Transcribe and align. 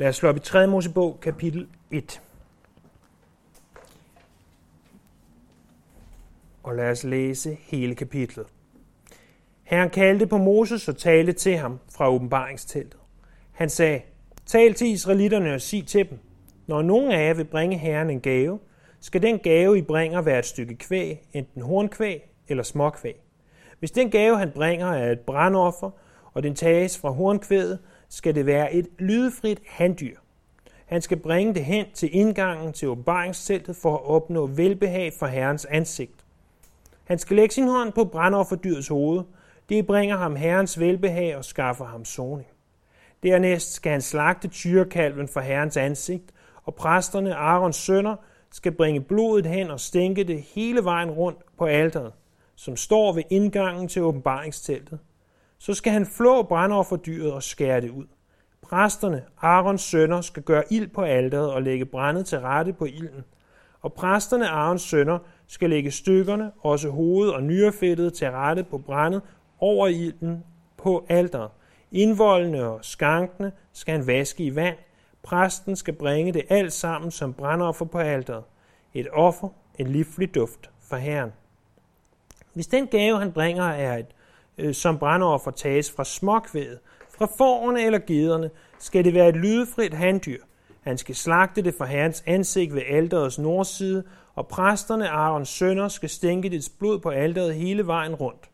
Lad 0.00 0.08
os 0.08 0.16
slå 0.16 0.28
op 0.28 0.36
i 0.36 0.40
3. 0.40 0.66
Mosebog, 0.66 1.18
kapitel 1.22 1.68
1. 1.90 2.22
Og 6.62 6.74
lad 6.74 6.90
os 6.90 7.04
læse 7.04 7.58
hele 7.60 7.94
kapitlet. 7.94 8.46
Herren 9.62 9.90
kaldte 9.90 10.26
på 10.26 10.38
Moses 10.38 10.88
og 10.88 10.96
talte 10.96 11.32
til 11.32 11.56
ham 11.56 11.78
fra 11.92 12.10
åbenbaringsteltet. 12.10 13.00
Han 13.52 13.68
sagde, 13.68 14.00
tal 14.46 14.74
til 14.74 14.86
israelitterne 14.86 15.54
og 15.54 15.60
sig 15.60 15.86
til 15.86 16.10
dem, 16.10 16.18
når 16.66 16.82
nogen 16.82 17.12
af 17.12 17.28
jer 17.28 17.34
vil 17.34 17.44
bringe 17.44 17.78
Herren 17.78 18.10
en 18.10 18.20
gave, 18.20 18.58
skal 19.00 19.22
den 19.22 19.38
gave, 19.38 19.78
I 19.78 19.82
bringer, 19.82 20.22
være 20.22 20.38
et 20.38 20.46
stykke 20.46 20.76
kvæg, 20.76 21.22
enten 21.32 21.62
hornkvæg 21.62 22.30
eller 22.48 22.62
småkvæg. 22.62 23.16
Hvis 23.78 23.90
den 23.90 24.10
gave, 24.10 24.38
han 24.38 24.50
bringer, 24.50 24.86
er 24.86 25.12
et 25.12 25.20
brandoffer, 25.20 25.90
og 26.34 26.42
den 26.42 26.54
tages 26.54 26.98
fra 26.98 27.10
hornkvædet, 27.10 27.78
skal 28.10 28.34
det 28.34 28.46
være 28.46 28.74
et 28.74 28.86
lydfrit 28.98 29.60
handdyr. 29.66 30.16
Han 30.86 31.02
skal 31.02 31.16
bringe 31.16 31.54
det 31.54 31.64
hen 31.64 31.86
til 31.94 32.16
indgangen 32.16 32.72
til 32.72 32.88
åbenbaringsteltet 32.88 33.76
for 33.76 33.94
at 33.94 34.04
opnå 34.04 34.46
velbehag 34.46 35.12
for 35.18 35.26
Herrens 35.26 35.64
ansigt. 35.64 36.24
Han 37.04 37.18
skal 37.18 37.36
lægge 37.36 37.54
sin 37.54 37.68
hånd 37.68 37.92
på 37.92 38.04
brandofferdyrets 38.04 38.88
hoved. 38.88 39.22
Det 39.68 39.86
bringer 39.86 40.16
ham 40.16 40.36
Herrens 40.36 40.80
velbehag 40.80 41.36
og 41.36 41.44
skaffer 41.44 41.84
ham 41.84 42.04
soning. 42.04 42.48
Dernæst 43.22 43.72
skal 43.72 43.92
han 43.92 44.00
slagte 44.00 44.48
tyrekalven 44.48 45.28
for 45.28 45.40
Herrens 45.40 45.76
ansigt, 45.76 46.32
og 46.64 46.74
præsterne, 46.74 47.34
Arons 47.34 47.76
sønner, 47.76 48.16
skal 48.50 48.72
bringe 48.72 49.00
blodet 49.00 49.46
hen 49.46 49.70
og 49.70 49.80
stænke 49.80 50.24
det 50.24 50.42
hele 50.42 50.84
vejen 50.84 51.10
rundt 51.10 51.38
på 51.58 51.64
alteret, 51.66 52.12
som 52.56 52.76
står 52.76 53.12
ved 53.12 53.22
indgangen 53.30 53.88
til 53.88 54.02
åbenbaringsteltet. 54.02 54.98
Så 55.60 55.74
skal 55.74 55.92
han 55.92 56.06
flå 56.06 56.42
brandofferdyret 56.42 57.32
og 57.32 57.42
skære 57.42 57.80
det 57.80 57.90
ud. 57.90 58.06
Præsterne, 58.62 59.24
Arons 59.38 59.82
sønner, 59.82 60.20
skal 60.20 60.42
gøre 60.42 60.62
ild 60.70 60.88
på 60.88 61.02
alteret 61.02 61.52
og 61.52 61.62
lægge 61.62 61.84
brændet 61.84 62.26
til 62.26 62.40
rette 62.40 62.72
på 62.72 62.84
ilden. 62.84 63.24
Og 63.80 63.92
præsterne, 63.92 64.48
Arons 64.48 64.82
sønner, 64.82 65.18
skal 65.46 65.70
lægge 65.70 65.90
stykkerne, 65.90 66.50
også 66.60 66.90
hovedet 66.90 67.34
og 67.34 67.42
nyrefættet, 67.42 68.14
til 68.14 68.30
rette 68.30 68.64
på 68.64 68.78
brændet 68.78 69.22
over 69.58 69.88
ilden 69.88 70.44
på 70.76 71.06
alteret. 71.08 71.50
Indvoldene 71.92 72.64
og 72.64 72.78
skankene 72.84 73.52
skal 73.72 73.92
han 73.92 74.06
vaske 74.06 74.44
i 74.44 74.54
vand. 74.54 74.76
Præsten 75.22 75.76
skal 75.76 75.94
bringe 75.94 76.32
det 76.32 76.42
alt 76.48 76.72
sammen 76.72 77.10
som 77.10 77.34
brandoffer 77.34 77.84
på 77.84 77.98
alteret. 77.98 78.44
Et 78.94 79.08
offer, 79.12 79.48
en 79.78 79.86
livlig 79.86 80.34
duft 80.34 80.70
for 80.80 80.96
Herren. 80.96 81.32
Hvis 82.54 82.66
den 82.66 82.86
gave, 82.86 83.18
han 83.18 83.32
bringer, 83.32 83.64
er 83.64 83.96
et, 83.96 84.06
øh, 84.58 84.74
som 84.74 84.98
brandoffer 84.98 85.50
tages 85.50 85.92
fra 85.92 86.04
småkvædet, 86.04 86.78
fra 87.18 87.26
forerne 87.38 87.82
eller 87.82 87.98
gederne, 87.98 88.50
skal 88.78 89.04
det 89.04 89.14
være 89.14 89.28
et 89.28 89.36
lydefrit 89.36 89.94
handdyr. 89.94 90.40
Han 90.80 90.98
skal 90.98 91.14
slagte 91.14 91.62
det 91.62 91.74
for 91.74 91.84
Herrens 91.84 92.22
ansigt 92.26 92.74
ved 92.74 92.82
alderets 92.88 93.38
nordside, 93.38 94.04
og 94.34 94.48
præsterne, 94.48 95.08
Arons 95.08 95.48
sønner, 95.48 95.88
skal 95.88 96.08
stænke 96.08 96.48
dets 96.48 96.68
blod 96.68 96.98
på 96.98 97.08
alderet 97.08 97.54
hele 97.54 97.86
vejen 97.86 98.14
rundt. 98.14 98.50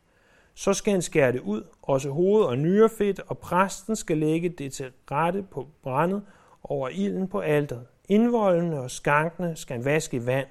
Så 0.53 0.73
skal 0.73 0.91
han 0.91 1.01
skære 1.01 1.31
det 1.31 1.39
ud, 1.39 1.63
også 1.81 2.09
hoved 2.09 2.43
og 2.43 2.57
nyrefedt, 2.57 3.19
og 3.27 3.37
præsten 3.37 3.95
skal 3.95 4.17
lægge 4.17 4.49
det 4.49 4.73
til 4.73 4.85
rette 5.11 5.43
på 5.51 5.67
brændet 5.83 6.21
over 6.63 6.89
ilden 6.89 7.27
på 7.27 7.39
alderet. 7.39 7.85
Indvoldene 8.09 8.79
og 8.79 8.91
skankene 8.91 9.55
skal 9.55 9.75
han 9.75 9.85
vaske 9.85 10.17
i 10.17 10.25
vand. 10.25 10.47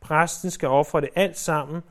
Præsten 0.00 0.50
skal 0.50 0.68
ofre 0.68 1.00
det 1.00 1.08
alt 1.14 1.38
sammen 1.38 1.82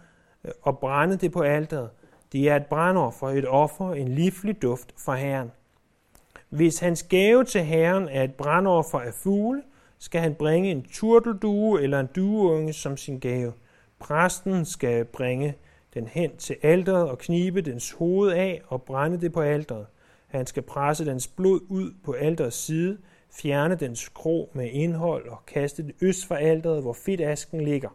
øh, 0.45 0.51
og 0.61 0.79
brænde 0.79 1.17
det 1.17 1.31
på 1.31 1.41
alderet. 1.41 1.89
Det 2.35 2.49
er 2.49 2.55
et 2.55 2.65
brandoffer, 2.65 3.27
et 3.27 3.47
offer, 3.47 3.93
en 3.93 4.07
livlig 4.07 4.61
duft 4.61 4.93
for 4.97 5.13
Herren. 5.13 5.51
Hvis 6.49 6.79
hans 6.79 7.03
gave 7.03 7.43
til 7.43 7.61
Herren 7.61 8.09
er 8.09 8.23
et 8.23 8.33
brandoffer 8.33 8.99
af 8.99 9.13
fugle, 9.13 9.63
skal 9.99 10.21
han 10.21 10.35
bringe 10.35 10.71
en 10.71 10.83
turteldue 10.83 11.81
eller 11.81 11.99
en 11.99 12.09
dueunge 12.15 12.73
som 12.73 12.97
sin 12.97 13.19
gave. 13.19 13.53
Præsten 13.99 14.65
skal 14.65 15.05
bringe 15.05 15.55
den 15.93 16.07
hen 16.07 16.37
til 16.37 16.55
alteret 16.61 17.09
og 17.09 17.17
knibe 17.17 17.61
dens 17.61 17.91
hoved 17.91 18.31
af 18.31 18.61
og 18.67 18.83
brænde 18.83 19.21
det 19.21 19.33
på 19.33 19.41
alteret. 19.41 19.85
Han 20.27 20.45
skal 20.45 20.63
presse 20.63 21.05
dens 21.05 21.27
blod 21.27 21.59
ud 21.69 21.93
på 22.03 22.11
alterets 22.11 22.57
side, 22.57 22.97
fjerne 23.31 23.75
dens 23.75 24.09
krog 24.09 24.49
med 24.53 24.69
indhold 24.71 25.27
og 25.27 25.45
kaste 25.45 25.83
det 25.83 25.95
øst 26.01 26.27
for 26.27 26.35
alteret, 26.35 26.81
hvor 26.81 26.93
fedtasken 26.93 27.61
ligger. 27.61 27.89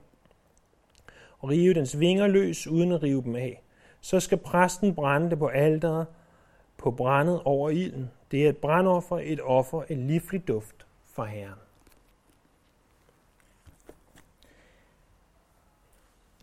Og 1.38 1.48
rive 1.48 1.74
dens 1.74 2.00
vinger 2.00 2.26
løs 2.26 2.66
uden 2.66 2.92
at 2.92 3.02
rive 3.02 3.22
dem 3.22 3.36
af. 3.36 3.62
Så 4.00 4.20
skal 4.20 4.38
præsten 4.38 4.94
brænde 4.94 5.30
det 5.30 5.38
på 5.38 5.46
alteret, 5.46 6.06
på 6.76 6.90
brændet 6.90 7.40
over 7.44 7.70
ilden. 7.70 8.10
Det 8.30 8.44
er 8.44 8.48
et 8.48 8.56
brandoffer, 8.56 9.18
et 9.22 9.40
offer, 9.42 9.82
en 9.88 10.06
livlig 10.06 10.48
duft 10.48 10.86
for 11.04 11.24
Herren. 11.24 11.58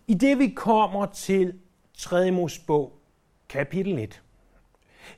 I 0.08 0.14
det 0.14 0.40
vi 0.40 0.48
kommer 0.48 1.06
til 1.06 1.60
3. 1.98 2.32
Mosebog, 2.32 2.94
kapitel 3.50 4.00
1, 4.00 4.22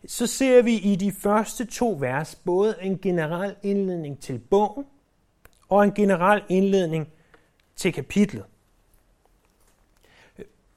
så 0.07 0.27
ser 0.27 0.61
vi 0.61 0.73
i 0.73 0.95
de 0.95 1.11
første 1.11 1.65
to 1.65 1.97
vers 1.99 2.35
både 2.35 2.75
en 2.81 2.99
generel 2.99 3.55
indledning 3.63 4.19
til 4.19 4.39
bogen 4.39 4.85
og 5.69 5.83
en 5.83 5.93
generel 5.93 6.43
indledning 6.49 7.07
til 7.75 7.93
kapitlet. 7.93 8.45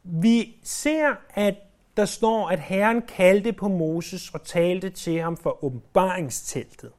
Vi 0.04 0.56
ser, 0.62 1.14
at 1.34 1.54
der 1.96 2.04
står, 2.04 2.48
at 2.48 2.60
Herren 2.60 3.02
kaldte 3.02 3.52
på 3.52 3.68
Moses 3.68 4.30
og 4.34 4.44
talte 4.44 4.90
til 4.90 5.20
ham 5.20 5.36
for 5.36 5.64
åbenbaringsteltet. 5.64 6.90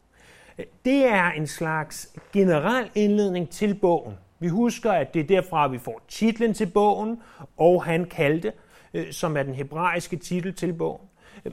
Det 0.85 1.05
er 1.05 1.31
en 1.31 1.47
slags 1.47 2.09
generel 2.33 2.89
indledning 2.95 3.49
til 3.49 3.75
bogen. 3.75 4.13
Vi 4.39 4.47
husker, 4.47 4.91
at 4.91 5.13
det 5.13 5.19
er 5.19 5.23
derfra, 5.23 5.67
vi 5.67 5.77
får 5.77 6.01
titlen 6.07 6.53
til 6.53 6.65
bogen, 6.65 7.21
og 7.57 7.83
han 7.83 8.05
kaldte, 8.05 8.53
øh, 8.93 9.11
som 9.11 9.37
er 9.37 9.43
den 9.43 9.53
hebraiske 9.53 10.15
titel 10.15 10.53
til 10.53 10.73
bogen. 10.73 11.07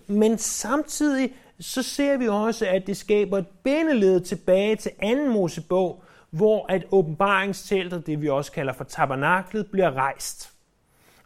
Men 0.06 0.38
samtidig 0.38 1.32
så 1.61 1.82
ser 1.82 2.17
vi 2.17 2.28
også, 2.28 2.67
at 2.67 2.87
det 2.87 2.97
skaber 2.97 3.38
et 3.38 3.47
bindeled 3.47 4.21
tilbage 4.21 4.77
til 4.77 4.91
anden 4.99 5.28
Mosebog, 5.32 6.03
hvor 6.31 6.67
at 6.69 6.84
åbenbaringsteltet, 6.91 8.06
det 8.06 8.22
vi 8.22 8.28
også 8.28 8.53
kalder 8.53 8.72
for 8.72 8.84
tabernaklet, 8.84 9.67
bliver 9.71 9.91
rejst. 9.91 10.53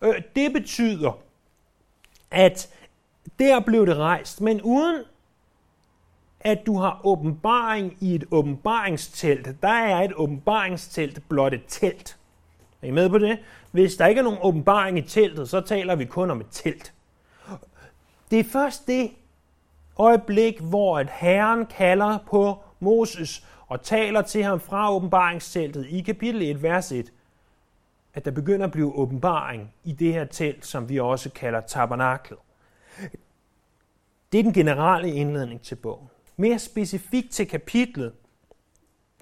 Øh, 0.04 0.22
det 0.37 0.53
betyder, 0.53 1.19
at 2.31 2.69
der 3.38 3.60
blev 3.60 3.87
det 3.87 3.97
rejst, 3.97 4.41
men 4.41 4.62
uden 4.62 5.03
at 6.41 6.66
du 6.66 6.78
har 6.78 7.00
åbenbaring 7.04 7.97
i 8.00 8.14
et 8.14 8.25
åbenbaringstelt. 8.31 9.62
Der 9.62 9.69
er 9.69 10.03
et 10.03 10.12
åbenbaringstelt 10.16 11.28
blot 11.28 11.54
et 11.54 11.64
telt. 11.69 12.16
Er 12.82 12.87
I 12.87 12.91
med 12.91 13.09
på 13.09 13.19
det? 13.19 13.38
Hvis 13.72 13.97
der 13.97 14.06
ikke 14.06 14.19
er 14.19 14.22
nogen 14.22 14.38
åbenbaring 14.43 14.98
i 14.98 15.03
teltet, 15.03 15.48
så 15.48 15.60
taler 15.60 15.94
vi 15.94 16.04
kun 16.04 16.31
om 16.31 16.41
et 16.41 16.47
telt. 16.50 16.93
Det 18.31 18.41
er 18.41 18.44
først 18.44 18.87
det 18.87 19.10
øjeblik, 19.98 20.60
hvor 20.60 20.98
at 20.98 21.10
Herren 21.10 21.66
kalder 21.66 22.19
på 22.26 22.59
Moses 22.81 23.47
og 23.66 23.82
taler 23.82 24.22
til 24.22 24.43
ham 24.43 24.60
fra 24.60 24.94
åbenbaringsteltet 24.94 25.87
i 25.87 26.00
kapitel 26.00 26.43
1, 26.43 26.62
vers 26.62 26.93
1, 26.93 27.12
at 28.14 28.25
der 28.25 28.30
begynder 28.30 28.66
at 28.66 28.72
blive 28.72 28.94
åbenbaring 28.94 29.75
i 29.84 29.92
det 29.92 30.12
her 30.12 30.25
telt, 30.25 30.66
som 30.66 30.88
vi 30.88 31.00
også 31.00 31.30
kalder 31.30 31.60
tabernaklet. 31.60 32.38
Det 34.32 34.38
er 34.38 34.42
den 34.42 34.52
generelle 34.52 35.14
indledning 35.14 35.62
til 35.62 35.75
bogen. 35.75 36.08
Mere 36.36 36.58
specifikt 36.58 37.30
til 37.30 37.48
kapitlet, 37.48 38.12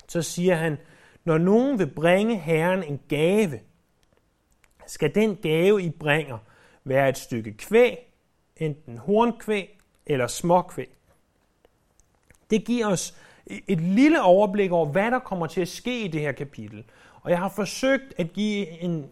så 0.09 0.23
siger 0.23 0.55
han, 0.55 0.79
når 1.25 1.39
nogen 1.39 1.79
vil 1.79 1.87
bringe 1.87 2.39
Herren 2.39 2.83
en 2.83 3.01
gave, 3.09 3.61
skal 4.87 5.15
den 5.15 5.37
gave, 5.37 5.83
I 5.83 5.91
bringer, 5.91 6.39
være 6.85 7.09
et 7.09 7.19
stykke 7.19 7.53
kvæg, 7.53 8.13
enten 8.57 8.99
hornkvæg 8.99 9.79
eller 10.07 10.27
småkvæg. 10.27 10.89
Det 12.51 12.65
giver 12.65 12.87
os 12.87 13.19
et 13.67 13.81
lille 13.81 14.23
overblik 14.23 14.73
over, 14.73 14.87
hvad 14.87 15.11
der 15.11 15.19
kommer 15.19 15.47
til 15.47 15.61
at 15.61 15.69
ske 15.69 16.05
i 16.05 16.09
det 16.09 16.21
her 16.21 16.33
kapitel. 16.33 16.85
Og 17.23 17.31
jeg 17.31 17.39
har 17.39 17.49
forsøgt 17.49 18.15
at 18.17 18.33
give 18.33 18.81
en 18.81 19.07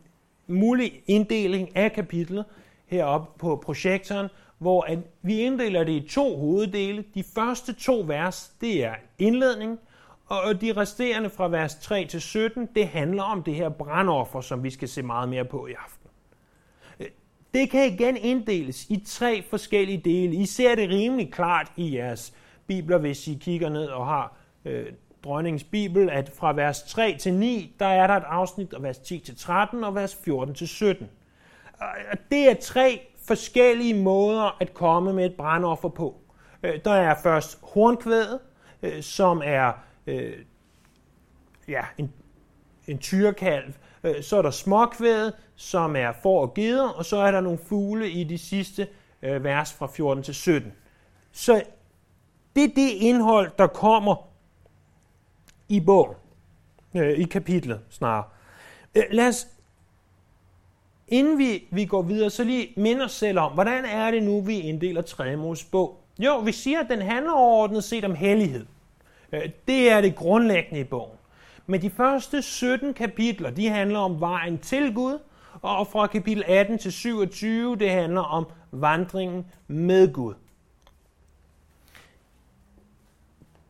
mulig 0.46 1.02
inddeling 1.06 1.76
af 1.76 1.92
kapitlet 1.92 2.44
heroppe 2.86 3.38
på 3.38 3.62
projektoren, 3.64 4.28
hvor 4.58 4.82
at 4.82 4.98
vi 5.22 5.40
inddeler 5.40 5.84
det 5.84 5.92
i 5.92 6.08
to 6.08 6.36
hoveddele. 6.36 7.04
De 7.14 7.24
første 7.34 7.72
to 7.72 8.04
vers, 8.06 8.52
det 8.60 8.84
er 8.84 8.94
indledning, 9.18 9.78
og 10.26 10.60
de 10.60 10.72
resterende 10.72 11.30
fra 11.30 11.48
vers 11.48 11.74
3 11.74 12.06
til 12.06 12.20
17, 12.20 12.68
det 12.74 12.88
handler 12.88 13.22
om 13.22 13.42
det 13.42 13.54
her 13.54 13.68
brandoffer, 13.68 14.40
som 14.40 14.62
vi 14.62 14.70
skal 14.70 14.88
se 14.88 15.02
meget 15.02 15.28
mere 15.28 15.44
på 15.44 15.66
i 15.66 15.72
aften. 15.72 16.00
Det 17.54 17.70
kan 17.70 17.92
igen 17.92 18.16
inddeles 18.16 18.86
i 18.90 19.02
tre 19.06 19.42
forskellige 19.50 19.98
dele. 20.04 20.34
I 20.34 20.46
ser 20.46 20.74
det 20.74 20.88
rimelig 20.88 21.32
klart 21.32 21.72
i 21.76 21.96
jeres 21.96 22.34
bibler, 22.66 22.98
hvis 22.98 23.28
I 23.28 23.38
kigger 23.40 23.68
ned 23.68 23.86
og 23.86 24.06
har 24.06 24.36
øh, 24.64 24.86
dronningens 25.24 25.64
bibel, 25.64 26.10
at 26.10 26.32
fra 26.38 26.52
vers 26.52 26.82
3 26.82 27.16
til 27.20 27.34
9, 27.34 27.76
der 27.78 27.86
er 27.86 28.06
der 28.06 28.14
et 28.14 28.24
afsnit, 28.26 28.74
og 28.74 28.82
vers 28.82 28.98
10 28.98 29.18
til 29.18 29.36
13 29.36 29.84
og 29.84 29.94
vers 29.94 30.14
14 30.24 30.54
til 30.54 30.68
17. 30.68 31.10
Og 31.80 32.18
det 32.30 32.50
er 32.50 32.54
tre 32.54 33.00
forskellige 33.26 34.02
måder 34.02 34.56
at 34.60 34.74
komme 34.74 35.12
med 35.12 35.26
et 35.26 35.34
brandoffer 35.34 35.88
på. 35.88 36.20
Øh, 36.62 36.80
der 36.84 36.92
er 36.92 37.14
først 37.22 37.58
hornkvædet, 37.62 38.40
øh, 38.82 39.02
som 39.02 39.42
er 39.44 39.72
øh, 40.06 40.32
ja, 41.68 41.82
en, 41.98 42.12
en 42.86 42.98
tyrekalv. 42.98 43.72
Øh, 44.04 44.22
så 44.22 44.36
er 44.36 44.42
der 44.42 44.50
småkvædet, 44.50 45.34
som 45.56 45.96
er 45.96 46.12
får 46.22 46.40
og 46.40 46.54
geder, 46.54 46.88
og 46.88 47.04
så 47.04 47.16
er 47.16 47.30
der 47.30 47.40
nogle 47.40 47.58
fugle 47.58 48.10
i 48.10 48.24
de 48.24 48.38
sidste 48.38 48.88
øh, 49.22 49.44
vers 49.44 49.72
fra 49.72 49.86
14 49.86 50.24
til 50.24 50.34
17. 50.34 50.72
Så 51.32 51.62
det 52.56 52.64
er 52.64 52.74
det 52.74 52.90
indhold, 52.90 53.50
der 53.58 53.66
kommer 53.66 54.29
i 55.70 55.80
bogen, 55.80 56.14
øh, 56.94 57.18
i 57.18 57.22
kapitlet 57.22 57.80
snarere. 57.90 58.24
Øh, 58.94 59.02
lad 59.10 59.28
os, 59.28 59.46
inden 61.08 61.38
vi, 61.38 61.64
vi 61.70 61.84
går 61.84 62.02
videre, 62.02 62.30
så 62.30 62.44
lige 62.44 62.72
minde 62.76 63.04
os 63.04 63.12
selv 63.12 63.38
om, 63.38 63.52
hvordan 63.52 63.84
er 63.84 64.10
det 64.10 64.22
nu, 64.22 64.40
vi 64.40 64.60
inddeler 64.60 65.02
3. 65.02 65.36
bog? 65.70 66.00
Jo, 66.18 66.38
vi 66.38 66.52
siger, 66.52 66.80
at 66.80 66.86
den 66.90 67.02
handler 67.02 67.32
overordnet 67.32 67.84
set 67.84 68.04
om 68.04 68.14
hellighed. 68.14 68.66
Øh, 69.32 69.50
det 69.68 69.90
er 69.90 70.00
det 70.00 70.16
grundlæggende 70.16 70.80
i 70.80 70.84
bogen. 70.84 71.16
Men 71.66 71.82
de 71.82 71.90
første 71.90 72.42
17 72.42 72.94
kapitler, 72.94 73.50
de 73.50 73.68
handler 73.68 73.98
om 73.98 74.20
vejen 74.20 74.58
til 74.58 74.94
Gud, 74.94 75.18
og 75.62 75.86
fra 75.86 76.06
kapitel 76.06 76.44
18 76.46 76.78
til 76.78 76.92
27, 76.92 77.76
det 77.76 77.90
handler 77.90 78.20
om 78.20 78.46
vandringen 78.70 79.46
med 79.68 80.12
Gud. 80.12 80.34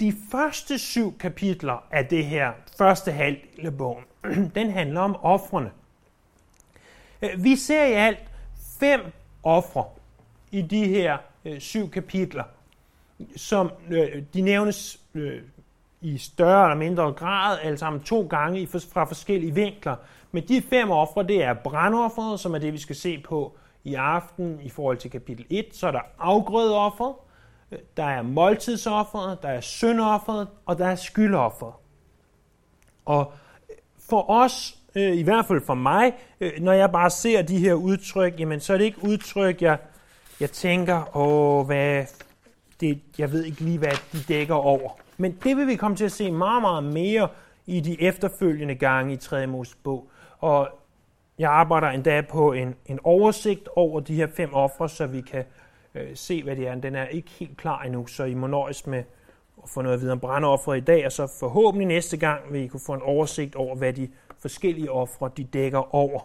De 0.00 0.14
første 0.30 0.78
syv 0.78 1.18
kapitler 1.18 1.86
af 1.90 2.06
det 2.06 2.26
her 2.26 2.52
første 2.78 3.12
halvdel 3.12 3.66
af 3.66 3.76
bogen, 3.76 4.04
den 4.54 4.70
handler 4.70 5.00
om 5.00 5.16
offrene. 5.22 5.70
Øh, 7.22 7.44
vi 7.44 7.56
ser 7.56 7.84
i 7.84 7.92
alt 7.92 8.30
fem 8.80 9.00
ofre 9.42 9.84
i 10.50 10.62
de 10.62 10.88
her 10.88 11.18
øh, 11.44 11.60
syv 11.60 11.90
kapitler, 11.90 12.44
som 13.36 13.70
øh, 13.90 14.22
de 14.34 14.40
nævnes 14.40 15.00
øh, 15.14 15.42
i 16.00 16.18
større 16.18 16.64
eller 16.64 16.76
mindre 16.76 17.12
grad, 17.12 17.58
altså 17.62 17.86
om 17.86 18.00
to 18.00 18.26
gange 18.26 18.60
i, 18.60 18.66
fra 18.66 19.04
forskellige 19.04 19.54
vinkler. 19.54 19.96
Men 20.32 20.48
de 20.48 20.62
fem 20.62 20.90
ofre, 20.90 21.22
det 21.22 21.44
er 21.44 21.54
brandofferet, 21.54 22.40
som 22.40 22.54
er 22.54 22.58
det, 22.58 22.72
vi 22.72 22.78
skal 22.78 22.96
se 22.96 23.18
på 23.18 23.56
i 23.84 23.94
aften 23.94 24.60
i 24.62 24.68
forhold 24.68 24.96
til 24.96 25.10
kapitel 25.10 25.46
1. 25.50 25.66
Så 25.72 25.86
er 25.86 25.90
der 25.90 26.00
afgrødeofferet, 26.18 27.14
der 27.96 28.04
er 28.04 28.22
måltidsofferet, 28.22 29.42
der 29.42 29.48
er 29.48 29.60
syndofferet, 29.60 30.48
og 30.66 30.78
der 30.78 30.86
er 30.86 30.94
skyldofferet. 30.94 31.74
Og 33.04 33.32
øh, 33.70 33.76
for 34.10 34.30
os, 34.30 34.78
øh, 34.94 35.16
i 35.16 35.22
hvert 35.22 35.46
fald 35.46 35.60
for 35.66 35.74
mig, 35.74 36.12
øh, 36.40 36.52
når 36.60 36.72
jeg 36.72 36.92
bare 36.92 37.10
ser 37.10 37.42
de 37.42 37.58
her 37.58 37.74
udtryk, 37.74 38.40
jamen 38.40 38.60
så 38.60 38.72
er 38.72 38.78
det 38.78 38.84
ikke 38.84 39.04
udtryk, 39.04 39.62
jeg, 39.62 39.78
jeg 40.40 40.50
tænker, 40.50 41.16
åh, 41.16 41.66
hvad, 41.66 42.04
det, 42.80 43.00
jeg 43.18 43.32
ved 43.32 43.44
ikke 43.44 43.60
lige, 43.60 43.78
hvad 43.78 44.12
de 44.12 44.18
dækker 44.28 44.54
over. 44.54 44.90
Men 45.16 45.38
det 45.44 45.56
vil 45.56 45.66
vi 45.66 45.76
komme 45.76 45.96
til 45.96 46.04
at 46.04 46.12
se 46.12 46.30
meget, 46.30 46.62
meget 46.62 46.84
mere 46.84 47.28
i 47.66 47.80
de 47.80 48.02
efterfølgende 48.02 48.74
gange 48.74 49.12
i 49.12 49.16
3. 49.16 49.46
Mosebog. 49.46 50.10
Og 50.38 50.68
jeg 51.38 51.50
arbejder 51.50 51.88
endda 51.88 52.20
på 52.20 52.52
en, 52.52 52.74
en 52.86 52.98
oversigt 53.04 53.68
over 53.76 54.00
de 54.00 54.14
her 54.14 54.26
fem 54.36 54.54
ofre, 54.54 54.88
så 54.88 55.06
vi 55.06 55.20
kan 55.20 55.44
øh, 55.94 56.16
se, 56.16 56.42
hvad 56.42 56.56
det 56.56 56.68
er. 56.68 56.74
Den 56.74 56.94
er 56.94 57.06
ikke 57.06 57.30
helt 57.30 57.56
klar 57.56 57.82
endnu, 57.82 58.06
så 58.06 58.24
I 58.24 58.34
må 58.34 58.46
nøjes 58.46 58.86
med 58.86 59.04
at 59.62 59.68
få 59.68 59.82
noget 59.82 60.00
videre 60.00 60.12
om 60.12 60.20
brandofferet 60.20 60.76
i 60.76 60.80
dag, 60.80 61.06
og 61.06 61.12
så 61.12 61.26
forhåbentlig 61.40 61.88
næste 61.88 62.16
gang 62.16 62.52
vil 62.52 62.60
I 62.60 62.66
kunne 62.66 62.80
få 62.80 62.92
en 62.94 63.02
oversigt 63.02 63.54
over, 63.54 63.76
hvad 63.76 63.92
de 63.92 64.08
forskellige 64.38 64.90
ofre 64.90 65.30
de 65.36 65.44
dækker 65.44 65.94
over. 65.94 66.20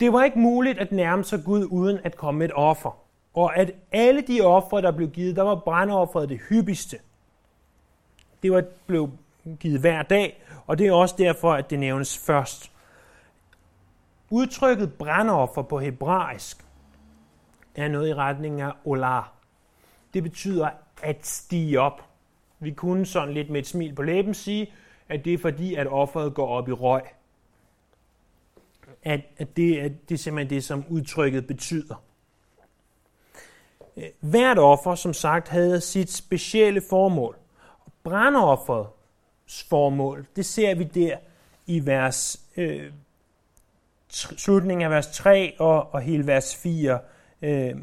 Det 0.00 0.12
var 0.12 0.24
ikke 0.24 0.38
muligt 0.38 0.78
at 0.78 0.92
nærme 0.92 1.24
sig 1.24 1.44
Gud 1.44 1.66
uden 1.70 1.98
at 2.04 2.16
komme 2.16 2.38
med 2.38 2.46
et 2.48 2.54
offer. 2.54 2.98
Og 3.34 3.56
at 3.56 3.70
alle 3.92 4.20
de 4.20 4.40
ofre, 4.40 4.82
der 4.82 4.90
blev 4.90 5.10
givet, 5.10 5.36
der 5.36 5.42
var 5.42 5.54
brandofferet 5.54 6.28
det 6.28 6.40
hyppigste. 6.48 6.98
Det 8.42 8.52
var 8.52 8.64
blev 8.86 9.10
givet 9.60 9.80
hver 9.80 10.02
dag, 10.02 10.42
og 10.66 10.78
det 10.78 10.86
er 10.86 10.92
også 10.92 11.14
derfor, 11.18 11.52
at 11.52 11.70
det 11.70 11.78
nævnes 11.78 12.18
først. 12.18 12.72
Udtrykket 14.30 14.92
brandoffer 14.94 15.62
på 15.62 15.78
hebraisk 15.78 16.64
er 17.74 17.88
noget 17.88 18.08
i 18.08 18.14
retning 18.14 18.60
af 18.60 18.72
olar. 18.84 19.32
Det 20.14 20.22
betyder 20.22 20.68
at 21.02 21.26
stige 21.26 21.80
op. 21.80 22.04
Vi 22.58 22.70
kunne 22.70 23.06
sådan 23.06 23.34
lidt 23.34 23.50
med 23.50 23.60
et 23.60 23.66
smil 23.66 23.94
på 23.94 24.02
læben 24.02 24.34
sige, 24.34 24.72
at 25.08 25.24
det 25.24 25.34
er 25.34 25.38
fordi, 25.38 25.74
at 25.74 25.86
offeret 25.86 26.34
går 26.34 26.48
op 26.48 26.68
i 26.68 26.72
røg. 26.72 27.02
At, 29.02 29.20
at 29.38 29.56
det, 29.56 29.78
at 29.78 29.92
det 30.08 30.14
er 30.14 30.18
simpelthen 30.18 30.50
det, 30.50 30.64
som 30.64 30.84
udtrykket 30.88 31.46
betyder. 31.46 32.02
Hvert 34.20 34.58
offer, 34.58 34.94
som 34.94 35.12
sagt, 35.12 35.48
havde 35.48 35.80
sit 35.80 36.12
specielle 36.12 36.82
formål. 36.90 37.36
Brandofferets 38.04 39.62
formål, 39.68 40.26
det 40.36 40.46
ser 40.46 40.74
vi 40.74 40.84
der 40.84 41.16
i 41.66 41.86
vers, 41.86 42.40
øh, 42.56 42.92
slutningen 44.16 44.84
af 44.84 44.90
vers 44.90 45.06
3 45.06 45.54
og, 45.58 45.94
og 45.94 46.00
hele 46.00 46.26
vers 46.26 46.56
4. 46.56 46.98
Øh, 47.42 47.76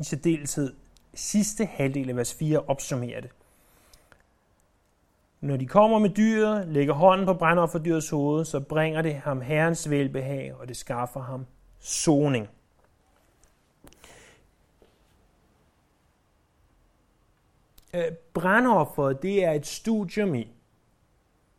I 0.00 0.04
særdeleshed 0.04 0.74
sidste 1.14 1.64
halvdel 1.64 2.10
af 2.10 2.16
vers 2.16 2.34
4 2.34 2.58
opsummerer 2.58 3.20
det. 3.20 3.30
Når 5.40 5.56
de 5.56 5.66
kommer 5.66 5.98
med 5.98 6.10
dyret, 6.10 6.68
lægger 6.68 6.94
hånden 6.94 7.26
på 7.26 7.34
brændofferdyrets 7.34 8.10
hoved, 8.10 8.44
så 8.44 8.60
bringer 8.60 9.02
det 9.02 9.14
ham 9.14 9.40
herrens 9.40 9.90
velbehag, 9.90 10.54
og 10.54 10.68
det 10.68 10.76
skaffer 10.76 11.20
ham 11.20 11.46
soning. 11.78 12.48
Øh, 17.94 18.12
Brændofferet, 18.34 19.22
det 19.22 19.44
er 19.44 19.52
et 19.52 19.66
studium 19.66 20.34
i, 20.34 20.55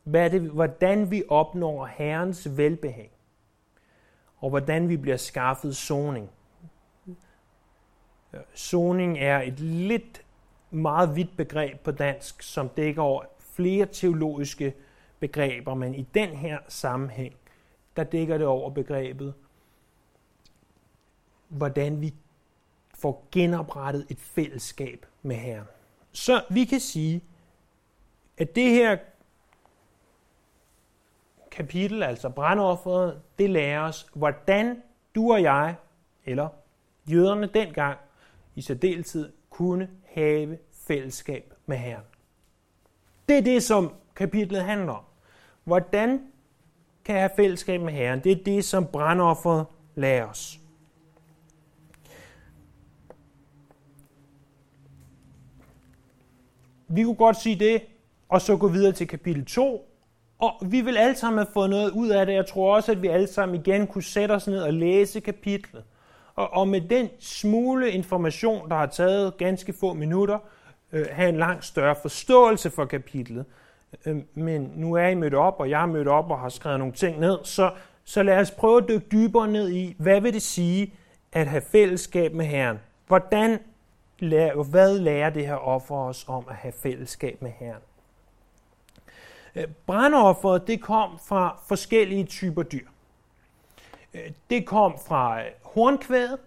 hvad 0.07 0.29
det, 0.29 0.41
hvordan 0.41 1.11
vi 1.11 1.23
opnår 1.29 1.85
Herrens 1.85 2.57
velbehag, 2.57 3.11
og 4.37 4.49
hvordan 4.49 4.89
vi 4.89 4.97
bliver 4.97 5.17
skaffet 5.17 5.75
soning. 5.75 6.29
Soning 8.53 9.17
er 9.19 9.41
et 9.41 9.59
lidt 9.59 10.25
meget 10.71 11.15
vidt 11.15 11.37
begreb 11.37 11.79
på 11.79 11.91
dansk, 11.91 12.41
som 12.41 12.69
dækker 12.69 13.01
over 13.01 13.23
flere 13.39 13.85
teologiske 13.85 14.73
begreber, 15.19 15.73
men 15.73 15.95
i 15.95 16.01
den 16.13 16.29
her 16.29 16.59
sammenhæng, 16.67 17.35
der 17.95 18.03
dækker 18.03 18.37
det 18.37 18.47
over 18.47 18.69
begrebet, 18.69 19.33
hvordan 21.47 22.01
vi 22.01 22.13
får 22.95 23.27
genoprettet 23.31 24.05
et 24.09 24.19
fællesskab 24.19 25.05
med 25.21 25.35
Herren. 25.35 25.67
Så 26.11 26.43
vi 26.49 26.65
kan 26.65 26.79
sige, 26.79 27.23
at 28.37 28.55
det 28.55 28.69
her 28.69 28.97
kapitel, 31.57 32.03
altså 32.03 32.29
brandofferet, 32.29 33.21
det 33.39 33.49
lærer 33.49 33.81
os, 33.81 34.07
hvordan 34.13 34.81
du 35.15 35.31
og 35.31 35.41
jeg, 35.41 35.75
eller 36.25 36.49
jøderne 37.11 37.49
dengang, 37.53 37.97
i 38.55 38.61
særdeleshed 38.61 39.31
kunne 39.49 39.89
have 40.05 40.57
fællesskab 40.87 41.53
med 41.65 41.77
Herren. 41.77 42.03
Det 43.29 43.37
er 43.37 43.41
det, 43.41 43.63
som 43.63 43.93
kapitlet 44.15 44.63
handler 44.63 44.93
om. 44.93 45.03
Hvordan 45.63 46.21
kan 47.05 47.15
jeg 47.15 47.23
have 47.23 47.31
fællesskab 47.35 47.81
med 47.81 47.93
Herren? 47.93 48.23
Det 48.23 48.31
er 48.31 48.43
det, 48.43 48.65
som 48.65 48.87
brandofferet 48.87 49.65
lærer 49.95 50.25
os. 50.25 50.59
Vi 56.87 57.03
kunne 57.03 57.15
godt 57.15 57.37
sige 57.37 57.59
det, 57.59 57.81
og 58.29 58.41
så 58.41 58.57
gå 58.57 58.67
videre 58.67 58.91
til 58.91 59.07
kapitel 59.07 59.45
2. 59.45 59.96
Og 60.39 60.53
vi 60.61 60.81
vil 60.81 60.97
alle 60.97 61.15
sammen 61.15 61.37
have 61.37 61.53
fået 61.53 61.69
noget 61.69 61.91
ud 61.91 62.09
af 62.09 62.25
det. 62.25 62.33
Jeg 62.33 62.47
tror 62.47 62.75
også, 62.75 62.91
at 62.91 63.01
vi 63.01 63.07
alle 63.07 63.27
sammen 63.27 63.61
igen 63.61 63.87
kunne 63.87 64.03
sætte 64.03 64.33
os 64.33 64.47
ned 64.47 64.61
og 64.61 64.73
læse 64.73 65.19
kapitlet. 65.19 65.83
Og, 66.35 66.53
og 66.53 66.67
med 66.67 66.81
den 66.81 67.09
smule 67.19 67.91
information, 67.91 68.69
der 68.69 68.75
har 68.75 68.85
taget 68.85 69.37
ganske 69.37 69.73
få 69.73 69.93
minutter, 69.93 70.39
øh, 70.91 71.05
have 71.11 71.29
en 71.29 71.37
langt 71.37 71.65
større 71.65 71.95
forståelse 72.01 72.69
for 72.69 72.85
kapitlet. 72.85 73.45
Øh, 74.05 74.17
men 74.33 74.71
nu 74.75 74.93
er 74.93 75.07
I 75.07 75.15
mødt 75.15 75.33
op, 75.33 75.55
og 75.59 75.69
jeg 75.69 75.81
er 75.81 75.85
mødt 75.85 76.07
op 76.07 76.31
og 76.31 76.39
har 76.39 76.49
skrevet 76.49 76.79
nogle 76.79 76.93
ting 76.93 77.19
ned, 77.19 77.37
så, 77.43 77.71
så 78.03 78.23
lad 78.23 78.39
os 78.39 78.51
prøve 78.51 78.77
at 78.77 78.89
dykke 78.89 79.07
dybere 79.11 79.47
ned 79.47 79.69
i, 79.69 79.95
hvad 79.99 80.21
vil 80.21 80.33
det 80.33 80.41
sige 80.41 80.93
at 81.31 81.47
have 81.47 81.61
fællesskab 81.61 82.33
med 82.33 82.45
Herren? 82.45 82.79
Hvordan 83.07 83.59
hvad 84.69 84.99
lærer 84.99 85.29
det 85.29 85.47
her 85.47 85.55
offer 85.55 85.95
os 85.95 86.25
om 86.27 86.45
at 86.49 86.55
have 86.55 86.73
fællesskab 86.83 87.41
med 87.41 87.51
Herren? 87.59 87.81
Øh, 89.57 89.67
brandofferet, 89.85 90.67
det 90.67 90.81
kom 90.81 91.19
fra 91.19 91.59
forskellige 91.67 92.23
typer 92.23 92.63
dyr. 92.63 92.87
Øh, 94.13 94.31
det 94.49 94.65
kom 94.65 94.99
fra 95.07 95.41
øh, 95.41 95.51
hornkvædet, 95.63 96.39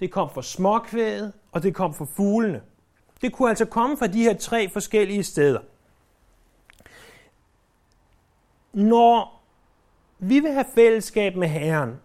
det 0.00 0.10
kom 0.10 0.30
fra 0.30 0.42
småkvædet, 0.42 1.32
og 1.52 1.62
det 1.62 1.74
kom 1.74 1.94
fra 1.94 2.04
fuglene. 2.04 2.62
Det 3.20 3.32
kunne 3.32 3.48
altså 3.48 3.64
komme 3.64 3.96
fra 3.96 4.06
de 4.06 4.22
her 4.22 4.36
tre 4.36 4.68
forskellige 4.68 5.22
steder. 5.22 5.60
Når 8.72 9.42
vi 10.18 10.40
vil 10.40 10.52
have 10.52 10.66
fællesskab 10.74 11.36
med 11.36 11.48
Herren, 11.48 12.00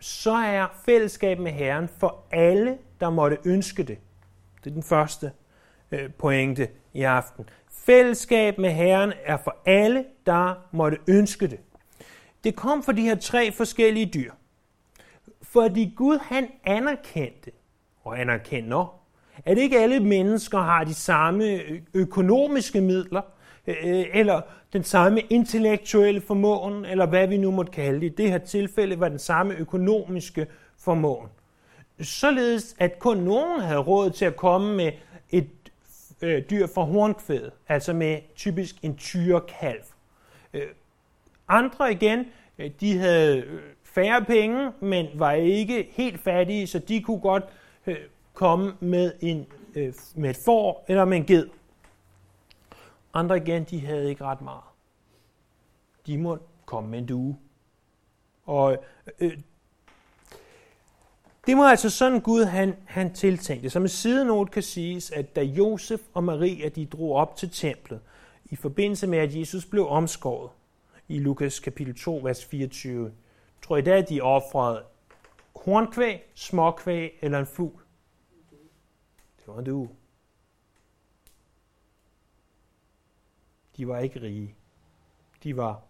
så 0.00 0.32
er 0.32 0.66
fællesskab 0.84 1.38
med 1.38 1.52
Herren 1.52 1.88
for 1.88 2.24
alle, 2.30 2.78
der 3.00 3.10
måtte 3.10 3.38
ønske 3.44 3.82
det. 3.82 3.98
Det 4.64 4.70
er 4.70 4.74
den 4.74 4.82
første 4.82 5.32
pointe 6.18 6.68
i 6.92 7.02
aften. 7.02 7.48
Fællesskab 7.90 8.58
med 8.58 8.70
Herren 8.70 9.12
er 9.24 9.36
for 9.36 9.56
alle, 9.66 10.04
der 10.26 10.54
måtte 10.72 10.98
ønske 11.08 11.46
det. 11.46 11.58
Det 12.44 12.56
kom 12.56 12.82
for 12.82 12.92
de 12.92 13.02
her 13.02 13.14
tre 13.14 13.52
forskellige 13.52 14.06
dyr. 14.06 14.32
Fordi 15.42 15.92
Gud 15.96 16.18
han 16.22 16.48
anerkendte, 16.64 17.50
og 18.04 18.20
anerkender, 18.20 19.00
at 19.44 19.58
ikke 19.58 19.78
alle 19.78 20.00
mennesker 20.00 20.58
har 20.58 20.84
de 20.84 20.94
samme 20.94 21.60
økonomiske 21.94 22.80
midler, 22.80 23.22
øh, 23.66 24.04
eller 24.14 24.40
den 24.72 24.84
samme 24.84 25.20
intellektuelle 25.20 26.20
formåen, 26.20 26.84
eller 26.84 27.06
hvad 27.06 27.26
vi 27.26 27.36
nu 27.36 27.50
måtte 27.50 27.72
kalde 27.72 28.00
det. 28.00 28.06
I 28.06 28.14
det 28.14 28.30
her 28.30 28.38
tilfælde 28.38 29.00
var 29.00 29.08
den 29.08 29.18
samme 29.18 29.54
økonomiske 29.54 30.46
formåen. 30.78 31.28
Således 32.00 32.76
at 32.78 32.98
kun 32.98 33.16
nogen 33.16 33.60
havde 33.60 33.80
råd 33.80 34.10
til 34.10 34.24
at 34.24 34.36
komme 34.36 34.76
med 34.76 34.92
et 35.30 35.59
øh, 36.22 36.42
dyr 36.50 36.66
fra 36.66 36.82
hornkvæd, 36.82 37.50
altså 37.68 37.92
med 37.92 38.20
typisk 38.36 38.76
en 38.82 38.96
tyrekalv. 38.96 39.82
Øh, 40.54 40.68
andre 41.48 41.92
igen, 41.92 42.26
øh, 42.58 42.70
de 42.80 42.98
havde 42.98 43.38
øh, 43.38 43.60
færre 43.82 44.24
penge, 44.24 44.72
men 44.80 45.06
var 45.14 45.32
ikke 45.32 45.88
helt 45.92 46.20
fattige, 46.20 46.66
så 46.66 46.78
de 46.78 47.02
kunne 47.02 47.20
godt 47.20 47.44
øh, 47.86 47.96
komme 48.34 48.72
med, 48.80 49.12
en, 49.20 49.46
øh, 49.74 49.94
med 50.14 50.30
et 50.30 50.36
får 50.44 50.84
eller 50.88 51.04
med 51.04 51.16
en 51.16 51.26
ged. 51.26 51.48
Andre 53.14 53.36
igen, 53.36 53.64
de 53.64 53.86
havde 53.86 54.08
ikke 54.08 54.24
ret 54.24 54.40
meget. 54.40 54.62
De 56.06 56.18
må 56.18 56.38
komme 56.66 56.90
med 56.90 56.98
en 56.98 57.06
due. 57.06 57.38
Og 58.44 58.84
øh, 59.20 59.38
det 61.50 61.58
var 61.58 61.70
altså 61.70 61.90
sådan 61.90 62.20
Gud 62.20 62.44
han, 62.44 62.76
han 62.86 63.14
tiltænkte. 63.14 63.70
Som 63.70 63.82
en 63.82 63.88
sidenot 63.88 64.50
kan 64.50 64.62
siges, 64.62 65.10
at 65.10 65.36
da 65.36 65.42
Josef 65.42 66.00
og 66.14 66.24
Maria 66.24 66.68
de 66.68 66.86
drog 66.86 67.12
op 67.12 67.36
til 67.36 67.50
templet, 67.50 68.00
i 68.44 68.56
forbindelse 68.56 69.06
med, 69.06 69.18
at 69.18 69.36
Jesus 69.36 69.66
blev 69.66 69.88
omskåret, 69.88 70.50
i 71.08 71.18
Lukas 71.18 71.60
kapitel 71.60 71.94
2, 71.94 72.20
vers 72.22 72.44
24, 72.44 73.12
tror 73.62 73.76
I 73.76 73.80
da, 73.80 73.98
at 73.98 74.08
de 74.08 74.20
offrede 74.20 74.82
hornkvæg, 75.56 76.20
småkvæg 76.34 77.18
eller 77.22 77.38
en 77.38 77.46
fugl? 77.46 77.80
Det 79.38 79.46
var 79.46 79.58
en 79.58 79.64
due. 79.64 79.88
De 83.76 83.88
var 83.88 83.98
ikke 83.98 84.22
rige. 84.22 84.54
De 85.44 85.56
var 85.56 85.82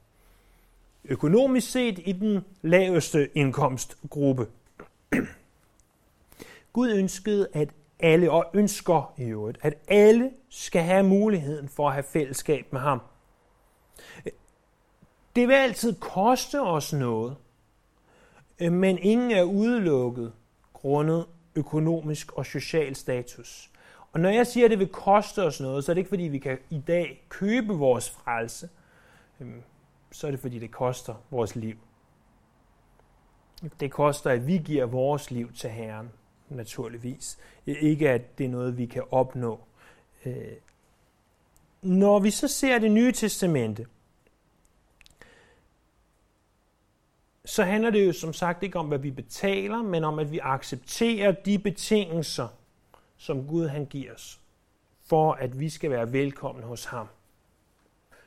økonomisk 1.04 1.70
set 1.70 1.98
i 2.04 2.12
den 2.12 2.44
laveste 2.62 3.30
indkomstgruppe. 3.34 4.46
Gud 6.72 6.90
ønskede, 6.90 7.48
at 7.52 7.68
alle, 8.00 8.30
og 8.30 8.44
ønsker 8.54 9.14
i 9.18 9.22
øvrigt, 9.22 9.58
at 9.62 9.74
alle 9.88 10.30
skal 10.48 10.82
have 10.82 11.02
muligheden 11.02 11.68
for 11.68 11.88
at 11.88 11.92
have 11.92 12.02
fællesskab 12.02 12.72
med 12.72 12.80
ham. 12.80 13.00
Det 15.36 15.48
vil 15.48 15.54
altid 15.54 16.00
koste 16.00 16.60
os 16.60 16.92
noget, 16.92 17.36
men 18.58 18.98
ingen 18.98 19.30
er 19.30 19.42
udelukket 19.42 20.32
grundet 20.72 21.26
økonomisk 21.54 22.32
og 22.32 22.46
social 22.46 22.96
status. 22.96 23.70
Og 24.12 24.20
når 24.20 24.28
jeg 24.28 24.46
siger, 24.46 24.64
at 24.64 24.70
det 24.70 24.78
vil 24.78 24.88
koste 24.88 25.42
os 25.42 25.60
noget, 25.60 25.84
så 25.84 25.92
er 25.92 25.94
det 25.94 25.98
ikke 25.98 26.08
fordi, 26.08 26.22
vi 26.22 26.38
kan 26.38 26.58
i 26.70 26.78
dag 26.78 27.26
købe 27.28 27.72
vores 27.74 28.10
frelse. 28.10 28.68
Øhm, 29.40 29.62
så 30.12 30.26
er 30.26 30.30
det 30.30 30.40
fordi, 30.40 30.58
det 30.58 30.70
koster 30.70 31.14
vores 31.30 31.56
liv. 31.56 31.76
Det 33.80 33.90
koster, 33.90 34.30
at 34.30 34.46
vi 34.46 34.58
giver 34.58 34.86
vores 34.86 35.30
liv 35.30 35.52
til 35.52 35.70
Herren, 35.70 36.10
naturligvis. 36.50 37.38
Ikke 37.66 38.10
at 38.10 38.38
det 38.38 38.46
er 38.46 38.50
noget, 38.50 38.78
vi 38.78 38.86
kan 38.86 39.02
opnå. 39.10 39.60
Øh, 40.26 40.34
når 41.82 42.18
vi 42.18 42.30
så 42.30 42.48
ser 42.48 42.78
det 42.78 42.90
nye 42.90 43.12
testamente, 43.12 43.86
så 47.44 47.64
handler 47.64 47.90
det 47.90 48.06
jo 48.06 48.12
som 48.12 48.32
sagt 48.32 48.62
ikke 48.62 48.78
om, 48.78 48.86
hvad 48.86 48.98
vi 48.98 49.10
betaler, 49.10 49.82
men 49.82 50.04
om, 50.04 50.18
at 50.18 50.32
vi 50.32 50.38
accepterer 50.42 51.32
de 51.32 51.58
betingelser, 51.58 52.48
som 53.16 53.46
Gud 53.46 53.68
han 53.68 53.86
giver 53.86 54.14
os, 54.14 54.40
for 55.06 55.32
at 55.32 55.60
vi 55.60 55.68
skal 55.68 55.90
være 55.90 56.12
velkomne 56.12 56.62
hos 56.62 56.84
ham. 56.84 57.06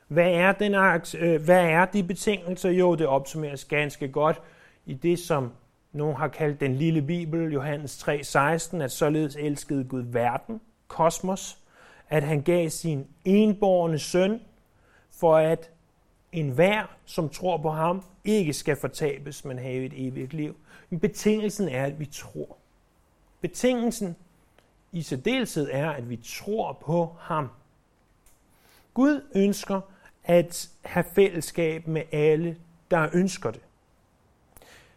Hvad 0.08 0.32
er, 0.32 0.52
den, 0.52 0.74
øh, 1.20 1.44
hvad 1.44 1.66
er 1.66 1.86
de 1.86 2.04
betingelser? 2.04 2.70
Jo, 2.70 2.96
det 2.96 3.08
opsummeres 3.08 3.66
ganske 3.66 4.08
godt 4.08 4.42
i 4.86 4.94
det, 4.94 5.20
som 5.20 5.52
nogle 5.94 6.16
har 6.16 6.28
kaldt 6.28 6.60
den 6.60 6.76
lille 6.76 7.02
bibel, 7.02 7.54
Johannes 7.54 8.04
3:16, 8.04 8.82
at 8.82 8.92
således 8.92 9.36
elskede 9.36 9.84
Gud 9.84 10.02
verden, 10.02 10.62
kosmos, 10.88 11.58
at 12.10 12.24
han 12.24 12.42
gav 12.42 12.70
sin 12.70 13.08
enborne 13.26 14.00
søn, 14.00 14.42
for 15.12 15.38
at 15.38 15.70
enhver, 16.32 16.96
som 17.06 17.30
tror 17.30 17.58
på 17.58 17.70
ham, 17.70 18.04
ikke 18.24 18.54
skal 18.54 18.76
fortabes, 18.76 19.46
men 19.46 19.58
have 19.58 19.86
et 19.86 19.94
evigt 20.08 20.34
liv. 20.34 20.56
Men 20.90 21.00
betingelsen 21.00 21.70
er, 21.70 21.86
at 21.86 22.00
vi 22.00 22.06
tror. 22.06 22.58
Betingelsen 23.42 24.16
i 24.92 25.02
særdeleshed 25.02 25.70
er, 25.72 25.90
at 25.90 26.10
vi 26.10 26.16
tror 26.16 26.74
på 26.74 27.16
ham. 27.20 27.50
Gud 28.94 29.22
ønsker 29.36 29.82
at 30.24 30.70
have 30.86 31.06
fællesskab 31.16 31.88
med 31.88 32.02
alle, 32.12 32.58
der 32.92 33.10
ønsker 33.14 33.52
det. 33.52 33.62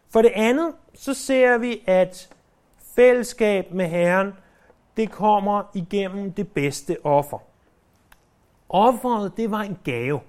For 0.09 0.21
det 0.21 0.31
andet, 0.35 0.73
så 0.93 1.13
ser 1.13 1.57
vi, 1.57 1.83
at 1.87 2.29
fællesskab 2.95 3.71
med 3.71 3.87
Herren, 3.87 4.33
det 4.97 5.11
kommer 5.11 5.63
igennem 5.73 6.33
det 6.33 6.51
bedste 6.51 6.97
offer. 7.03 7.37
Offeret, 8.69 9.37
det 9.37 9.51
var 9.51 9.61
en 9.61 9.77
gave. 9.83 10.19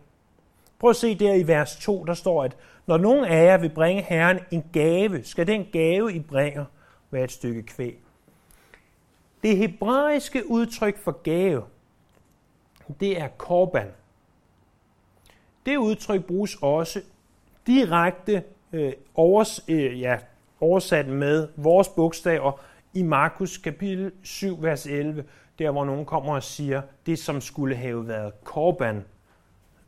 Prøv 0.79 0.91
at 0.91 0.97
se 0.97 1.15
der 1.15 1.35
i 1.35 1.47
vers 1.47 1.77
2, 1.77 2.05
der 2.05 2.15
står, 2.15 2.45
at 2.45 2.57
når 2.87 2.99
nogen 2.99 3.25
af 3.25 3.45
jer 3.45 3.59
vil 3.59 3.71
bringe 3.71 4.03
Herren 4.03 4.39
en 4.51 4.65
gave, 4.73 5.25
skal 5.25 5.47
den 5.47 5.67
gave, 5.73 6.13
I 6.13 6.21
bringer, 6.21 6.65
være 7.11 7.25
et 7.25 7.33
stykke 7.33 7.63
kvæg. 7.63 7.99
Det 9.43 9.57
hebraiske 9.57 10.51
udtryk 10.51 10.99
for 10.99 11.23
gave, 11.23 11.65
det 13.01 13.21
er 13.21 13.29
korban. 13.29 13.93
Det 15.67 15.77
udtryk 15.77 16.25
bruges 16.25 16.57
også 16.63 17.03
direkte 17.67 18.43
øh, 18.73 18.93
overs, 19.15 19.65
øh, 19.69 20.01
ja, 20.01 20.19
oversat 20.61 21.09
med 21.09 21.49
vores 21.57 21.89
bogstaver 21.89 22.53
i 22.95 23.03
Markus 23.03 23.59
kapitel 23.59 24.13
7, 24.23 24.63
vers 24.63 24.87
11, 24.87 25.25
der 25.59 25.71
hvor 25.71 25.85
nogen 25.85 26.05
kommer 26.05 26.35
og 26.35 26.43
siger, 26.43 26.83
det 27.07 27.19
som 27.19 27.41
skulle 27.41 27.77
have 27.77 28.09
været 28.09 28.45
korban, 28.45 29.05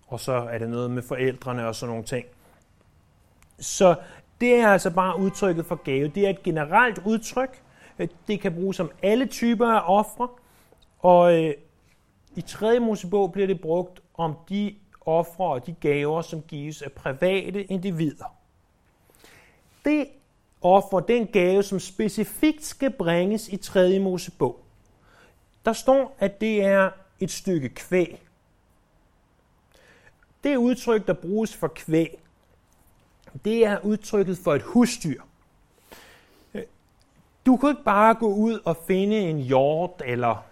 og 0.06 0.20
så 0.20 0.32
er 0.32 0.58
det 0.58 0.70
noget 0.70 0.90
med 0.90 1.02
forældrene 1.02 1.66
og 1.66 1.75
sådan 1.75 1.90
nogle 1.90 2.04
ting. 2.04 2.26
Så 3.58 3.94
det 4.40 4.54
er 4.54 4.68
altså 4.68 4.90
bare 4.90 5.18
udtrykket 5.18 5.66
for 5.66 5.76
gave. 5.76 6.08
Det 6.08 6.26
er 6.26 6.30
et 6.30 6.42
generelt 6.42 6.99
udtryk. 7.06 7.62
Øh, 7.99 8.08
det 8.28 8.40
kan 8.40 8.54
bruges 8.54 8.76
som 8.76 8.90
alle 9.02 9.26
typer 9.26 9.66
af 9.66 9.82
ofre. 9.87 10.28
Og 10.99 11.44
øh, 11.44 11.54
i 12.37 12.40
3. 12.40 12.80
Mosebog 12.80 13.32
bliver 13.32 13.46
det 13.46 13.60
brugt 13.60 14.02
om 14.14 14.37
de 14.49 14.75
ofre 15.00 15.44
og 15.44 15.66
de 15.66 15.72
gaver, 15.72 16.22
som 16.22 16.42
gives 16.42 16.82
af 16.82 16.92
private 16.92 17.64
individer. 17.64 18.39
Det 19.84 20.08
offer, 20.62 21.00
den 21.00 21.26
gave, 21.26 21.62
som 21.62 21.80
specifikt 21.80 22.64
skal 22.64 22.90
bringes 22.90 23.49
i 23.49 23.56
3. 23.56 23.99
Mosebog, 23.99 24.60
der 25.64 25.72
står, 25.72 26.16
at 26.18 26.40
det 26.40 26.64
er 26.64 26.90
et 27.20 27.30
stykke 27.30 27.68
kvæg. 27.68 28.22
Det 30.44 30.56
udtryk, 30.56 31.06
der 31.06 31.12
bruges 31.12 31.56
for 31.56 31.68
kvæg, 31.68 32.18
det 33.44 33.66
er 33.66 33.78
udtrykket 33.84 34.38
for 34.38 34.54
et 34.54 34.62
husdyr. 34.62 35.22
Du 37.46 37.56
kan 37.56 37.68
ikke 37.68 37.84
bare 37.84 38.14
gå 38.14 38.34
ud 38.34 38.60
og 38.64 38.76
finde 38.87 39.16
en 39.16 39.38
hjort 39.38 40.02
eller 40.04 40.44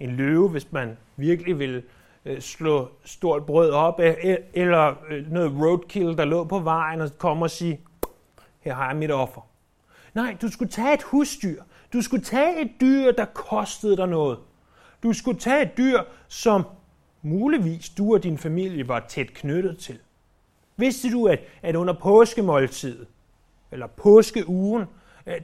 en 0.00 0.16
løve, 0.16 0.48
hvis 0.48 0.72
man 0.72 0.98
virkelig 1.16 1.58
vil 1.58 1.82
Øh, 2.24 2.40
slå 2.40 2.88
stort 3.04 3.46
brød 3.46 3.70
op, 3.70 4.00
øh, 4.00 4.14
eller 4.54 4.94
øh, 5.10 5.32
noget 5.32 5.52
roadkill, 5.60 6.16
der 6.16 6.24
lå 6.24 6.44
på 6.44 6.58
vejen, 6.58 7.00
og 7.00 7.10
komme 7.18 7.44
og 7.44 7.50
sige, 7.50 7.80
her 8.60 8.74
har 8.74 8.88
jeg 8.88 8.96
mit 8.96 9.10
offer. 9.10 9.40
Nej, 10.14 10.36
du 10.42 10.48
skulle 10.48 10.70
tage 10.70 10.94
et 10.94 11.02
husdyr. 11.02 11.62
Du 11.92 12.02
skulle 12.02 12.24
tage 12.24 12.60
et 12.62 12.70
dyr, 12.80 13.12
der 13.12 13.24
kostede 13.24 13.96
dig 13.96 14.06
noget. 14.08 14.38
Du 15.02 15.12
skulle 15.12 15.38
tage 15.38 15.62
et 15.62 15.76
dyr, 15.76 16.00
som 16.28 16.64
muligvis 17.22 17.88
du 17.88 18.14
og 18.14 18.22
din 18.22 18.38
familie 18.38 18.88
var 18.88 19.04
tæt 19.08 19.34
knyttet 19.34 19.78
til. 19.78 19.98
Vidste 20.76 21.12
du, 21.12 21.26
at, 21.26 21.40
at 21.62 21.76
under 21.76 21.94
påskemåltid, 21.94 23.06
eller 23.70 23.86
påskeugen, 23.86 24.84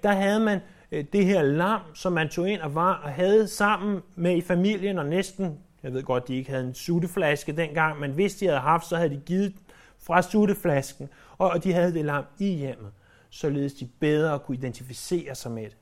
der 0.02 0.12
havde 0.12 0.40
man 0.40 0.61
det 0.90 1.25
her 1.25 1.42
lam, 1.42 1.80
som 1.95 2.12
man 2.12 2.28
tog 2.28 2.49
ind 2.49 2.61
og 2.61 2.75
var 2.75 2.95
og 2.95 3.11
havde 3.11 3.49
sammen 3.49 4.02
med 4.14 4.37
i 4.37 4.40
familien, 4.40 4.99
og 4.99 5.06
næsten, 5.06 5.59
jeg 5.87 5.95
ved 5.95 6.02
godt, 6.02 6.28
de 6.28 6.37
ikke 6.37 6.50
havde 6.50 6.64
en 6.64 6.75
sutteflaske 6.75 7.52
dengang, 7.52 8.00
men 8.00 8.11
hvis 8.11 8.35
de 8.35 8.47
havde 8.47 8.61
haft, 8.61 8.87
så 8.87 8.97
havde 8.97 9.11
de 9.11 9.21
givet 9.26 9.55
fra 9.99 10.23
sutteflasken, 10.23 11.09
og 11.38 11.64
de 11.64 11.73
havde 11.73 11.95
det 11.95 12.05
lam 12.05 12.25
i 12.38 12.47
hjemmet, 12.47 12.90
således 13.31 13.75
de 13.75 13.88
bedre 14.00 14.38
kunne 14.38 14.57
identificere 14.57 15.35
sig 15.35 15.52
med 15.52 15.62
det. 15.62 15.76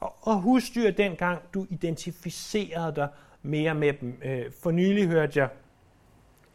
Og, 0.00 0.14
og 0.20 0.40
husdyr 0.40 0.90
dengang, 0.90 1.42
du 1.54 1.66
identificerede 1.70 2.96
dig 2.96 3.08
mere 3.42 3.74
med 3.74 3.92
dem. 3.92 4.18
Øh, 4.24 4.44
for 4.62 4.70
nylig 4.70 5.06
hørte 5.06 5.38
jeg 5.40 5.48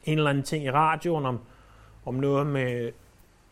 en 0.06 0.18
eller 0.18 0.30
anden 0.30 0.44
ting 0.44 0.66
i 0.66 0.72
radioen 0.72 1.26
om, 1.26 1.40
om 2.06 2.16
noget 2.16 2.48
med, 2.48 2.92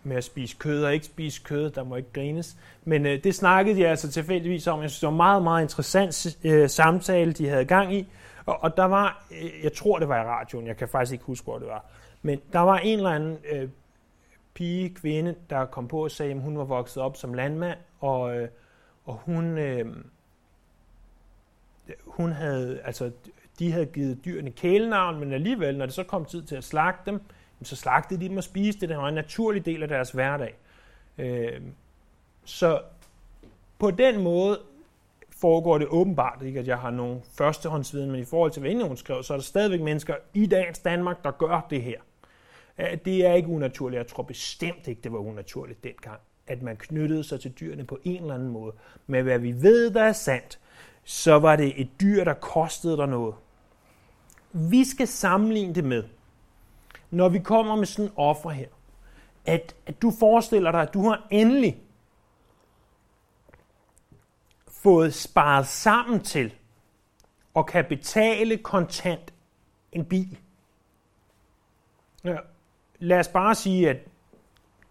med 0.04 0.15
at 0.18 0.24
spise 0.24 0.56
kød 0.60 0.84
og 0.84 0.94
ikke 0.94 1.06
spise 1.06 1.42
kød. 1.44 1.70
Der 1.70 1.84
må 1.84 1.96
ikke 1.96 2.13
grines. 2.13 2.58
Men 2.86 3.06
øh, 3.06 3.24
det 3.24 3.36
snakkede 3.36 3.75
de 3.75 3.88
altså 3.88 4.12
tilfældigvis 4.12 4.68
om. 4.68 4.82
Jeg 4.82 4.89
synes, 4.89 5.00
det 5.00 5.08
var 5.08 5.12
en 5.12 5.18
meget, 5.18 5.44
meget 5.44 5.62
interessant 5.62 6.38
øh, 6.44 6.70
samtale, 6.70 7.34
de 7.34 7.48
havde 7.48 7.65
gang 7.65 7.96
i. 7.96 8.08
Og, 8.46 8.64
og 8.64 8.78
der 8.78 8.86
var, 8.86 9.25
øh, 9.32 9.64
jeg 9.64 9.74
tror 9.74 10.00
det 10.00 10.10
var 10.10 10.22
i 10.22 10.25
radioen, 10.25 10.68
jeg 10.68 10.78
kan 10.78 10.88
faktisk 10.88 11.14
ikke 11.14 11.25
huske, 11.25 11.44
hvor 11.44 11.60
det 11.60 11.68
var. 11.68 11.86
Men 12.22 12.42
der 12.54 12.60
var 12.60 12.78
en 12.78 12.98
eller 12.98 13.10
anden 13.12 13.38
øh, 13.52 13.70
pige, 14.54 14.90
kvinde, 14.90 15.36
der 15.50 15.66
kom 15.66 15.88
på 15.88 16.04
og 16.04 16.12
sagde, 16.12 16.32
at 16.32 16.42
hun 16.42 16.58
var 16.58 16.64
vokset 16.64 17.04
op 17.04 17.18
som 17.18 17.34
landmand, 17.34 17.80
og, 18.00 18.38
øh, 18.38 18.50
og 19.06 19.14
hun, 19.14 19.58
øh, 19.58 19.96
hun 22.06 22.32
havde, 22.32 22.82
altså, 22.84 23.12
de 23.60 23.72
havde 23.72 23.86
givet 23.86 24.25
dyrene 24.25 24.52
kælenavn, 24.52 25.20
men 25.20 25.34
alligevel, 25.34 25.78
når 25.78 25.86
det 25.86 25.96
så 25.96 26.04
kom 26.04 26.25
tid 26.25 26.44
til 26.44 26.56
at 26.56 26.64
slagte 26.64 27.12
dem, 27.12 27.22
så 27.64 27.75
slagtede 27.75 28.22
de 28.22 28.30
dem 28.30 28.38
og 28.38 28.44
spiste 28.44 28.82
det. 28.82 28.90
Det 28.90 28.98
var 28.98 29.08
en 29.08 29.14
naturlig 29.14 29.66
del 29.66 29.84
af 29.84 29.90
deres 29.90 30.12
hverdag. 30.12 30.56
Øh, 31.18 31.62
så 32.46 32.82
på 33.80 33.92
den 33.92 34.24
måde 34.24 34.60
foregår 35.46 35.78
det 35.78 35.88
åbenbart, 35.88 36.42
ikke 36.42 36.60
at 36.60 36.68
jeg 36.68 36.78
har 36.78 36.92
nogen 36.92 37.22
førstehåndsviden, 37.38 38.12
men 38.12 38.22
i 38.22 38.25
forhold 38.25 38.52
til, 38.52 38.62
hvad 38.62 38.88
hun 38.88 38.98
skrev, 38.98 39.24
så 39.24 39.34
er 39.34 39.38
der 39.38 39.44
stadigvæk 39.44 39.82
mennesker 39.82 40.16
i 40.34 40.46
dagens 40.46 40.80
Danmark, 40.80 41.24
der 41.24 41.32
gør 41.32 41.68
det 41.70 41.82
her. 41.82 42.00
Det 43.06 43.25
er 43.25 43.34
ikke 43.34 43.50
unaturligt. 43.50 43.98
Jeg 43.98 44.08
tror 44.08 44.24
bestemt 44.24 44.88
ikke, 44.88 45.02
det 45.02 45.12
var 45.12 45.18
unaturligt 45.18 45.84
dengang, 45.84 46.20
at 46.48 46.62
man 46.62 46.78
knyttede 46.78 47.24
sig 47.24 47.40
til 47.40 47.52
dyrene 47.52 47.84
på 47.84 48.00
en 48.04 48.22
eller 48.22 48.34
anden 48.34 48.50
måde. 48.50 48.74
Men 49.08 49.24
hvad 49.24 49.40
vi 49.40 49.62
ved, 49.62 49.92
der 49.92 50.04
er 50.04 50.14
sandt, 50.14 50.60
så 51.04 51.40
var 51.40 51.56
det 51.56 51.82
et 51.82 51.90
dyr, 52.02 52.24
der 52.24 52.34
kostede 52.34 52.98
dig 52.98 53.08
noget. 53.08 53.36
Vi 54.52 54.84
skal 54.84 55.08
sammenligne 55.08 55.75
det 55.75 55.84
med, 55.84 56.04
når 57.12 57.30
vi 57.30 57.40
kommer 57.40 57.75
med 57.75 57.86
sådan 57.86 58.06
en 58.06 58.12
offer 58.16 58.50
her, 58.50 58.68
at, 59.46 59.75
at 59.86 60.02
du 60.02 60.12
forestiller 60.20 60.72
dig, 60.72 60.82
at 60.82 60.94
du 60.94 61.08
har 61.08 61.28
endelig 61.32 61.85
fået 64.86 65.13
sparet 65.13 65.68
sammen 65.68 66.20
til 66.20 66.54
og 67.54 67.65
kan 67.68 67.86
betale 67.86 68.58
kontant 68.58 69.34
en 69.92 70.06
bil. 70.06 70.38
Ja. 72.24 72.36
Lad 73.00 73.20
os 73.20 73.27
bare 73.27 73.56
sige, 73.56 73.89
at 73.89 73.98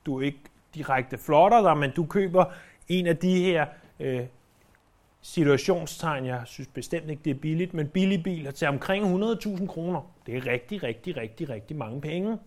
du 0.06 0.20
ikke 0.20 0.38
direkte 0.74 1.18
flotter 1.18 1.62
dig, 1.62 1.76
men 1.76 1.90
du 1.90 2.06
køber 2.06 2.44
en 2.88 3.06
af 3.06 3.16
de 3.16 3.44
her 3.44 3.66
øh, 4.00 4.26
situationstegn, 5.22 6.26
jeg 6.26 6.42
synes 6.44 6.68
bestemt 6.74 7.10
ikke, 7.10 7.22
det 7.24 7.30
er 7.30 7.40
billigt, 7.40 7.74
men 7.74 7.88
billige 7.88 8.22
biler 8.22 8.50
til 8.50 8.68
omkring 8.68 9.24
100.000 9.24 9.66
kroner. 9.66 10.14
Det 10.26 10.36
er 10.36 10.46
rigtig, 10.46 10.82
rigtig, 10.82 11.16
rigtig, 11.16 11.48
rigtig 11.48 11.76
mange 11.76 12.00
penge. 12.00 12.38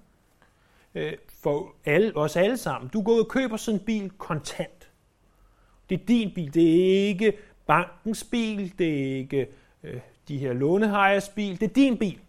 Øh, 0.95 1.13
for 1.43 1.75
alle, 1.85 2.17
os 2.17 2.35
alle 2.35 2.57
sammen. 2.57 2.89
Du 2.89 3.01
går 3.01 3.13
ud 3.13 3.19
og 3.19 3.27
køber 3.27 3.57
sådan 3.57 3.79
en 3.79 3.85
bil 3.85 4.09
kontant. 4.09 4.76
Det 5.89 6.01
er 6.01 6.05
din 6.05 6.33
bil, 6.33 6.53
det 6.53 6.63
er 6.63 7.07
ikke 7.07 7.37
bankens 7.65 8.23
bil, 8.23 8.73
det 8.77 9.11
er 9.11 9.15
ikke 9.15 9.47
øh, 9.83 10.01
de 10.27 10.37
her 10.37 10.53
lånehejers 10.53 11.29
bil, 11.29 11.59
det 11.59 11.69
er 11.69 11.73
din 11.73 11.97
bil. 11.97 12.21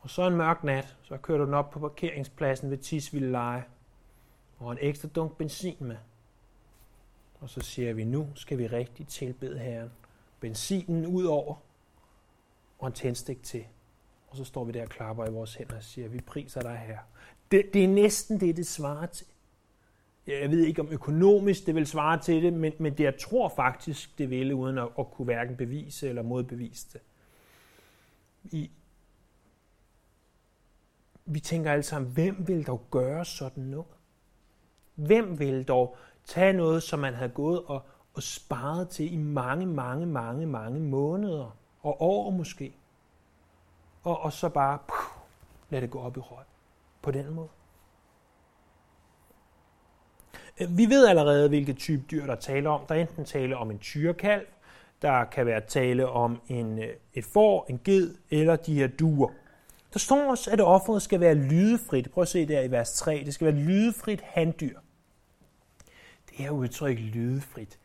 Og 0.00 0.10
så 0.10 0.26
en 0.26 0.36
mørk 0.36 0.64
nat, 0.64 0.96
så 1.02 1.16
kører 1.16 1.38
du 1.38 1.44
den 1.44 1.54
op 1.54 1.70
på 1.70 1.78
parkeringspladsen 1.78 2.70
ved 2.70 2.78
Tisvilde 2.78 3.30
Leje 3.30 3.64
og 4.58 4.72
en 4.72 4.78
ekstra 4.80 5.08
dunk 5.08 5.36
benzin 5.36 5.76
med. 5.80 5.96
Og 7.40 7.50
så 7.50 7.60
siger 7.60 7.92
vi, 7.92 8.04
nu 8.04 8.28
skal 8.34 8.58
vi 8.58 8.66
rigtig 8.66 9.06
tilbede 9.06 9.58
Herren. 9.58 9.90
Benzinen 10.40 11.06
ud 11.06 11.24
over, 11.24 11.54
og 12.78 12.86
en 12.86 12.92
tændstik 12.92 13.42
til. 13.42 13.64
Og 14.28 14.36
så 14.36 14.44
står 14.44 14.64
vi 14.64 14.72
der 14.72 14.82
og 14.82 14.88
klapper 14.88 15.26
i 15.26 15.30
vores 15.30 15.54
hænder 15.54 15.76
og 15.76 15.82
siger, 15.82 16.08
vi 16.08 16.20
priser 16.20 16.60
dig 16.60 16.78
her. 16.86 16.98
Det, 17.50 17.74
det 17.74 17.84
er 17.84 17.88
næsten 17.88 18.40
det, 18.40 18.56
det 18.56 18.66
svarer 18.66 19.06
til. 19.06 19.26
Jeg 20.26 20.50
ved 20.50 20.60
ikke 20.60 20.80
om 20.80 20.88
økonomisk 20.88 21.66
det 21.66 21.74
vil 21.74 21.86
svare 21.86 22.20
til 22.20 22.42
det, 22.42 22.52
men, 22.52 22.72
men 22.78 22.92
det, 22.98 23.04
jeg 23.04 23.18
tror 23.18 23.48
faktisk, 23.48 24.18
det 24.18 24.30
ville, 24.30 24.54
uden 24.54 24.78
at, 24.78 24.88
at 24.98 25.10
kunne 25.10 25.24
hverken 25.24 25.56
bevise 25.56 26.08
eller 26.08 26.22
modbevise 26.22 26.86
det. 26.92 27.00
I, 28.44 28.70
vi 31.24 31.40
tænker 31.40 31.72
alle 31.72 31.82
sammen, 31.82 32.12
hvem 32.12 32.48
vil 32.48 32.66
dog 32.66 32.86
gøre 32.90 33.24
sådan 33.24 33.64
noget? 33.64 33.86
Hvem 34.94 35.38
vil 35.38 35.64
dog 35.64 35.96
tage 36.24 36.52
noget, 36.52 36.82
som 36.82 36.98
man 36.98 37.14
havde 37.14 37.30
gået 37.30 37.62
og, 37.62 37.82
og 38.14 38.22
sparet 38.22 38.88
til 38.88 39.12
i 39.12 39.16
mange, 39.16 39.66
mange, 39.66 40.06
mange, 40.06 40.46
mange 40.46 40.80
måneder 40.80 41.56
og 41.82 42.02
år 42.02 42.30
måske, 42.30 42.74
og, 44.02 44.20
og 44.20 44.32
så 44.32 44.48
bare 44.48 44.78
puh, 44.78 45.22
lade 45.70 45.82
det 45.82 45.90
gå 45.90 46.00
op 46.00 46.16
i 46.16 46.20
røg 46.20 46.44
på 47.06 47.10
den 47.10 47.34
måde? 47.34 47.48
Øh, 50.60 50.78
vi 50.78 50.86
ved 50.86 51.06
allerede, 51.06 51.48
hvilke 51.48 51.72
type 51.72 52.02
dyr, 52.10 52.26
der 52.26 52.34
taler 52.34 52.70
om. 52.70 52.80
Der 52.88 52.94
er 52.94 53.00
enten 53.00 53.24
tale 53.24 53.56
om 53.56 53.70
en 53.70 53.78
tyrekalv, 53.78 54.46
der 55.02 55.24
kan 55.24 55.46
være 55.46 55.60
tale 55.60 56.08
om 56.08 56.40
en, 56.48 56.78
øh, 56.78 56.94
et 57.14 57.24
får, 57.24 57.66
en 57.68 57.80
ged 57.84 58.14
eller 58.30 58.56
de 58.56 58.74
her 58.74 58.86
duer. 58.86 59.28
Der 59.92 59.98
står 59.98 60.30
også, 60.30 60.50
at 60.50 60.60
offeret 60.60 61.02
skal 61.02 61.20
være 61.20 61.34
lydefrit. 61.34 62.10
Prøv 62.10 62.22
at 62.22 62.28
se 62.28 62.48
der 62.48 62.62
i 62.62 62.70
vers 62.70 62.94
3. 62.94 63.22
Det 63.26 63.34
skal 63.34 63.44
være 63.44 63.64
lydefrit 63.64 64.20
handdyr. 64.20 64.78
Det 66.30 66.36
her 66.36 66.50
udtryk 66.50 66.98
lydefrit, 66.98 67.78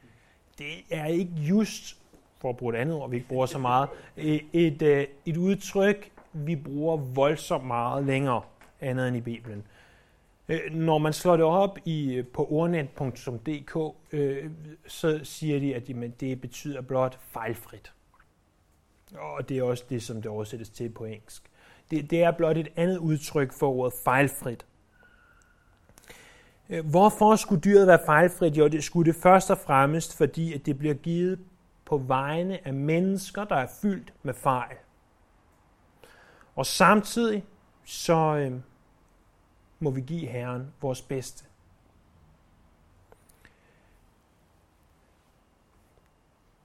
det 0.58 0.74
er 0.90 1.06
ikke 1.06 1.34
just, 1.34 1.98
for 2.40 2.50
at 2.50 2.58
bruge 2.58 2.76
et 2.76 2.80
andet 2.80 2.96
ord, 2.96 3.10
vi 3.10 3.16
ikke 3.16 3.28
bruger 3.28 3.46
så 3.46 3.58
meget, 3.58 3.90
øh, 4.18 4.40
et, 4.54 5.08
et 5.26 5.38
udtryk, 5.38 6.12
vi 6.34 6.56
bruger 6.56 6.98
voldsomt 6.98 7.66
meget 7.66 8.06
længere 8.06 8.42
andet 8.82 9.08
end 9.08 9.18
i 9.18 9.22
Bibelen. 9.22 9.64
Øh, 10.50 10.60
når 10.72 10.98
man 10.98 11.14
slår 11.14 11.38
det 11.38 11.46
op 11.46 11.78
i, 11.86 12.14
øh, 12.14 12.28
på 12.28 12.48
ordnet.dk, 12.50 13.96
øh, 14.12 14.52
så 14.88 15.20
siger 15.24 15.60
de, 15.60 15.76
at 15.76 15.88
det 16.20 16.42
betyder 16.42 16.82
blot 16.82 17.20
fejlfrit. 17.22 17.94
Og 19.18 19.50
det 19.50 19.58
er 19.58 19.64
også 19.64 19.84
det, 19.90 20.04
som 20.04 20.22
det 20.22 20.32
oversættes 20.32 20.70
til 20.70 20.90
på 20.90 21.06
engelsk. 21.06 21.44
Det, 21.92 22.10
det 22.10 22.24
er 22.24 22.32
blot 22.32 22.58
et 22.58 22.68
andet 22.76 22.98
udtryk 22.98 23.54
for 23.54 23.70
ordet 23.70 23.94
fejlfrit. 24.04 24.66
Hvorfor 26.84 27.36
skulle 27.36 27.62
dyret 27.62 27.88
være 27.88 28.00
fejlfrit? 28.06 28.58
Jo, 28.58 28.68
det 28.68 28.84
skulle 28.84 29.14
det 29.14 29.22
først 29.22 29.52
og 29.52 29.58
fremmest, 29.58 30.18
fordi 30.18 30.54
at 30.54 30.66
det 30.66 30.78
bliver 30.78 30.94
givet 30.94 31.40
på 31.86 31.98
vegne 31.98 32.68
af 32.68 32.74
mennesker, 32.74 33.44
der 33.44 33.56
er 33.56 33.68
fyldt 33.82 34.14
med 34.24 34.34
fejl. 34.34 34.76
Og 36.56 36.66
samtidig 36.66 37.44
så 37.86 38.36
øh, 38.36 38.60
må 39.82 39.92
vi 39.92 40.02
give 40.02 40.28
Herren 40.28 40.74
vores 40.82 41.02
bedste. 41.02 41.46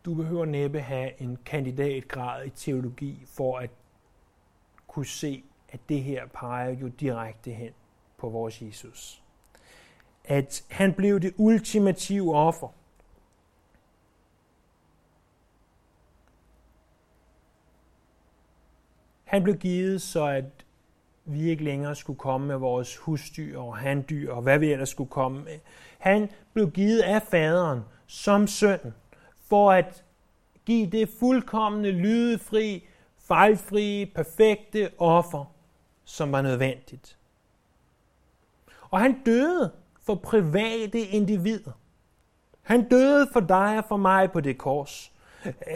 Du 0.04 0.14
behøver 0.14 0.44
næppe 0.44 0.80
have 0.80 1.20
en 1.20 1.38
kandidatgrad 1.44 2.46
i 2.46 2.50
teologi 2.50 3.22
for 3.26 3.58
at 3.58 3.70
kunne 4.86 5.06
se, 5.06 5.44
at 5.68 5.80
det 5.88 6.02
her 6.02 6.26
peger 6.26 6.70
jo 6.70 6.88
direkte 6.88 7.50
hen 7.50 7.72
på 8.16 8.28
vores 8.28 8.62
Jesus. 8.62 9.22
At 10.24 10.64
han 10.70 10.94
blev 10.94 11.20
det 11.20 11.34
ultimative 11.36 12.36
offer. 12.36 12.68
Han 19.24 19.42
blev 19.42 19.56
givet, 19.56 20.02
så 20.02 20.26
at 20.26 20.65
vi 21.26 21.50
ikke 21.50 21.64
længere 21.64 21.94
skulle 21.94 22.18
komme 22.18 22.46
med 22.46 22.56
vores 22.56 22.96
husdyr 22.96 23.58
og 23.58 23.76
handdyr 23.76 24.32
og 24.32 24.42
hvad 24.42 24.58
vi 24.58 24.72
ellers 24.72 24.88
skulle 24.88 25.10
komme 25.10 25.44
med. 25.44 25.58
Han 25.98 26.30
blev 26.52 26.70
givet 26.70 27.00
af 27.00 27.22
faderen 27.22 27.80
som 28.06 28.46
søn 28.46 28.94
for 29.48 29.72
at 29.72 30.04
give 30.66 30.90
det 30.90 31.08
fuldkommende, 31.20 31.90
lydefri, 31.90 32.84
fejlfrie, 33.18 34.06
perfekte 34.06 34.90
offer, 34.98 35.44
som 36.04 36.32
var 36.32 36.42
nødvendigt. 36.42 37.18
Og 38.90 39.00
han 39.00 39.22
døde 39.26 39.72
for 40.02 40.14
private 40.14 41.00
individer. 41.00 41.72
Han 42.62 42.88
døde 42.88 43.28
for 43.32 43.40
dig 43.40 43.78
og 43.78 43.84
for 43.88 43.96
mig 43.96 44.32
på 44.32 44.40
det 44.40 44.58
kors. 44.58 45.12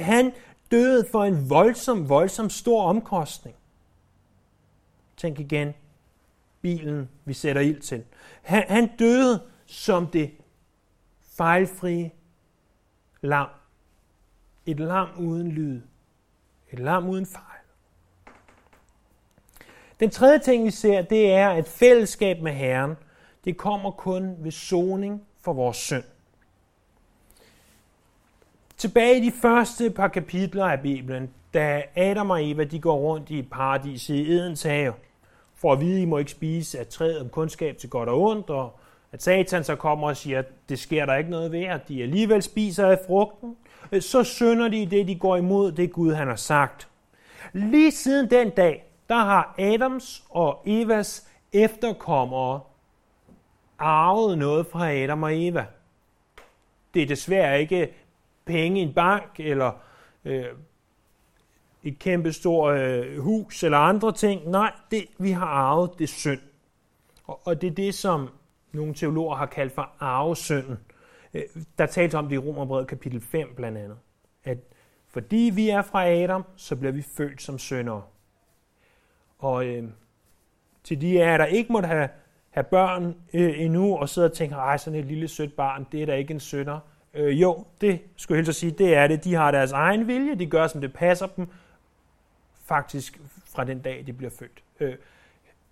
Han 0.00 0.32
døde 0.70 1.06
for 1.12 1.24
en 1.24 1.50
voldsom, 1.50 2.08
voldsom 2.08 2.50
stor 2.50 2.82
omkostning. 2.82 3.56
Tænk 5.20 5.38
igen. 5.38 5.74
Bilen, 6.60 7.10
vi 7.24 7.32
sætter 7.32 7.62
ild 7.62 7.80
til. 7.80 8.04
Han, 8.42 8.64
han 8.68 8.96
døde 8.98 9.42
som 9.66 10.06
det 10.06 10.30
fejlfrie 11.36 12.10
lam. 13.20 13.48
Et 14.66 14.80
lam 14.80 15.08
uden 15.18 15.52
lyd. 15.52 15.80
Et 16.70 16.78
lam 16.78 17.08
uden 17.08 17.26
fejl. 17.26 17.44
Den 20.00 20.10
tredje 20.10 20.38
ting, 20.38 20.64
vi 20.64 20.70
ser, 20.70 21.02
det 21.02 21.32
er, 21.32 21.48
at 21.48 21.68
fællesskab 21.68 22.42
med 22.42 22.52
Herren, 22.52 22.94
det 23.44 23.56
kommer 23.56 23.90
kun 23.90 24.36
ved 24.38 24.50
soning 24.50 25.26
for 25.40 25.52
vores 25.52 25.76
synd. 25.76 26.04
Tilbage 28.76 29.18
i 29.18 29.26
de 29.26 29.32
første 29.32 29.90
par 29.90 30.08
kapitler 30.08 30.66
af 30.66 30.80
Bibelen, 30.80 31.34
da 31.54 31.82
Adam 31.96 32.30
og 32.30 32.50
Eva 32.50 32.64
de 32.64 32.80
går 32.80 32.96
rundt 32.98 33.30
i 33.30 33.42
paradiset 33.42 34.14
i 34.14 34.32
Edens 34.32 34.62
have, 34.62 34.94
for 35.60 35.72
at 35.72 35.80
vide, 35.80 35.96
at 35.96 36.02
I 36.02 36.04
må 36.04 36.18
ikke 36.18 36.30
spise 36.30 36.78
af 36.78 36.86
træet 36.86 37.20
om 37.20 37.28
kundskab 37.28 37.76
til 37.78 37.90
godt 37.90 38.08
og 38.08 38.22
ondt, 38.22 38.50
og 38.50 38.78
at 39.12 39.22
Satan 39.22 39.64
så 39.64 39.76
kommer 39.76 40.08
og 40.08 40.16
siger, 40.16 40.38
at 40.38 40.68
det 40.68 40.78
sker 40.78 41.06
der 41.06 41.16
ikke 41.16 41.30
noget 41.30 41.52
ved, 41.52 41.64
at 41.64 41.88
de 41.88 42.02
alligevel 42.02 42.42
spiser 42.42 42.86
af 42.86 42.98
frugten, 43.06 43.56
så 44.00 44.24
synder 44.24 44.68
de 44.68 44.86
det, 44.86 45.08
de 45.08 45.14
går 45.14 45.36
imod 45.36 45.72
det 45.72 45.92
Gud 45.92 46.12
han 46.12 46.28
har 46.28 46.36
sagt. 46.36 46.88
Lige 47.52 47.90
siden 47.90 48.30
den 48.30 48.50
dag, 48.50 48.84
der 49.08 49.16
har 49.16 49.54
Adams 49.58 50.24
og 50.30 50.62
Evas 50.66 51.28
efterkommere 51.52 52.60
arvet 53.78 54.38
noget 54.38 54.66
fra 54.66 54.92
Adam 54.92 55.22
og 55.22 55.46
Eva. 55.46 55.66
Det 56.94 57.02
er 57.02 57.06
desværre 57.06 57.60
ikke 57.60 57.94
penge 58.44 58.80
i 58.80 58.82
en 58.82 58.92
bank, 58.92 59.30
eller 59.38 59.72
øh, 60.24 60.44
et 61.82 61.98
kæmpe 61.98 62.32
stort 62.32 62.78
øh, 62.78 63.18
hus, 63.18 63.62
eller 63.62 63.78
andre 63.78 64.12
ting. 64.12 64.50
Nej, 64.50 64.72
det, 64.90 65.04
vi 65.18 65.30
har 65.30 65.46
arvet 65.46 65.90
det 65.98 66.08
synd. 66.08 66.40
Og, 67.24 67.40
og 67.46 67.60
det 67.60 67.66
er 67.66 67.74
det, 67.74 67.94
som 67.94 68.28
nogle 68.72 68.94
teologer 68.94 69.36
har 69.36 69.46
kaldt 69.46 69.72
for 69.72 69.90
arvesynden. 69.98 70.78
Øh, 71.34 71.42
der 71.78 71.86
tales 71.86 72.14
om 72.14 72.28
det 72.28 72.34
i 72.34 72.38
Romerbrevet 72.38 72.86
kapitel 72.86 73.20
5 73.20 73.48
blandt 73.56 73.78
andet. 73.78 73.98
At 74.44 74.58
fordi 75.08 75.50
vi 75.54 75.68
er 75.68 75.82
fra 75.82 76.08
Adam, 76.08 76.44
så 76.56 76.76
bliver 76.76 76.92
vi 76.92 77.02
født 77.02 77.42
som 77.42 77.58
syndere. 77.58 78.02
Og 79.38 79.66
øh, 79.66 79.84
til 80.84 81.00
de 81.00 81.22
af 81.22 81.26
jer, 81.26 81.36
der 81.36 81.44
ikke 81.44 81.72
måtte 81.72 81.86
have, 81.86 82.08
have 82.50 82.64
børn 82.64 83.14
øh, 83.34 83.60
endnu, 83.60 83.96
og 83.96 84.08
sidder 84.08 84.28
og 84.28 84.34
tænker, 84.34 84.56
ej, 84.56 84.76
sådan 84.76 84.98
et 84.98 85.04
lille 85.04 85.28
sødt 85.28 85.56
barn, 85.56 85.86
det 85.92 86.02
er 86.02 86.06
da 86.06 86.14
ikke 86.14 86.34
en 86.34 86.40
synder. 86.40 86.78
Øh, 87.14 87.40
jo, 87.40 87.64
det 87.80 88.00
skulle 88.16 88.38
jeg 88.38 88.44
helst 88.44 88.60
sige, 88.60 88.72
det 88.72 88.94
er 88.94 89.06
det. 89.06 89.24
De 89.24 89.34
har 89.34 89.50
deres 89.50 89.72
egen 89.72 90.06
vilje, 90.06 90.34
de 90.34 90.46
gør, 90.46 90.66
som 90.66 90.80
det 90.80 90.92
passer 90.92 91.26
dem, 91.26 91.48
faktisk 92.70 93.20
fra 93.44 93.64
den 93.64 93.80
dag, 93.80 94.06
de 94.06 94.12
bliver 94.12 94.30
født. 94.30 94.62
Øh, 94.80 94.96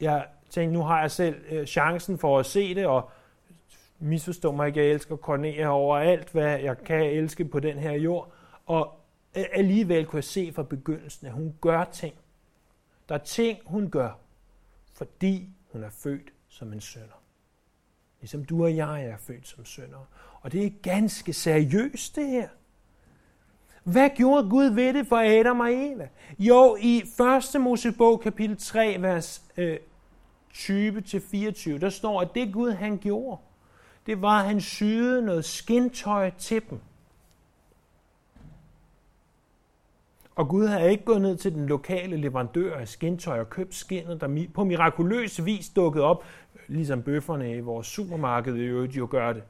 jeg 0.01 0.27
tænkte, 0.51 0.73
nu 0.73 0.83
har 0.83 1.01
jeg 1.01 1.11
selv 1.11 1.45
øh, 1.49 1.67
chancen 1.67 2.19
for 2.19 2.39
at 2.39 2.47
se 2.47 2.75
det, 2.75 2.87
og 2.87 3.11
misforstå 3.99 4.53
mig 4.53 4.67
ikke, 4.67 4.81
jeg 4.81 4.91
elsker 4.91 5.17
Cornelia 5.17 5.69
over 5.69 5.99
alt, 5.99 6.33
hvad 6.33 6.59
jeg 6.59 6.79
kan 6.79 7.03
elske 7.03 7.45
på 7.45 7.61
den 7.61 7.79
her 7.79 7.93
jord. 7.93 8.33
Og 8.67 9.01
alligevel 9.35 10.07
kunne 10.07 10.17
jeg 10.17 10.25
se 10.25 10.53
fra 10.53 10.63
begyndelsen, 10.63 11.27
at 11.27 11.33
hun 11.33 11.55
gør 11.61 11.85
ting. 11.85 12.15
Der 13.09 13.15
er 13.15 13.19
ting, 13.19 13.59
hun 13.67 13.91
gør, 13.91 14.19
fordi 14.93 15.49
hun 15.73 15.83
er 15.83 15.91
født 15.91 16.33
som 16.49 16.73
en 16.73 16.81
sønder. 16.81 17.23
Ligesom 18.21 18.45
du 18.45 18.65
og 18.65 18.77
jeg 18.77 19.05
er 19.05 19.17
født 19.17 19.49
som 19.49 19.65
sønder. 19.65 20.09
Og 20.41 20.53
det 20.53 20.67
er 20.67 20.71
ganske 20.83 21.33
seriøst, 21.33 22.17
det 22.17 22.27
her. 22.27 22.49
Hvad 23.85 24.11
gjorde 24.17 24.51
Gud 24.51 24.65
ved 24.65 24.95
det 24.95 25.07
for 25.07 25.17
Adam 25.17 25.61
og 25.61 25.73
Eva? 25.73 26.09
Jo, 26.39 26.77
i 26.81 27.03
1. 27.55 27.61
Mosebog 27.61 28.21
kapitel 28.21 28.57
3, 28.57 28.97
vers 29.01 29.43
øh, 29.57 29.79
20-24, 30.55 31.79
der 31.79 31.91
står, 31.91 32.21
at 32.21 32.29
det 32.35 32.53
Gud 32.53 32.71
han 32.71 32.99
gjorde, 32.99 33.41
det 34.07 34.23
var, 34.23 34.41
at 34.41 34.47
han 34.47 34.61
syede 34.61 35.23
noget 35.23 35.45
skintøj 35.45 36.31
til 36.39 36.63
dem. 36.71 36.81
Og 40.35 40.49
Gud 40.49 40.67
havde 40.67 40.91
ikke 40.91 41.05
gået 41.05 41.23
ned 41.23 41.37
til 41.37 41.55
den 41.55 41.67
lokale 41.67 42.17
leverandør 42.17 42.77
af 42.77 42.89
skintøj 42.89 43.41
og 43.41 43.51
købt 43.51 43.75
skinnet, 43.75 44.21
der 44.21 44.47
på 44.55 44.65
mirakuløs 44.65 45.45
vis 45.45 45.69
dukkede 45.69 46.05
op, 46.05 46.25
ligesom 46.69 47.03
bøfferne 47.03 47.57
i 47.57 47.61
vores 47.61 47.87
supermarked 47.87 48.57
i 48.57 48.61
øvrigt 48.61 48.97
jo 48.97 49.09
gør 49.11 49.33
det. 49.33 49.43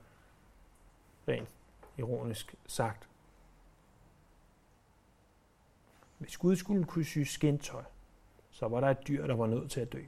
Rent 1.28 1.48
ironisk 1.98 2.54
sagt. 2.66 3.07
Hvis 6.18 6.37
Gud 6.37 6.57
skulle 6.57 6.85
kunne 6.85 7.04
sy 7.04 7.18
skintøj, 7.18 7.83
så 8.50 8.68
var 8.68 8.81
der 8.81 8.88
et 8.88 9.09
dyr, 9.09 9.26
der 9.26 9.37
var 9.37 9.46
nødt 9.46 9.70
til 9.70 9.81
at 9.81 9.92
dø. 9.92 10.02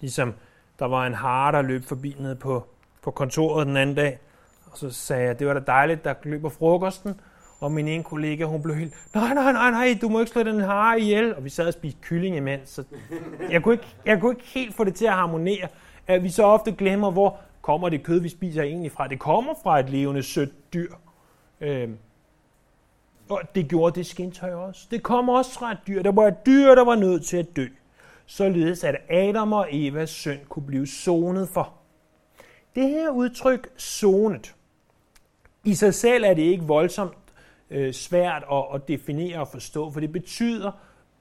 Ligesom 0.00 0.34
der 0.78 0.86
var 0.86 1.06
en 1.06 1.14
hare, 1.14 1.52
der 1.52 1.62
løb 1.62 1.84
forbi 1.84 2.16
ned 2.18 2.34
på, 2.34 2.66
på 3.02 3.10
kontoret 3.10 3.66
den 3.66 3.76
anden 3.76 3.96
dag, 3.96 4.18
og 4.66 4.78
så 4.78 4.90
sagde 4.90 5.24
jeg, 5.24 5.38
det 5.38 5.46
var 5.46 5.54
da 5.54 5.60
dejligt, 5.60 6.04
der 6.04 6.14
løber 6.22 6.48
frokosten, 6.48 7.20
og 7.60 7.72
min 7.72 7.88
ene 7.88 8.04
kollega, 8.04 8.44
hun 8.44 8.62
blev 8.62 8.76
helt, 8.76 8.94
nej, 9.14 9.34
nej, 9.34 9.52
nej, 9.52 9.70
nej, 9.70 9.98
du 10.00 10.08
må 10.08 10.20
ikke 10.20 10.32
slå 10.32 10.42
den 10.42 10.60
hare 10.60 11.00
ihjel. 11.00 11.36
Og 11.36 11.44
vi 11.44 11.48
sad 11.48 11.66
og 11.66 11.72
spiste 11.72 12.00
kylling 12.02 12.36
imens, 12.36 12.68
så 12.68 12.84
jeg 13.50 13.62
kunne, 13.62 13.74
ikke, 13.74 13.96
jeg 14.06 14.20
kunne 14.20 14.32
ikke 14.32 14.46
helt 14.46 14.74
få 14.74 14.84
det 14.84 14.94
til 14.94 15.04
at 15.04 15.12
harmonere. 15.12 15.68
At 16.06 16.22
vi 16.22 16.28
så 16.28 16.42
ofte 16.42 16.72
glemmer, 16.72 17.10
hvor 17.10 17.38
kommer 17.62 17.88
det 17.88 18.02
kød, 18.02 18.20
vi 18.20 18.28
spiser 18.28 18.62
egentlig 18.62 18.92
fra. 18.92 19.08
Det 19.08 19.18
kommer 19.18 19.54
fra 19.62 19.80
et 19.80 19.90
levende 19.90 20.22
sødt 20.22 20.74
dyr. 20.74 20.94
Øh, 21.60 21.90
og 23.30 23.42
det 23.54 23.68
gjorde 23.68 23.94
det 23.94 24.06
skintøj 24.06 24.52
også. 24.52 24.86
Det 24.90 25.02
kommer 25.02 25.36
også 25.36 25.52
fra 25.52 25.72
et 25.72 25.78
dyr. 25.86 26.02
Der 26.02 26.12
var 26.12 26.28
et 26.28 26.46
dyr, 26.46 26.74
der 26.74 26.84
var 26.84 26.96
nødt 26.96 27.24
til 27.24 27.36
at 27.36 27.56
dø. 27.56 27.66
Således 28.26 28.84
at 28.84 28.96
Adam 29.10 29.52
og 29.52 29.68
Evas 29.70 30.10
søn 30.10 30.38
kunne 30.48 30.66
blive 30.66 30.86
sonet 30.86 31.48
for. 31.48 31.72
Det 32.74 32.88
her 32.88 33.10
udtryk, 33.10 33.68
sonet, 33.76 34.54
i 35.64 35.74
sig 35.74 35.94
selv 35.94 36.24
er 36.24 36.34
det 36.34 36.42
ikke 36.42 36.64
voldsomt 36.64 37.16
øh, 37.70 37.92
svært 37.92 38.44
at, 38.52 38.64
at 38.74 38.88
definere 38.88 39.40
og 39.40 39.48
forstå, 39.48 39.90
for 39.90 40.00
det 40.00 40.12
betyder 40.12 40.72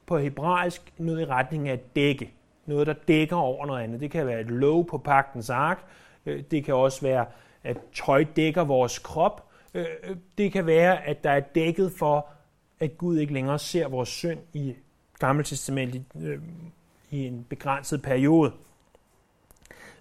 på 0.06 0.18
hebraisk 0.18 0.94
noget 0.98 1.22
i 1.22 1.26
retning 1.26 1.70
af 1.70 1.80
dække. 1.96 2.34
Noget, 2.66 2.88
der 2.88 2.94
dækker 2.94 3.36
over 3.36 3.66
noget 3.66 3.84
andet. 3.84 4.00
Det 4.00 4.12
kan 4.12 4.28
være 4.28 4.42
et 4.42 4.52
lov 4.52 4.88
på 4.88 4.98
pagtens 4.98 5.50
ark. 5.50 5.84
Øh, 6.26 6.44
det 6.52 6.66
kan 6.66 6.74
også 6.76 7.02
være, 7.02 7.26
at 7.64 7.78
tøj 7.94 8.24
dækker 8.36 8.64
vores 8.64 9.00
krop. 9.00 9.50
Øh, 9.74 9.86
øh, 10.04 10.16
det 10.38 10.52
kan 10.52 10.66
være, 10.66 11.08
at 11.08 11.24
der 11.24 11.32
er 11.32 11.40
dækket 11.40 11.92
for, 11.92 12.28
at 12.80 12.98
Gud 12.98 13.18
ikke 13.18 13.34
længere 13.34 13.60
ser 13.60 13.88
vores 13.88 14.10
synd 14.10 14.40
i 14.54 14.76
Gamle 15.20 15.44
Testament 15.44 15.96
i 17.12 17.26
en 17.26 17.46
begrænset 17.50 18.02
periode. 18.02 18.54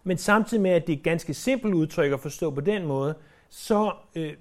Men 0.05 0.19
samtidig 0.19 0.63
med, 0.63 0.71
at 0.71 0.87
det 0.87 0.93
er 0.93 0.97
et 0.97 1.03
ganske 1.03 1.35
simpelt 1.35 1.75
udtryk 1.75 2.13
at 2.13 2.21
forstå 2.21 2.51
på 2.51 2.61
den 2.61 2.87
måde, 2.87 3.15
så 3.49 3.93
øh, 4.15 4.35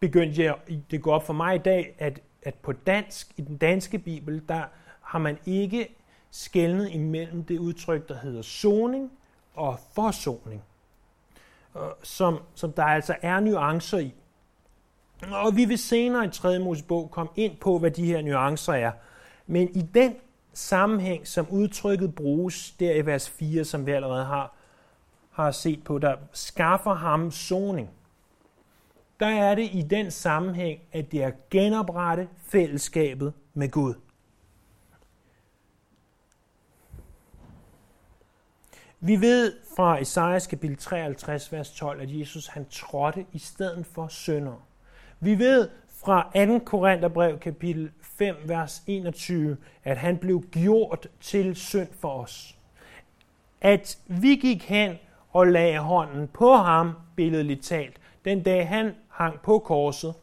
begyndte 0.00 0.42
jeg, 0.42 0.54
det 0.90 1.02
går 1.02 1.14
op 1.14 1.26
for 1.26 1.32
mig 1.32 1.54
i 1.54 1.58
dag, 1.58 1.94
at, 1.98 2.20
at 2.42 2.54
på 2.54 2.72
dansk, 2.72 3.32
i 3.36 3.42
den 3.42 3.56
danske 3.56 3.98
bibel, 3.98 4.42
der 4.48 4.62
har 5.00 5.18
man 5.18 5.38
ikke 5.46 5.88
skældnet 6.30 6.90
imellem 6.90 7.44
det 7.44 7.58
udtryk, 7.58 8.08
der 8.08 8.14
hedder 8.14 8.42
soning 8.42 9.10
og 9.60 9.78
forsoning, 9.94 10.62
øh, 11.76 11.82
som, 12.02 12.38
som 12.54 12.72
der 12.72 12.84
altså 12.84 13.16
er 13.22 13.40
nuancer 13.40 13.98
i. 13.98 14.14
Og 15.32 15.56
vi 15.56 15.64
vil 15.64 15.78
senere 15.78 16.24
i 16.24 16.28
3. 16.28 16.58
Mosebog 16.58 17.10
komme 17.10 17.32
ind 17.36 17.56
på, 17.56 17.78
hvad 17.78 17.90
de 17.90 18.04
her 18.04 18.22
nuancer 18.22 18.72
er. 18.72 18.92
Men 19.46 19.68
i 19.68 19.82
den 19.82 20.16
sammenhæng, 20.52 21.26
som 21.26 21.46
udtrykket 21.50 22.14
bruges 22.14 22.70
der 22.70 22.94
i 22.94 23.06
vers 23.06 23.30
4, 23.30 23.64
som 23.64 23.86
vi 23.86 23.90
allerede 23.90 24.24
har, 24.24 24.54
har 25.30 25.50
set 25.50 25.84
på, 25.84 25.98
der 25.98 26.16
skaffer 26.32 26.94
ham 26.94 27.30
soning, 27.30 27.90
der 29.20 29.26
er 29.26 29.54
det 29.54 29.68
i 29.72 29.82
den 29.82 30.10
sammenhæng, 30.10 30.80
at 30.92 31.12
det 31.12 31.22
er 31.22 31.30
genoprette 31.50 32.28
fællesskabet 32.46 33.32
med 33.54 33.70
Gud. 33.70 33.94
Vi 39.02 39.20
ved 39.20 39.52
fra 39.76 40.00
Esajas 40.00 40.46
kapitel 40.46 40.76
53, 40.76 41.52
vers 41.52 41.70
12, 41.70 42.00
at 42.00 42.18
Jesus 42.18 42.46
han 42.46 42.66
trådte 42.70 43.26
i 43.32 43.38
stedet 43.38 43.86
for 43.86 44.08
sønder. 44.08 44.66
Vi 45.20 45.38
ved 45.38 45.68
fra 45.88 46.46
2. 46.46 46.58
Korintherbrev 46.58 47.38
kapitel 47.38 47.90
5, 48.02 48.36
vers 48.44 48.82
21, 48.86 49.56
at 49.84 49.96
han 49.96 50.18
blev 50.18 50.42
gjort 50.50 51.08
til 51.20 51.56
synd 51.56 51.88
for 52.00 52.22
os. 52.22 52.56
At 53.60 53.98
vi 54.06 54.36
gik 54.36 54.68
hen 54.68 54.96
og 55.30 55.46
lagde 55.46 55.78
hånden 55.78 56.28
på 56.28 56.54
ham, 56.54 56.92
billedligt 57.16 57.64
talt, 57.64 57.96
den 58.24 58.42
dag 58.42 58.68
han 58.68 58.94
hang 59.08 59.40
på 59.40 59.58
korset, 59.58 60.14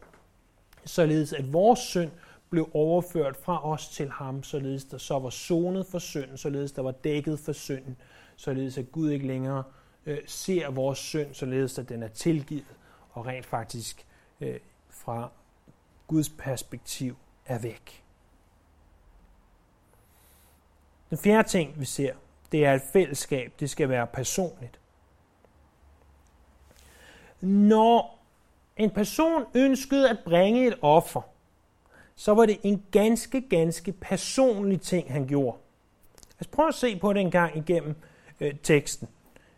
således 0.86 1.34
at 1.34 1.54
vores 1.54 1.80
synd 1.80 2.12
blev 2.50 2.70
overført 2.74 3.38
fra 3.38 3.66
os 3.66 3.88
til 3.90 4.10
ham, 4.10 4.44
således 4.44 4.86
der 4.86 4.98
så 4.98 5.20
var 5.20 5.30
sonet 5.30 5.86
for 5.86 6.00
synden, 6.00 6.38
således 6.38 6.72
der 6.72 6.82
var 6.82 6.92
dækket 6.92 7.40
for 7.40 7.52
synden, 7.52 7.98
således 8.36 8.78
at 8.78 8.92
Gud 8.92 9.12
ikke 9.12 9.28
længere 9.28 9.64
øh, 10.06 10.18
ser 10.26 10.70
vores 10.70 11.00
synd, 11.00 11.34
således 11.34 11.80
at 11.80 11.90
den 11.90 12.04
er 12.04 12.08
tilgivet, 12.08 12.76
og 13.12 13.26
rent 13.26 13.46
faktisk 13.46 14.06
øh, 14.42 14.60
fra 14.90 15.32
Guds 16.08 16.30
perspektiv 16.30 17.18
er 17.46 17.60
væk. 17.60 18.04
Den 21.10 21.18
fjerde 21.18 21.48
ting, 21.48 21.80
vi 21.80 21.86
ser, 21.86 22.14
det 22.52 22.66
er 22.66 22.74
et 22.74 22.82
fællesskab. 22.94 23.54
Det 23.60 23.70
skal 23.70 23.90
være 23.90 24.08
personligt. 24.08 24.80
Når 27.42 28.20
en 28.78 28.90
person 28.90 29.46
ønskede 29.54 30.10
at 30.10 30.18
bringe 30.26 30.68
et 30.68 30.78
offer, 30.82 31.22
så 32.20 32.34
var 32.34 32.46
det 32.46 32.58
en 32.64 32.84
ganske, 32.92 33.42
ganske 33.42 33.92
personlig 33.92 34.82
ting, 34.82 35.12
han 35.12 35.28
gjorde. 35.28 35.58
Lad 36.40 36.42
os 36.42 36.48
prøve 36.48 36.68
at 36.68 36.74
se 36.74 36.96
på 36.96 37.14
det 37.14 37.22
en 37.22 37.32
gang 37.32 37.58
igennem 37.58 37.96
øh, 38.40 38.54
teksten. 38.64 39.08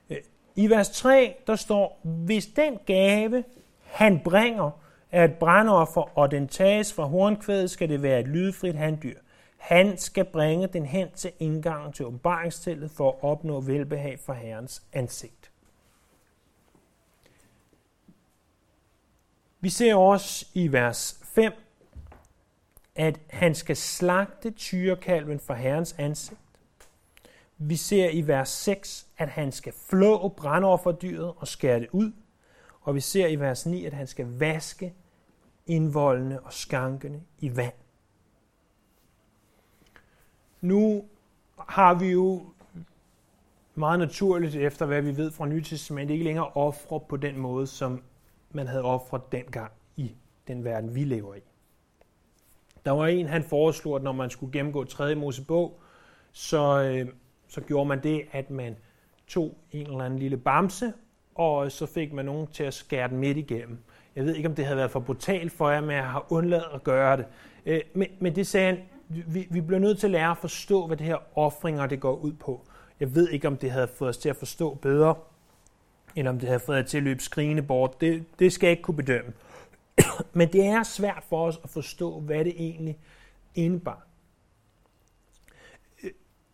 Øh, 0.10 0.18
I 0.56 0.70
vers 0.70 0.90
3, 0.90 1.36
der 1.48 1.56
står, 1.56 2.00
hvis 2.04 2.46
den 2.46 2.78
gave, 2.86 3.44
han 3.84 4.20
bringer, 4.24 4.72
er 5.12 5.24
et 5.24 5.34
brandoffer, 5.34 6.18
og 6.18 6.32
den 6.32 6.48
tages 6.48 6.94
fra 6.94 7.04
hornkvædet, 7.04 7.70
skal 7.70 7.90
det 7.90 8.02
være 8.02 8.20
et 8.20 8.28
lydfrit 8.28 8.76
handdyr. 8.76 9.18
Han 9.58 9.98
skal 9.98 10.26
bringe 10.26 10.68
den 10.68 10.86
hen 10.86 11.08
til 11.16 11.32
indgangen 11.40 11.94
til 11.94 12.06
åbenbaringsteltet 12.06 12.92
for 12.92 13.10
at 13.12 13.18
opnå 13.22 13.60
velbehag 13.60 14.20
for 14.20 14.34
Herrens 14.34 14.84
ansigt. 14.94 15.52
Vi 19.60 19.70
ser 19.70 19.96
også 19.96 20.46
i 20.54 20.72
vers 20.72 21.20
5, 21.24 21.54
at 22.96 23.20
han 23.30 23.56
skal 23.56 23.76
slagte 23.76 24.52
tyrekalven 24.52 25.40
for 25.40 25.54
Herrens 25.54 25.96
ansigt. 25.98 26.40
Vi 27.58 27.76
ser 27.76 28.10
i 28.10 28.22
vers 28.28 28.50
6, 28.50 29.08
at 29.18 29.30
han 29.30 29.52
skal 29.52 29.74
flå 29.90 30.28
brandofferdyret 30.28 31.34
og 31.38 31.48
skære 31.48 31.80
det 31.80 31.88
ud. 31.92 32.12
Og 32.82 32.96
vi 32.96 33.00
ser 33.00 33.28
i 33.28 33.36
vers 33.36 33.66
9, 33.66 33.86
at 33.86 33.94
han 33.94 34.08
skal 34.08 34.26
vaske 34.26 34.94
indvoldene 35.68 36.40
og 36.40 36.54
skankene 36.54 37.22
i 37.40 37.58
vand. 37.58 37.74
Nu 40.62 41.06
har 41.60 41.94
vi 41.94 42.08
jo 42.08 42.46
meget 43.76 44.00
naturligt, 44.00 44.56
efter 44.56 44.86
hvad 44.86 45.02
vi 45.02 45.18
ved 45.18 45.32
fra 45.32 45.46
Nytestamentet, 45.46 46.14
ikke 46.14 46.26
længere 46.26 46.48
ofre 46.48 47.00
på 47.00 47.18
den 47.18 47.38
måde, 47.38 47.68
som 47.68 48.04
man 48.52 48.68
havde 48.68 48.84
ofret 48.84 49.32
dengang 49.32 49.72
i 49.96 50.16
den 50.48 50.64
verden, 50.64 50.96
vi 50.96 51.04
lever 51.04 51.36
i. 51.36 51.49
Der 52.86 52.92
var 52.92 53.08
en, 53.08 53.28
han 53.28 53.44
foreslog, 53.44 53.96
at 53.96 54.04
når 54.04 54.12
man 54.12 54.30
skulle 54.30 54.52
gennemgå 54.52 54.84
3. 54.84 55.16
Mosebog, 55.16 55.80
så, 56.32 56.82
øh, 56.82 57.08
så 57.48 57.62
gjorde 57.62 57.88
man 57.88 58.04
det, 58.04 58.22
at 58.32 58.50
man 58.50 58.76
tog 59.28 59.58
en 59.72 59.88
eller 59.88 60.00
anden 60.00 60.20
lille 60.20 60.38
bamse, 60.38 60.94
og 61.36 61.72
så 61.72 61.86
fik 61.86 62.14
man 62.14 62.26
nogen 62.26 62.48
til 62.48 62.64
at 62.64 62.74
skære 62.74 63.08
den 63.08 63.18
midt 63.18 63.38
igennem. 63.38 63.78
Jeg 64.16 64.26
ved 64.26 64.36
ikke, 64.36 64.50
om 64.50 64.56
det 64.56 64.66
havde 64.66 64.78
været 64.78 64.92
for 64.92 65.00
brutalt 65.00 65.52
for 65.52 65.70
jer, 65.70 65.82
men 65.82 65.92
jeg 65.92 66.06
har 66.06 66.26
undladt 66.30 66.74
at 66.74 66.84
gøre 66.84 67.18
det. 67.18 67.26
Øh, 67.66 67.82
men, 67.94 68.08
men 68.20 68.36
det 68.36 68.48
sagde 68.48 68.66
han, 68.66 68.80
vi, 69.10 69.48
vi 69.50 69.62
bliver 69.62 69.80
nødt 69.80 70.00
til 70.00 70.08
at 70.08 70.12
lære 70.12 70.32
at 70.32 70.38
forstå, 70.38 70.88
hvad 70.88 70.98
det 70.98 71.06
her 71.06 71.38
offringer 71.38 71.88
det 71.88 72.00
går 72.00 72.16
ud 72.16 72.34
på. 72.34 72.66
Jeg 73.00 73.16
ved 73.16 73.30
ikke, 73.30 73.48
om 73.48 73.58
det 73.58 73.72
havde 73.72 73.88
fået 73.88 74.10
os 74.10 74.18
til 74.18 74.30
at 74.30 74.36
forstå 74.36 74.74
bedre, 74.74 75.16
eller 76.16 76.32
om 76.32 76.40
det 76.40 76.48
havde 76.48 76.60
fået 76.60 76.84
os 76.84 76.90
til 76.90 76.98
at 76.98 77.04
løbe 77.04 77.24
skrigende 77.24 77.62
bort. 77.62 78.02
Det, 78.02 78.24
det 78.40 78.54
skal 78.54 78.68
jeg 78.68 78.72
ikke 78.72 78.84
kunne 78.84 78.98
bedømme. 78.98 79.34
Men 80.34 80.54
det 80.54 80.66
er 80.66 80.84
svært 80.84 81.24
for 81.30 81.48
os 81.48 81.60
at 81.64 81.70
forstå, 81.70 82.20
hvad 82.20 82.46
det 82.46 82.54
egentlig 82.58 82.98
indebar. 83.56 84.08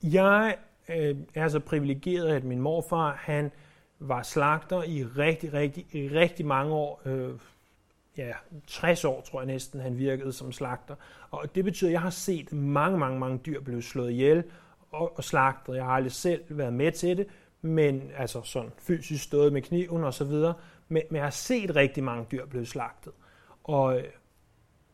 Jeg 0.03 0.58
øh, 0.89 1.15
er 1.36 1.47
så 1.47 1.60
privilegeret, 1.60 2.27
at 2.27 2.43
min 2.43 2.62
morfar, 2.62 3.15
han 3.15 3.51
var 3.99 4.23
slagter 4.23 4.84
i 4.84 5.03
rigtig, 5.03 5.53
rigtig, 5.53 5.86
rigtig 5.93 6.45
mange 6.45 6.73
år. 6.73 7.01
Øh, 7.05 7.34
ja, 8.17 8.31
60 8.67 9.05
år, 9.05 9.21
tror 9.21 9.39
jeg 9.39 9.47
næsten, 9.47 9.79
han 9.79 9.97
virkede 9.97 10.34
som 10.34 10.51
slagter. 10.51 10.95
Og 11.31 11.55
det 11.55 11.63
betyder, 11.63 11.89
at 11.89 11.93
jeg 11.93 12.01
har 12.01 12.10
set 12.10 12.53
mange, 12.53 12.97
mange, 12.97 13.19
mange 13.19 13.38
dyr 13.38 13.62
blive 13.62 13.81
slået 13.81 14.12
ihjel 14.12 14.43
og, 14.91 15.17
og 15.17 15.23
slagtet. 15.23 15.75
Jeg 15.75 15.84
har 15.84 15.91
aldrig 15.91 16.12
selv 16.12 16.43
været 16.49 16.73
med 16.73 16.91
til 16.91 17.17
det, 17.17 17.27
men 17.62 18.12
altså 18.17 18.41
sådan 18.41 18.71
fysisk 18.77 19.23
stået 19.23 19.53
med 19.53 19.62
kniven 19.62 20.03
og 20.03 20.13
så 20.13 20.23
videre. 20.23 20.53
Men, 20.88 21.03
men 21.10 21.15
jeg 21.15 21.25
har 21.25 21.29
set 21.29 21.75
rigtig 21.75 22.03
mange 22.03 22.25
dyr 22.31 22.45
blive 22.45 22.65
slagtet. 22.65 23.13
Og 23.65 23.97
øh, 23.97 24.04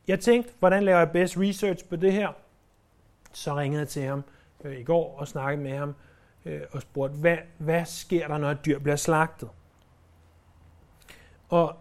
jeg 0.08 0.20
tænkte, 0.20 0.54
hvordan 0.60 0.84
laver 0.84 1.00
jeg 1.00 1.12
bedst 1.12 1.38
research 1.38 1.86
på 1.86 1.96
det 1.96 2.14
her? 2.14 2.30
Så 3.34 3.56
ringede 3.56 3.80
jeg 3.80 3.88
til 3.88 4.04
ham 4.04 4.24
øh, 4.64 4.80
i 4.80 4.84
går 4.84 5.18
og 5.20 5.28
snakkede 5.28 5.64
med 5.64 5.78
ham 5.78 5.96
øh, 6.46 6.62
og 6.72 6.82
spurgte, 6.82 7.18
hvad, 7.18 7.38
hvad 7.58 7.86
sker 7.86 8.28
der, 8.28 8.38
når 8.38 8.52
et 8.52 8.66
dyr 8.66 8.80
bliver 8.80 8.96
slagtet? 8.96 9.50
Og 11.50 11.76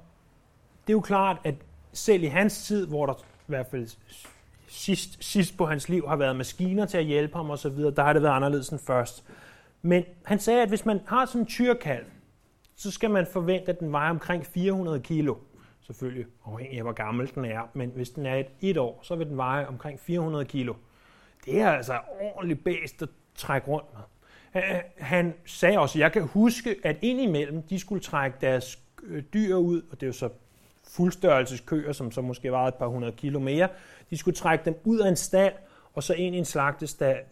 det 0.87 0.92
er 0.92 0.96
jo 0.96 1.00
klart, 1.00 1.37
at 1.44 1.55
selv 1.92 2.22
i 2.22 2.26
hans 2.26 2.66
tid, 2.66 2.87
hvor 2.87 3.07
der 3.07 3.14
i 3.14 3.46
hvert 3.46 3.66
fald 3.66 3.88
sidst, 4.68 5.24
sidst 5.24 5.57
på 5.57 5.66
hans 5.66 5.88
liv 5.88 6.09
har 6.09 6.16
været 6.16 6.37
maskiner 6.37 6.87
til 6.87 6.98
at 6.98 7.05
hjælpe 7.05 7.37
ham 7.37 7.50
osv., 7.50 7.70
der 7.70 8.03
har 8.03 8.12
det 8.12 8.22
været 8.22 8.35
anderledes 8.35 8.68
end 8.68 8.81
først. 8.81 9.24
Men 9.83 10.05
han 10.24 10.38
sagde, 10.38 10.62
at 10.62 10.68
hvis 10.68 10.87
man 10.87 11.00
har 11.07 11.26
sådan 11.26 11.40
en 11.40 11.46
tyrkalv, 11.46 12.07
så 12.76 12.90
skal 12.90 13.11
man 13.11 13.26
forvente, 13.33 13.72
at 13.72 13.81
den 13.81 13.92
vejer 13.92 14.11
omkring 14.11 14.46
400 14.46 15.00
kilo. 15.00 15.35
Selvfølgelig 15.90 16.26
afhængig 16.46 16.79
af, 16.79 16.85
hvor 16.85 16.92
gammel 16.92 17.35
den 17.35 17.44
er. 17.44 17.70
Men 17.74 17.90
hvis 17.90 18.11
den 18.11 18.26
er 18.26 18.35
et, 18.35 18.46
et 18.61 18.76
år, 18.76 19.00
så 19.03 19.16
vil 19.16 19.26
den 19.26 19.37
veje 19.37 19.66
omkring 19.66 20.00
400 20.00 20.44
kilo. 20.44 20.74
Det 21.44 21.61
er 21.61 21.70
altså 21.70 21.98
ordentligt 22.20 22.64
bæst 22.64 23.03
at 23.03 23.09
trække 23.35 23.68
rundt 23.68 23.87
med. 23.92 24.03
Han 24.98 25.35
sagde 25.44 25.79
også, 25.79 25.98
at 25.98 26.00
jeg 26.00 26.12
kan 26.12 26.22
huske, 26.22 26.76
at 26.85 26.96
indimellem 27.03 27.62
de 27.62 27.79
skulle 27.79 28.03
trække 28.03 28.38
deres 28.40 28.79
øh, 29.03 29.22
dyr 29.35 29.57
ud, 29.57 29.83
og 29.90 30.00
det 30.00 30.03
er 30.03 30.07
jo 30.07 30.12
så 30.12 30.29
fuldstørrelseskøer, 30.85 31.92
som 31.92 32.12
så 32.12 32.20
måske 32.20 32.53
var 32.53 32.68
et 32.68 32.74
par 32.74 32.87
hundrede 32.87 33.12
kilo 33.12 33.38
mere. 33.38 33.68
De 34.11 34.16
skulle 34.16 34.35
trække 34.35 34.64
dem 34.64 34.74
ud 34.85 34.98
af 34.98 35.09
en 35.09 35.16
stald, 35.16 35.55
og 35.94 36.03
så 36.03 36.14
ind 36.14 36.35
i 36.35 36.38
en 36.38 36.44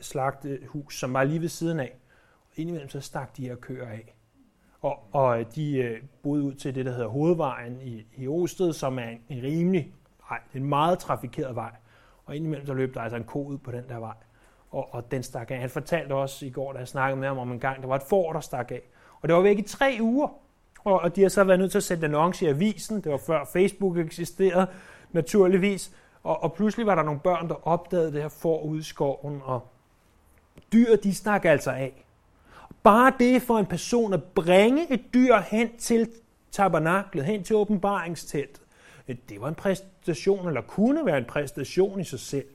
slagtehus, 0.01 0.99
som 0.99 1.13
var 1.13 1.25
lige 1.25 1.41
ved 1.41 1.49
siden 1.49 1.81
af. 1.81 1.97
Og 2.51 2.53
indimellem 2.57 2.89
så 2.89 3.01
stak 3.01 3.37
de 3.37 3.49
her 3.49 3.57
køer 3.57 3.89
af. 3.89 4.15
Og, 4.83 4.99
og 5.13 5.55
de 5.55 5.77
øh, 5.77 6.03
boede 6.23 6.43
ud 6.43 6.55
til 6.55 6.75
det, 6.75 6.87
der 6.87 6.93
hedder 6.93 7.09
Hovedvejen 7.09 7.81
i, 7.83 8.07
i 8.17 8.29
Osted, 8.29 8.73
som 8.73 8.99
er 8.99 9.09
en, 9.09 9.21
en 9.29 9.43
rimelig, 9.43 9.93
nej, 10.31 10.41
en 10.55 10.65
meget 10.65 10.99
trafikeret 10.99 11.55
vej. 11.55 11.71
Og 12.27 12.37
indimellem 12.37 12.67
så 12.67 12.75
løb 12.75 12.95
der 12.95 13.01
altså 13.01 13.17
en 13.17 13.25
ko 13.25 13.45
ud 13.45 13.59
på 13.59 13.71
den 13.71 13.85
der 13.89 13.99
vej. 13.99 14.15
Og, 14.71 14.95
og 14.95 15.11
den 15.11 15.23
stak 15.23 15.51
af. 15.51 15.59
Han 15.61 15.71
fortalte 15.71 16.13
også 16.13 16.47
i 16.47 16.51
går, 16.51 16.73
da 16.73 16.79
jeg 16.79 16.89
snakkede 16.89 17.21
med 17.21 17.29
ham 17.29 17.39
om 17.39 17.53
en 17.53 17.61
gang, 17.61 17.83
der 17.83 17.89
var 17.89 17.97
et 17.97 18.03
får, 18.03 18.33
der 18.33 18.41
stak 18.41 18.71
af. 18.71 18.83
Og 19.21 19.29
det 19.29 19.37
var 19.37 19.43
væk 19.43 19.59
i 19.59 19.63
tre 19.63 19.99
uger. 20.01 20.29
Og, 20.85 21.01
og 21.01 21.17
de 21.17 21.23
har 21.23 21.29
så 21.29 21.45
været 21.45 21.59
nødt 21.59 21.71
til 21.71 21.79
at 21.79 21.85
sætte 21.85 22.05
annonce 22.05 22.45
i 22.45 22.49
avisen. 22.49 23.01
Det 23.01 23.13
var 23.13 23.19
før 23.19 23.45
Facebook 23.45 23.99
eksisterede, 23.99 24.67
naturligvis. 25.13 25.97
Og, 26.23 26.43
og 26.43 26.53
pludselig 26.53 26.87
var 26.87 26.95
der 26.95 27.03
nogle 27.03 27.21
børn, 27.21 27.49
der 27.49 27.69
opdagede 27.69 28.13
det 28.13 28.23
her 28.23 28.29
får 28.29 28.63
ude 28.63 28.79
i 28.81 28.83
skoven. 28.83 29.41
Og 29.45 29.69
dyr, 30.73 30.97
de 30.97 31.15
stak 31.15 31.45
altså 31.45 31.71
af. 31.71 32.05
Bare 32.83 33.13
det 33.19 33.43
for 33.43 33.59
en 33.59 33.67
person 33.67 34.13
at 34.13 34.23
bringe 34.23 34.93
et 34.93 35.15
dyr 35.15 35.37
hen 35.37 35.77
til 35.79 36.11
tabernaklet, 36.51 37.25
hen 37.25 37.45
til 37.45 37.57
åbenbaringsteltet, 37.57 38.61
det 39.29 39.41
var 39.41 39.49
en 39.49 39.55
præstation, 39.55 40.49
eller 40.49 40.61
kunne 40.61 41.07
være 41.07 41.19
en 41.19 41.25
præstation 41.25 42.01
i 42.01 42.05
sig 42.05 42.21
selv. 42.21 42.47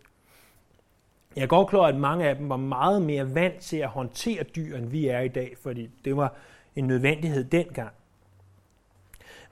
Jeg 1.36 1.44
er 1.44 1.48
godt 1.48 1.68
klar, 1.68 1.82
at 1.82 1.96
mange 1.96 2.30
af 2.30 2.36
dem 2.36 2.50
var 2.50 2.58
meget 2.58 3.02
mere 3.02 3.36
vant 3.36 3.60
til 3.60 3.78
at 3.78 3.90
håndtere 3.90 4.44
dyr, 4.44 4.78
end 4.78 4.86
vi 4.86 5.08
er 5.08 5.20
i 5.20 5.28
dag, 5.28 5.56
fordi 5.62 5.90
det 6.06 6.18
var 6.18 6.34
en 6.76 6.88
nødvendighed 6.88 7.44
dengang. 7.44 7.92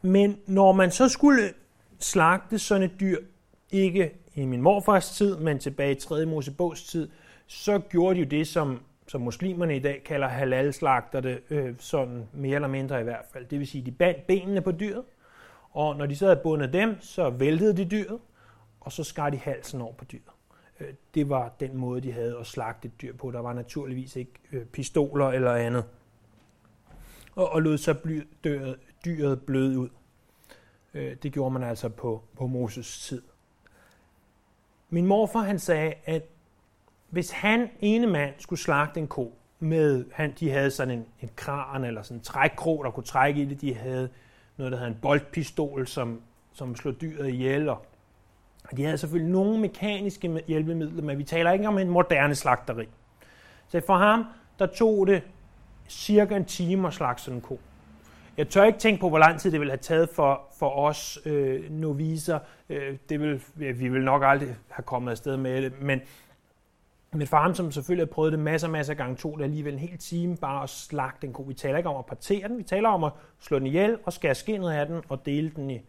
Men 0.01 0.37
når 0.47 0.71
man 0.71 0.91
så 0.91 1.09
skulle 1.09 1.53
slagte 1.99 2.59
sådan 2.59 2.83
et 2.83 2.99
dyr, 2.99 3.17
ikke 3.71 4.11
i 4.35 4.45
min 4.45 4.61
morfars 4.61 5.09
tid, 5.09 5.37
men 5.37 5.59
tilbage 5.59 5.91
i 5.91 5.99
3. 5.99 6.25
Mosebogs 6.25 6.83
tid, 6.83 7.09
så 7.47 7.79
gjorde 7.79 8.15
de 8.15 8.19
jo 8.19 8.25
det, 8.25 8.47
som, 8.47 8.79
som 9.11 9.21
muslimerne 9.21 9.75
i 9.75 9.79
dag 9.79 10.01
kalder 10.05 10.27
halal-slagterne, 10.27 11.39
øh, 11.49 11.75
sådan 11.79 12.27
mere 12.33 12.55
eller 12.55 12.67
mindre 12.67 12.99
i 12.99 13.03
hvert 13.03 13.25
fald. 13.33 13.45
Det 13.45 13.59
vil 13.59 13.67
sige, 13.67 13.85
de 13.85 13.91
bandt 13.91 14.27
benene 14.27 14.61
på 14.61 14.71
dyret, 14.71 15.03
og 15.71 15.95
når 15.95 16.05
de 16.05 16.15
så 16.15 16.25
havde 16.25 16.39
bundet 16.43 16.73
dem, 16.73 17.01
så 17.01 17.29
væltede 17.29 17.77
de 17.77 17.85
dyret, 17.85 18.19
og 18.79 18.91
så 18.91 19.03
skar 19.03 19.29
de 19.29 19.37
halsen 19.37 19.81
over 19.81 19.93
på 19.93 20.05
dyret. 20.05 20.31
Øh, 20.79 20.87
det 21.15 21.29
var 21.29 21.55
den 21.59 21.77
måde, 21.77 22.01
de 22.01 22.11
havde 22.11 22.37
at 22.39 22.45
slagte 22.45 22.87
et 22.87 23.01
dyr 23.01 23.13
på. 23.13 23.31
Der 23.31 23.39
var 23.39 23.53
naturligvis 23.53 24.15
ikke 24.15 24.33
øh, 24.51 24.65
pistoler 24.65 25.27
eller 25.27 25.53
andet. 25.53 25.85
Og, 27.35 27.49
og 27.49 27.61
lod 27.61 27.77
så 27.77 27.93
bly, 27.93 28.27
dyret, 28.43 28.79
dyret 29.05 29.41
bløde 29.41 29.79
ud. 29.79 29.89
Øh, 30.93 31.15
det 31.23 31.33
gjorde 31.33 31.53
man 31.53 31.63
altså 31.63 31.89
på, 31.89 32.23
på 32.37 32.47
Moses 32.47 33.07
tid. 33.07 33.21
Min 34.89 35.05
morfar 35.05 35.41
han 35.41 35.59
sagde, 35.59 35.93
at 36.05 36.23
hvis 37.11 37.31
han 37.31 37.69
ene 37.79 38.07
mand 38.07 38.33
skulle 38.37 38.59
slagte 38.59 38.99
en 38.99 39.07
ko, 39.07 39.33
med, 39.59 40.05
han, 40.13 40.33
de 40.39 40.51
havde 40.51 40.71
sådan 40.71 40.97
en, 40.97 41.05
en 41.21 41.29
kran 41.35 41.83
eller 41.83 42.01
sådan 42.01 42.17
en 42.17 42.23
trækkrog, 42.23 42.83
der 42.83 42.91
kunne 42.91 43.03
trække 43.03 43.41
i 43.41 43.45
det, 43.45 43.61
de 43.61 43.75
havde 43.75 44.09
noget, 44.57 44.71
der 44.71 44.79
hed 44.79 44.87
en 44.87 44.97
boldpistol, 45.01 45.87
som, 45.87 46.21
som 46.53 46.75
slog 46.75 47.01
dyret 47.01 47.29
ihjel. 47.29 47.69
Og 47.69 47.85
de 48.77 48.83
havde 48.83 48.97
selvfølgelig 48.97 49.31
nogle 49.31 49.59
mekaniske 49.59 50.43
hjælpemidler, 50.47 51.03
men 51.03 51.17
vi 51.17 51.23
taler 51.23 51.51
ikke 51.51 51.67
om 51.67 51.77
en 51.77 51.89
moderne 51.89 52.35
slagteri. 52.35 52.87
Så 53.67 53.81
for 53.85 53.97
ham, 53.97 54.25
der 54.59 54.65
tog 54.65 55.07
det 55.07 55.23
cirka 55.89 56.35
en 56.35 56.45
time 56.45 56.87
at 56.87 56.93
slagte 56.93 57.23
sådan 57.23 57.37
en 57.37 57.41
ko. 57.41 57.59
Jeg 58.37 58.49
tør 58.49 58.63
ikke 58.63 58.79
tænke 58.79 58.99
på, 59.01 59.09
hvor 59.09 59.17
lang 59.17 59.39
tid 59.39 59.51
det 59.51 59.59
ville 59.59 59.71
have 59.71 59.77
taget 59.77 60.09
for, 60.09 60.41
for 60.59 60.69
os 60.69 61.19
øh, 61.25 61.71
noviser. 61.71 62.39
Øh, 62.69 62.97
det 63.09 63.19
vil, 63.19 63.41
vi 63.55 63.87
vil 63.87 64.03
nok 64.03 64.23
aldrig 64.25 64.55
have 64.69 64.83
kommet 64.83 65.11
afsted 65.11 65.37
med 65.37 65.61
det, 65.61 65.81
men, 65.81 66.01
men 67.13 67.27
for 67.27 67.37
ham, 67.37 67.55
som 67.55 67.71
selvfølgelig 67.71 68.07
har 68.07 68.11
prøvet 68.11 68.31
det 68.31 68.39
masser, 68.39 68.67
masser 68.67 68.93
af 68.93 68.97
gange, 68.97 69.15
tog 69.15 69.37
det 69.37 69.43
alligevel 69.43 69.73
en 69.73 69.79
hel 69.79 69.97
time 69.97 70.37
bare 70.37 70.63
at 70.63 70.69
slagte 70.69 71.27
en 71.27 71.33
ko. 71.33 71.43
Vi 71.43 71.53
taler 71.53 71.77
ikke 71.77 71.89
om 71.89 71.95
at 71.95 72.05
partere 72.05 72.47
den, 72.47 72.57
vi 72.57 72.63
taler 72.63 72.89
om 72.89 73.03
at 73.03 73.11
slå 73.39 73.59
den 73.59 73.67
ihjel 73.67 73.97
og 74.05 74.13
skære 74.13 74.35
skinnet 74.35 74.71
af 74.71 74.85
den 74.85 75.01
og 75.09 75.25
dele 75.25 75.51
den 75.55 75.69
i 75.69 75.81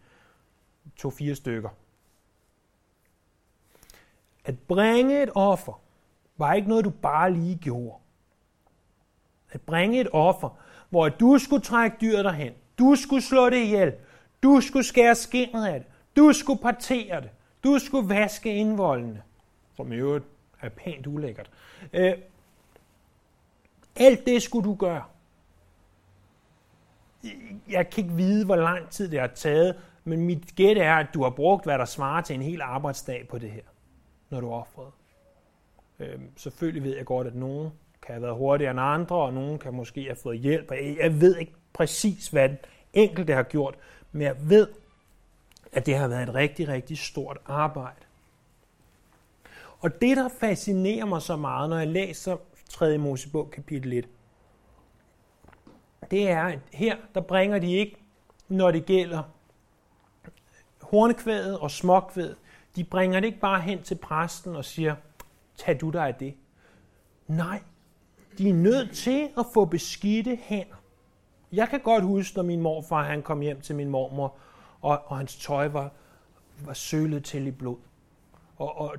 to-fire 0.95 1.35
stykker. 1.35 1.69
At 4.45 4.59
bringe 4.59 5.23
et 5.23 5.29
offer 5.35 5.79
var 6.37 6.53
ikke 6.53 6.69
noget, 6.69 6.85
du 6.85 6.89
bare 6.89 7.33
lige 7.33 7.55
gjorde. 7.55 7.97
At 9.51 9.61
bringe 9.61 10.01
et 10.01 10.07
offer, 10.11 10.49
hvor 10.89 11.09
du 11.09 11.37
skulle 11.37 11.61
trække 11.61 11.97
dyret 12.01 12.25
derhen, 12.25 12.53
du 12.79 12.95
skulle 12.95 13.21
slå 13.21 13.49
det 13.49 13.57
ihjel, 13.57 13.93
du 14.43 14.61
skulle 14.61 14.83
skære 14.83 15.15
skinnet 15.15 15.65
af 15.65 15.79
det, 15.79 15.89
du 16.15 16.33
skulle 16.33 16.61
partere 16.61 17.21
det, 17.21 17.29
du 17.63 17.79
skulle 17.79 18.09
vaske 18.09 18.55
indvoldene, 18.55 19.21
som 19.75 19.93
i 19.93 19.95
øvrigt 19.95 20.25
er 20.65 20.69
pænt 20.69 21.07
ulækkert. 21.07 21.51
Øh, 21.93 22.13
alt 23.95 24.25
det 24.25 24.41
skulle 24.41 24.69
du 24.69 24.75
gøre. 24.75 25.03
Jeg 27.69 27.89
kan 27.89 28.03
ikke 28.03 28.15
vide, 28.15 28.45
hvor 28.45 28.55
lang 28.55 28.89
tid 28.89 29.11
det 29.11 29.19
har 29.19 29.27
taget, 29.27 29.75
men 30.03 30.25
mit 30.25 30.55
gæt 30.55 30.77
er, 30.77 30.95
at 30.95 31.07
du 31.13 31.23
har 31.23 31.29
brugt, 31.29 31.65
hvad 31.65 31.77
der 31.77 31.85
svarer 31.85 32.21
til 32.21 32.33
en 32.33 32.41
hel 32.41 32.61
arbejdsdag 32.61 33.27
på 33.29 33.37
det 33.37 33.51
her, 33.51 33.61
når 34.29 34.41
du 34.41 34.51
offrede. 34.51 34.91
Øh, 35.99 36.19
selvfølgelig 36.35 36.83
ved 36.83 36.97
jeg 36.97 37.05
godt, 37.05 37.27
at 37.27 37.35
nogen 37.35 37.71
kan 38.01 38.13
have 38.13 38.21
været 38.21 38.35
hurtigere 38.35 38.71
end 38.71 38.79
andre, 38.79 39.15
og 39.15 39.33
nogen 39.33 39.59
kan 39.59 39.73
måske 39.73 40.03
have 40.03 40.15
fået 40.15 40.39
hjælp. 40.39 40.71
Jeg 40.99 41.21
ved 41.21 41.37
ikke 41.37 41.53
præcis, 41.73 42.27
hvad 42.27 42.49
den 42.49 42.57
enkelte 42.93 43.33
har 43.33 43.43
gjort, 43.43 43.75
men 44.11 44.21
jeg 44.21 44.35
ved, 44.49 44.67
at 45.71 45.85
det 45.85 45.97
har 45.97 46.07
været 46.07 46.29
et 46.29 46.35
rigtig, 46.35 46.67
rigtig 46.67 46.97
stort 46.97 47.37
arbejde. 47.45 47.99
Og 49.83 50.01
det, 50.01 50.17
der 50.17 50.29
fascinerer 50.29 51.05
mig 51.05 51.21
så 51.21 51.35
meget, 51.35 51.69
når 51.69 51.77
jeg 51.77 51.87
læser 51.87 52.37
3. 52.69 52.97
Mosebog 52.97 53.51
kapitel 53.51 53.93
1, 53.93 54.09
det 56.11 56.29
er, 56.29 56.43
at 56.43 56.59
her, 56.73 56.97
der 57.15 57.21
bringer 57.21 57.59
de 57.59 57.73
ikke, 57.73 57.97
når 58.47 58.71
det 58.71 58.85
gælder 58.85 59.23
hornkvædet 60.81 61.59
og 61.59 61.71
småkvædet, 61.71 62.37
de 62.75 62.83
bringer 62.83 63.19
det 63.19 63.27
ikke 63.27 63.39
bare 63.39 63.61
hen 63.61 63.83
til 63.83 63.95
præsten 63.95 64.55
og 64.55 64.65
siger, 64.65 64.95
tag 65.57 65.81
du 65.81 65.89
dig 65.89 66.07
af 66.07 66.15
det. 66.15 66.33
Nej, 67.27 67.61
de 68.37 68.49
er 68.49 68.53
nødt 68.53 68.95
til 68.95 69.29
at 69.37 69.45
få 69.53 69.65
beskidte 69.65 70.39
hænder. 70.41 70.75
Jeg 71.51 71.69
kan 71.69 71.79
godt 71.79 72.03
huske, 72.03 72.37
når 72.37 72.43
min 72.43 72.61
morfar 72.61 73.03
han 73.03 73.21
kom 73.21 73.41
hjem 73.41 73.61
til 73.61 73.75
min 73.75 73.89
mormor, 73.89 74.35
og, 74.81 75.01
og 75.05 75.17
hans 75.17 75.35
tøj 75.35 75.67
var, 75.67 75.91
var 76.65 76.73
sølet 76.73 77.23
til 77.23 77.47
i 77.47 77.51
blod. 77.51 77.77
Og, 78.57 78.77
og 78.77 78.95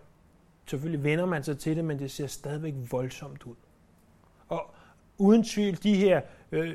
selvfølgelig 0.66 1.04
vender 1.04 1.26
man 1.26 1.42
sig 1.42 1.58
til 1.58 1.76
det, 1.76 1.84
men 1.84 1.98
det 1.98 2.10
ser 2.10 2.26
stadigvæk 2.26 2.74
voldsomt 2.90 3.42
ud. 3.42 3.54
Og 4.48 4.70
uden 5.18 5.44
tvivl, 5.44 5.82
de 5.82 5.94
her 5.94 6.20
øh, 6.52 6.74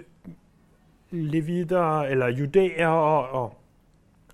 levitter, 1.12 2.00
eller 2.02 2.28
judæer 2.28 2.88
og, 2.88 3.44
og 3.44 3.56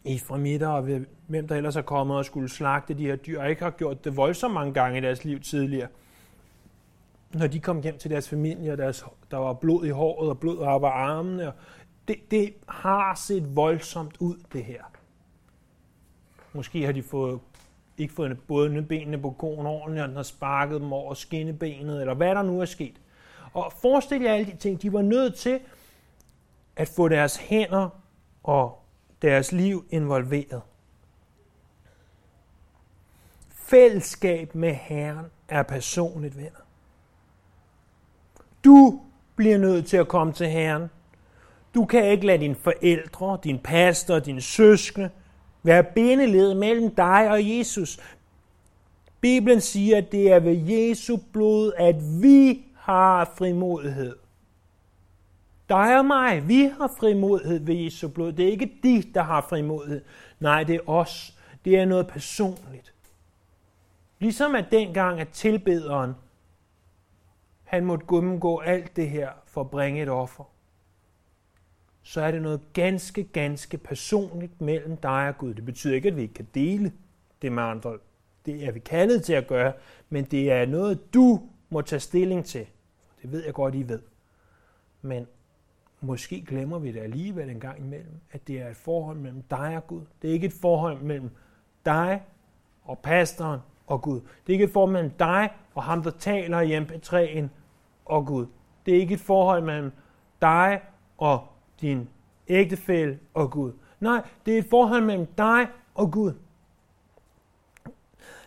eframitter, 0.06 0.68
og 0.68 0.82
hvem 1.28 1.48
der 1.48 1.56
ellers 1.56 1.76
er 1.76 1.82
kommet 1.82 2.18
og 2.18 2.26
skulle 2.26 2.50
slagte 2.50 2.94
de 2.94 3.06
her 3.06 3.15
dyr, 3.15 3.41
og 3.41 3.50
ikke 3.50 3.63
har 3.63 3.72
gjort 3.72 4.06
det 4.06 4.18
voldsomt 4.18 4.54
mange 4.54 4.74
gange 4.74 4.98
i 4.98 5.02
deres 5.02 5.26
liv 5.26 5.39
tidligere, 5.39 5.88
når 7.34 7.48
de 7.48 7.60
kom 7.60 7.82
hjem 7.82 7.98
til 7.98 8.12
deres 8.12 8.30
familie, 8.30 8.72
og 8.72 8.78
deres, 8.78 9.06
der 9.32 9.38
var 9.38 9.54
blod 9.54 9.86
i 9.86 9.89
håret 9.89 10.30
og 10.30 10.39
blod 10.39 10.58
op 10.58 10.84
af 10.84 10.89
armene. 10.89 11.48
Og 11.48 11.54
det, 12.08 12.32
det 12.32 12.54
har 12.68 13.15
set 13.15 13.56
voldsomt 13.56 14.18
ud, 14.20 14.36
det 14.54 14.63
her. 14.63 14.84
Måske 16.54 16.86
har 16.86 16.91
de 16.91 17.04
fået, 17.04 17.39
ikke 17.97 18.13
fået 18.13 18.39
både 18.47 18.81
benene 18.81 19.21
på 19.21 19.31
konen 19.31 19.65
ordentligt, 19.65 20.03
og 20.03 20.08
den 20.08 20.15
har 20.15 20.23
sparket 20.23 20.81
dem 20.81 20.93
over 20.93 21.13
skinnebenet, 21.13 22.01
eller 22.01 22.13
hvad 22.13 22.36
der 22.36 22.41
nu 22.41 22.62
er 22.62 22.65
sket. 22.65 23.01
Og 23.53 23.73
forestil 23.81 24.21
jer 24.21 24.34
alle 24.34 24.51
de 24.51 24.58
ting. 24.58 24.81
De 24.81 24.93
var 24.93 25.01
nødt 25.01 25.36
til 25.36 25.60
at 26.75 26.88
få 26.88 27.08
deres 27.08 27.38
hænder 27.38 27.89
og 28.43 28.79
deres 29.21 29.51
liv 29.51 29.86
involveret. 29.89 30.62
Fællesskab 33.49 34.55
med 34.55 34.73
Herren 34.73 35.25
er 35.49 35.63
personligt, 35.63 36.38
venner. 36.38 36.65
Du 38.63 39.01
bliver 39.36 39.58
nødt 39.58 39.88
til 39.88 39.97
at 39.97 40.08
komme 40.08 40.34
til 40.34 40.47
Herren. 40.47 40.89
Du 41.75 41.86
kan 41.86 42.05
ikke 42.05 42.25
lade 42.25 42.38
dine 42.38 42.55
forældre, 42.55 43.39
din 43.43 43.60
pastor, 43.60 44.19
dine 44.19 44.41
søskende 44.41 45.10
være 45.65 45.84
bindeled 45.84 46.54
mellem 46.54 46.95
dig 46.95 47.30
og 47.30 47.58
Jesus. 47.58 47.99
Bibelen 49.21 49.62
siger, 49.62 49.97
at 49.97 50.12
det 50.12 50.32
er 50.32 50.39
ved 50.39 50.58
Jesu 50.58 51.17
blod, 51.34 51.71
at 51.78 51.95
vi 52.21 52.65
har 52.75 53.34
frimodighed. 53.38 54.15
Dig 55.69 55.99
og 55.99 56.06
mig, 56.06 56.47
vi 56.47 56.71
har 56.78 56.93
frimodighed 56.99 57.60
ved 57.60 57.75
Jesu 57.75 58.08
blod. 58.08 58.32
Det 58.32 58.45
er 58.45 58.51
ikke 58.51 58.71
de, 58.84 59.04
der 59.13 59.23
har 59.23 59.45
frimodighed. 59.49 60.01
Nej, 60.39 60.63
det 60.63 60.75
er 60.75 60.89
os. 60.89 61.38
Det 61.65 61.78
er 61.78 61.86
noget 61.86 62.08
personligt. 62.08 62.93
Ligesom 64.19 64.56
at 64.56 64.65
dengang, 64.71 65.19
at 65.19 65.30
tilbederen 65.30 66.13
han 67.63 67.86
måtte 67.86 68.06
gennemgå 68.10 68.60
alt 68.60 68.95
det 68.95 69.10
her 69.10 69.30
for 69.45 69.62
at 69.62 69.69
bringe 69.69 70.01
et 70.01 70.10
offer, 70.10 70.43
så 72.08 72.22
er 72.22 72.32
det 72.32 72.41
noget 72.41 72.62
ganske, 72.74 73.24
ganske 73.24 73.78
personligt 73.78 74.62
mellem 74.62 74.98
dig 74.98 75.28
og 75.28 75.38
Gud. 75.38 75.54
Det 75.54 75.65
betyder 75.65 75.96
ikke, 75.96 76.08
at 76.08 76.15
vi 76.15 76.22
ikke 76.22 76.34
kan 76.34 76.48
dele 76.54 76.91
det 77.41 77.52
med 77.52 77.63
andre. 77.63 77.98
Det 78.46 78.65
er 78.65 78.72
vi 78.72 78.80
kaldet 78.80 79.24
til 79.24 79.34
at 79.34 79.48
gøre, 79.48 79.74
men 80.10 80.26
det 80.26 80.52
er 80.52 80.65
noget, 80.65 81.13
du 81.13 81.41
må 81.70 81.82
tage 81.82 82.00
stilling 82.00 82.46
til. 82.46 82.68
Det 83.22 83.32
ved 83.32 83.46
jeg 83.46 83.54
godt, 83.54 83.76
I 83.76 83.89
ved. 83.89 84.00
Men 85.02 85.28
måske 86.02 86.41
glemmer 86.41 86.80
vi 86.80 86.91
det 86.91 87.00
alligevel 87.00 87.50
en 87.50 87.60
gang 87.60 87.80
imellem, 87.80 88.20
at 88.32 88.48
det 88.48 88.62
er 88.62 88.70
et 88.70 88.78
forhold 88.78 89.18
mellem 89.18 89.41
dig 89.41 89.76
og 89.76 89.88
Gud. 89.88 90.02
Det 90.22 90.30
er 90.30 90.34
ikke 90.34 90.48
et 90.48 90.54
forhold 90.62 91.02
mellem 91.02 91.30
dig 91.86 92.24
og 92.84 93.00
pastoren 93.00 93.60
og 93.88 94.02
Gud. 94.02 94.22
Det 94.22 94.50
er 94.50 94.54
ikke 94.54 94.65
et 94.65 94.74
forhold 94.74 94.91
mellem 94.91 95.12
dig 95.12 95.50
og 95.76 95.84
ham, 95.84 96.04
der 96.04 96.12
taler 96.12 96.60
i 96.60 96.78
MP3'en 96.78 97.48
og 98.06 98.26
Gud. 98.26 98.46
Det 98.86 98.96
er 98.96 99.00
ikke 99.00 99.13
et 99.13 99.20
forhold 99.20 99.63
mellem 99.63 99.91
dig 100.41 100.82
og 101.18 101.48
din 101.86 102.10
ægtefælle 102.48 103.19
og 103.34 103.52
Gud. 103.52 103.71
Nej, 104.00 104.21
det 104.45 104.54
er 104.54 104.58
et 104.58 104.67
forhold 104.69 105.04
mellem 105.04 105.26
dig 105.26 105.67
og 105.95 106.12
Gud. 106.12 106.34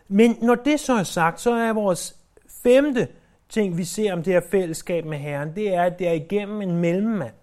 Men 0.08 0.36
når 0.42 0.54
det 0.54 0.80
så 0.80 0.92
er 0.92 1.02
sagt, 1.02 1.40
så 1.40 1.52
er 1.52 1.72
vores 1.72 2.16
femte 2.62 3.08
ting, 3.48 3.78
vi 3.78 3.84
ser 3.84 4.12
om 4.12 4.22
det 4.22 4.32
her 4.32 4.40
fællesskab 4.50 5.04
med 5.04 5.18
Herren, 5.18 5.54
det 5.54 5.74
er, 5.74 5.82
at 5.82 5.98
det 5.98 6.08
er 6.08 6.12
igennem 6.12 6.62
en 6.62 6.76
mellemmand. 6.76 7.34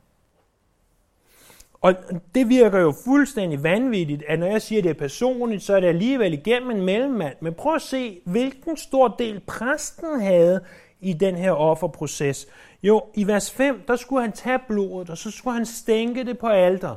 Og 1.81 1.93
det 2.35 2.49
virker 2.49 2.79
jo 2.79 2.93
fuldstændig 3.05 3.63
vanvittigt, 3.63 4.23
at 4.27 4.39
når 4.39 4.47
jeg 4.47 4.61
siger, 4.61 4.79
at 4.79 4.83
det 4.83 4.89
er 4.89 4.93
personligt, 4.93 5.63
så 5.63 5.75
er 5.75 5.79
det 5.79 5.87
alligevel 5.87 6.33
igennem 6.33 6.71
en 6.71 6.81
mellemmand. 6.81 7.35
Men 7.39 7.53
prøv 7.53 7.75
at 7.75 7.81
se, 7.81 8.21
hvilken 8.25 8.77
stor 8.77 9.07
del 9.07 9.39
præsten 9.39 10.21
havde 10.21 10.61
i 11.01 11.13
den 11.13 11.35
her 11.35 11.51
offerproces. 11.51 12.47
Jo, 12.83 13.03
i 13.13 13.27
vers 13.27 13.51
5, 13.51 13.83
der 13.87 13.95
skulle 13.95 14.21
han 14.21 14.31
tage 14.31 14.59
blodet, 14.67 15.09
og 15.09 15.17
så 15.17 15.31
skulle 15.31 15.53
han 15.53 15.65
stænke 15.65 16.23
det 16.23 16.37
på 16.37 16.47
alter. 16.47 16.95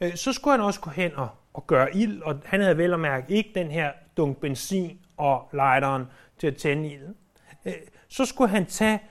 Øh, 0.00 0.16
så 0.16 0.32
skulle 0.32 0.52
han 0.52 0.60
også 0.60 0.80
gå 0.80 0.90
hen 0.90 1.14
og, 1.14 1.28
og 1.54 1.66
gøre 1.66 1.96
ild, 1.96 2.22
og 2.22 2.40
han 2.44 2.60
havde 2.60 2.78
vel 2.78 2.92
at 2.92 3.00
mærke 3.00 3.34
ikke 3.34 3.50
den 3.54 3.70
her 3.70 3.92
dunk 4.16 4.36
benzin 4.36 4.98
og 5.16 5.48
lighteren 5.52 6.04
til 6.38 6.46
at 6.46 6.56
tænde 6.56 6.88
ilden. 6.88 7.16
Øh, 7.64 7.74
så 8.08 8.24
skulle 8.24 8.50
han 8.50 8.66
tage 8.66 9.02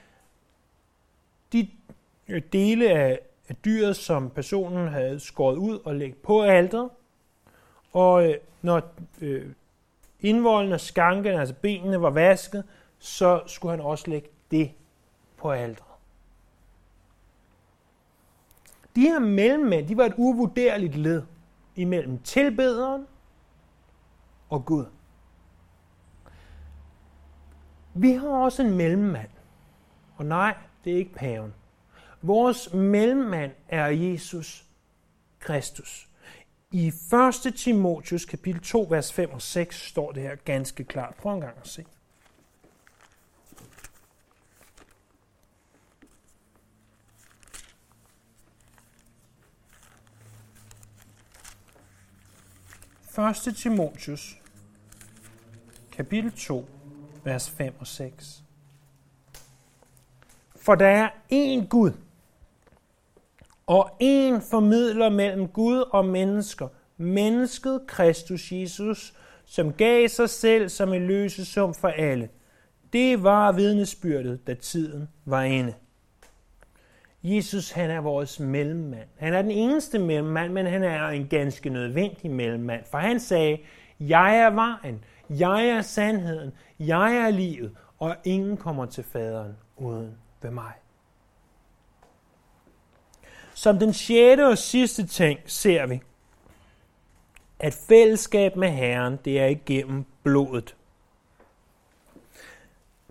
de 1.53 1.69
øh, 2.27 2.41
dele 2.53 2.89
af, 2.89 3.19
dyret, 3.65 3.95
som 3.95 4.29
personen 4.29 4.87
havde 4.87 5.19
skåret 5.19 5.55
ud 5.55 5.79
og 5.79 5.95
lægge 5.95 6.15
på 6.15 6.41
alteret. 6.41 6.89
Og 7.93 8.35
når 8.61 8.81
øh, 9.21 9.45
indvolden 10.23 10.71
og 10.73 10.79
skanken, 10.79 11.39
altså 11.39 11.55
benene, 11.61 12.01
var 12.01 12.09
vasket, 12.09 12.63
så 12.99 13.41
skulle 13.47 13.71
han 13.71 13.85
også 13.85 14.09
lægge 14.09 14.29
det 14.51 14.71
på 15.37 15.51
alderet. 15.51 15.87
De 18.95 19.01
her 19.01 19.19
mellemmænd, 19.19 19.87
de 19.87 19.97
var 19.97 20.05
et 20.05 20.13
uvurderligt 20.17 20.95
led 20.95 21.23
imellem 21.75 22.19
tilbederen 22.19 23.07
og 24.49 24.65
Gud. 24.65 24.85
Vi 27.93 28.11
har 28.11 28.27
også 28.27 28.63
en 28.63 28.77
mellemmand. 28.77 29.29
Og 30.15 30.25
nej, 30.25 30.57
det 30.83 30.93
er 30.93 30.97
ikke 30.97 31.13
paven. 31.13 31.53
Vores 32.21 32.73
mellemmand 32.73 33.51
er 33.69 33.85
Jesus 33.85 34.65
Kristus. 35.39 36.09
I 36.75 36.87
1. 36.87 37.53
Timotius 37.55 38.25
kapitel 38.25 38.61
2, 38.61 38.87
vers 38.89 39.13
5 39.13 39.29
og 39.31 39.41
6 39.41 39.87
står 39.87 40.11
det 40.11 40.23
her 40.23 40.35
ganske 40.35 40.83
klart. 40.83 41.15
Prøv 41.15 41.33
en 41.33 41.41
gang 41.41 41.57
at 41.57 41.67
se. 41.67 41.85
Første 53.01 53.53
Timotius, 53.53 54.37
kapitel 55.91 56.31
2, 56.31 56.69
vers 57.23 57.49
5 57.49 57.73
og 57.79 57.87
6. 57.87 58.43
For 60.55 60.75
der 60.75 60.87
er 60.87 61.09
én 61.09 61.67
Gud, 61.67 61.91
og 63.67 63.89
en 63.99 64.41
formidler 64.41 65.09
mellem 65.09 65.47
Gud 65.47 65.83
og 65.91 66.05
mennesker, 66.05 66.67
mennesket 66.97 67.81
Kristus 67.87 68.51
Jesus, 68.51 69.13
som 69.45 69.73
gav 69.73 70.07
sig 70.07 70.29
selv 70.29 70.69
som 70.69 70.93
en 70.93 71.07
løsesum 71.07 71.73
for 71.73 71.87
alle. 71.87 72.29
Det 72.93 73.23
var 73.23 73.51
vidnesbyrdet, 73.51 74.47
da 74.47 74.53
tiden 74.53 75.09
var 75.25 75.41
inde. 75.41 75.73
Jesus, 77.23 77.71
han 77.71 77.89
er 77.89 78.01
vores 78.01 78.39
mellemmand. 78.39 79.07
Han 79.17 79.33
er 79.33 79.41
den 79.41 79.51
eneste 79.51 79.99
mellemmand, 79.99 80.53
men 80.53 80.65
han 80.65 80.83
er 80.83 81.07
en 81.07 81.27
ganske 81.27 81.69
nødvendig 81.69 82.31
mellemmand. 82.31 82.83
For 82.91 82.97
han 82.97 83.19
sagde, 83.19 83.57
jeg 83.99 84.37
er 84.37 84.49
vejen, 84.49 85.03
jeg 85.29 85.67
er 85.67 85.81
sandheden, 85.81 86.51
jeg 86.79 87.15
er 87.15 87.29
livet, 87.29 87.71
og 87.99 88.15
ingen 88.23 88.57
kommer 88.57 88.85
til 88.85 89.03
faderen 89.03 89.55
uden 89.77 90.17
ved 90.41 90.51
mig. 90.51 90.73
Som 93.63 93.79
den 93.79 93.93
sjette 93.93 94.47
og 94.47 94.57
sidste 94.57 95.07
ting 95.07 95.39
ser 95.45 95.85
vi, 95.85 96.01
at 97.59 97.73
fællesskab 97.73 98.55
med 98.55 98.69
Herren, 98.69 99.19
det 99.25 99.39
er 99.39 99.45
igennem 99.45 100.05
blodet. 100.23 100.75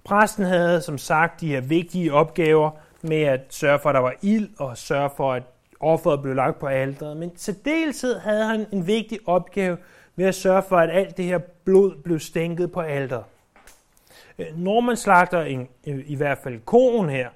Præsten 0.04 0.44
havde 0.44 0.82
som 0.82 0.98
sagt 0.98 1.40
de 1.40 1.48
her 1.48 1.60
vigtige 1.60 2.12
opgaver 2.12 2.70
med 3.02 3.22
at 3.22 3.40
sørge 3.50 3.78
for, 3.78 3.88
at 3.88 3.94
der 3.94 4.00
var 4.00 4.14
ild 4.22 4.50
og 4.58 4.78
sørge 4.78 5.10
for, 5.16 5.32
at 5.32 5.42
offeret 5.80 6.22
blev 6.22 6.34
lagt 6.34 6.58
på 6.58 6.66
alderet. 6.66 7.16
Men 7.16 7.36
til 7.36 7.64
deltid 7.64 8.18
havde 8.18 8.44
han 8.44 8.66
en 8.72 8.86
vigtig 8.86 9.18
opgave 9.26 9.78
ved 10.16 10.26
at 10.26 10.34
sørge 10.34 10.62
for, 10.62 10.78
at 10.78 10.90
alt 10.90 11.16
det 11.16 11.24
her 11.24 11.38
blod 11.38 12.02
blev 12.02 12.20
stænket 12.20 12.72
på 12.72 12.80
alderet. 12.80 13.24
Øh, 14.38 14.58
Når 14.58 14.80
man 14.80 14.96
slagter 14.96 15.42
en, 15.42 15.68
i 15.84 16.14
hvert 16.14 16.38
fald 16.38 16.60
koen 16.60 17.08
her, 17.08 17.30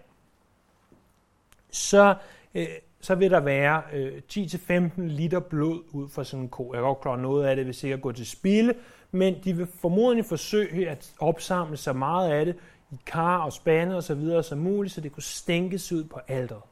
så, 1.71 2.15
øh, 2.55 2.67
så 3.07 3.15
vil 3.15 3.31
der 3.31 3.41
være 3.41 3.83
øh, 3.93 4.13
10-15 4.33 4.91
liter 4.97 5.41
blod 5.41 5.83
ud 5.93 6.09
fra 6.09 6.25
sådan 6.25 6.43
en 6.43 6.49
ko. 6.49 6.73
Jeg 6.73 6.81
kan 6.81 6.87
godt 6.87 7.01
klare 7.01 7.19
noget 7.19 7.47
af 7.47 7.57
det 7.57 7.67
vil 7.67 7.75
sikkert 7.75 8.01
gå 8.01 8.13
til 8.13 8.27
spilde, 8.27 8.75
men 9.11 9.35
de 9.45 9.57
vil 9.57 9.67
formodentlig 9.67 10.25
forsøge 10.25 10.91
at 10.91 11.13
opsamle 11.19 11.77
så 11.77 11.93
meget 11.93 12.31
af 12.31 12.45
det 12.45 12.57
i 12.93 12.97
kar 13.07 13.39
og 13.39 13.53
spande 13.53 13.97
og 13.97 14.03
så 14.03 14.15
videre 14.15 14.43
som 14.43 14.59
muligt, 14.59 14.95
så 14.95 15.01
det 15.01 15.13
kunne 15.13 15.23
stænkes 15.23 15.93
ud 15.93 16.05
på 16.05 16.21
alderet. 16.29 16.63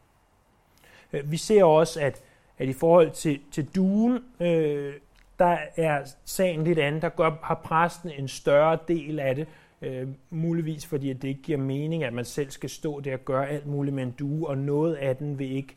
Øh, 1.13 1.31
vi 1.31 1.37
ser 1.37 1.65
også, 1.65 2.01
at, 2.01 2.23
at 2.59 2.69
i 2.69 2.73
forhold 2.73 3.11
til, 3.11 3.41
til 3.53 3.67
duen, 3.75 4.19
øh, 4.41 4.95
der 5.39 5.59
er 5.77 6.03
sagen 6.25 6.65
lidt 6.65 6.79
anden. 6.79 7.03
Der 7.03 7.09
gør, 7.09 7.31
har 7.43 7.61
præsten 7.65 8.11
en 8.19 8.29
større 8.29 8.79
del 8.89 9.21
af 9.21 9.35
det, 9.35 9.47
øh, 9.83 10.09
muligvis 10.31 10.87
fordi 10.87 11.11
at 11.11 11.23
det 11.23 11.29
ikke 11.29 11.43
giver 11.43 11.59
mening, 11.59 12.05
at 12.05 12.13
man 12.13 12.25
selv 12.25 12.51
skal 12.51 12.71
stå 12.71 13.01
der 13.01 13.13
og 13.13 13.25
gøre 13.25 13.49
alt 13.49 13.67
muligt 13.67 13.95
med 13.95 14.03
en 14.03 14.15
due, 14.19 14.49
og 14.49 14.59
noget 14.59 14.95
af 14.95 15.17
den 15.17 15.39
vil 15.39 15.53
ikke, 15.53 15.77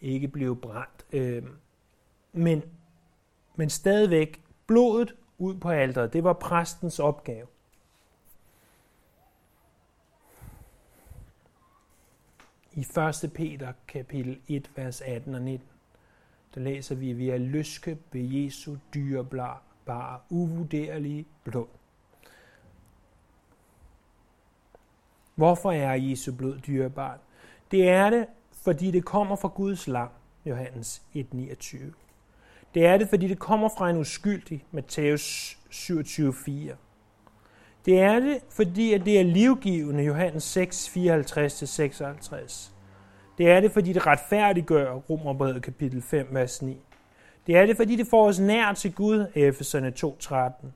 ikke 0.00 0.28
blive 0.28 0.56
brændt. 0.56 1.06
Øh, 1.12 1.42
men, 2.32 2.62
men 3.56 3.70
stadigvæk, 3.70 4.42
blodet 4.66 5.14
ud 5.38 5.54
på 5.54 5.68
alderet, 5.68 6.12
det 6.12 6.24
var 6.24 6.32
præstens 6.32 6.98
opgave. 6.98 7.46
I 12.72 12.80
1. 13.24 13.32
Peter 13.34 13.72
kapitel 13.88 14.40
1, 14.48 14.70
vers 14.76 15.00
18 15.00 15.34
og 15.34 15.42
19, 15.42 15.68
der 16.54 16.60
læser 16.60 16.94
vi, 16.94 17.10
at 17.10 17.18
vi 17.18 17.30
er 17.30 17.38
løske 17.38 17.98
ved 18.12 18.20
Jesu 18.20 18.76
dyrebare, 18.94 20.18
uvurderlige 20.30 21.26
blod. 21.44 21.66
Hvorfor 25.34 25.72
er 25.72 25.94
Jesu 25.94 26.32
blod 26.32 26.58
dyrebart? 26.58 27.20
Det 27.70 27.88
er 27.88 28.10
det, 28.10 28.26
fordi 28.64 28.90
det 28.90 29.04
kommer 29.04 29.36
fra 29.36 29.48
Guds 29.48 29.86
lam, 29.86 30.08
Johannes 30.46 31.02
1,29. 31.16 31.76
Det 32.74 32.86
er 32.86 32.98
det, 32.98 33.08
fordi 33.08 33.28
det 33.28 33.38
kommer 33.38 33.68
fra 33.78 33.90
en 33.90 33.96
uskyldig, 33.96 34.64
Matthæus 34.70 35.58
27,4. 35.72 36.74
Det 37.86 38.00
er 38.00 38.20
det, 38.20 38.38
fordi 38.50 38.92
at 38.92 39.04
det 39.04 39.20
er 39.20 39.24
livgivende, 39.24 40.04
Johannes 40.04 40.44
6, 40.44 40.88
54-56. 40.96 42.70
Det 43.38 43.50
er 43.50 43.60
det, 43.60 43.72
fordi 43.72 43.92
det 43.92 44.06
retfærdiggør, 44.06 44.94
Romerbrevet 44.94 45.62
kapitel 45.62 46.02
5, 46.02 46.28
vers 46.30 46.62
9. 46.62 46.76
Det 47.46 47.56
er 47.56 47.66
det, 47.66 47.76
fordi 47.76 47.96
det 47.96 48.06
får 48.06 48.28
os 48.28 48.40
nær 48.40 48.72
til 48.72 48.94
Gud, 48.94 49.26
Efeserne 49.34 49.92
2.13. 50.04 50.66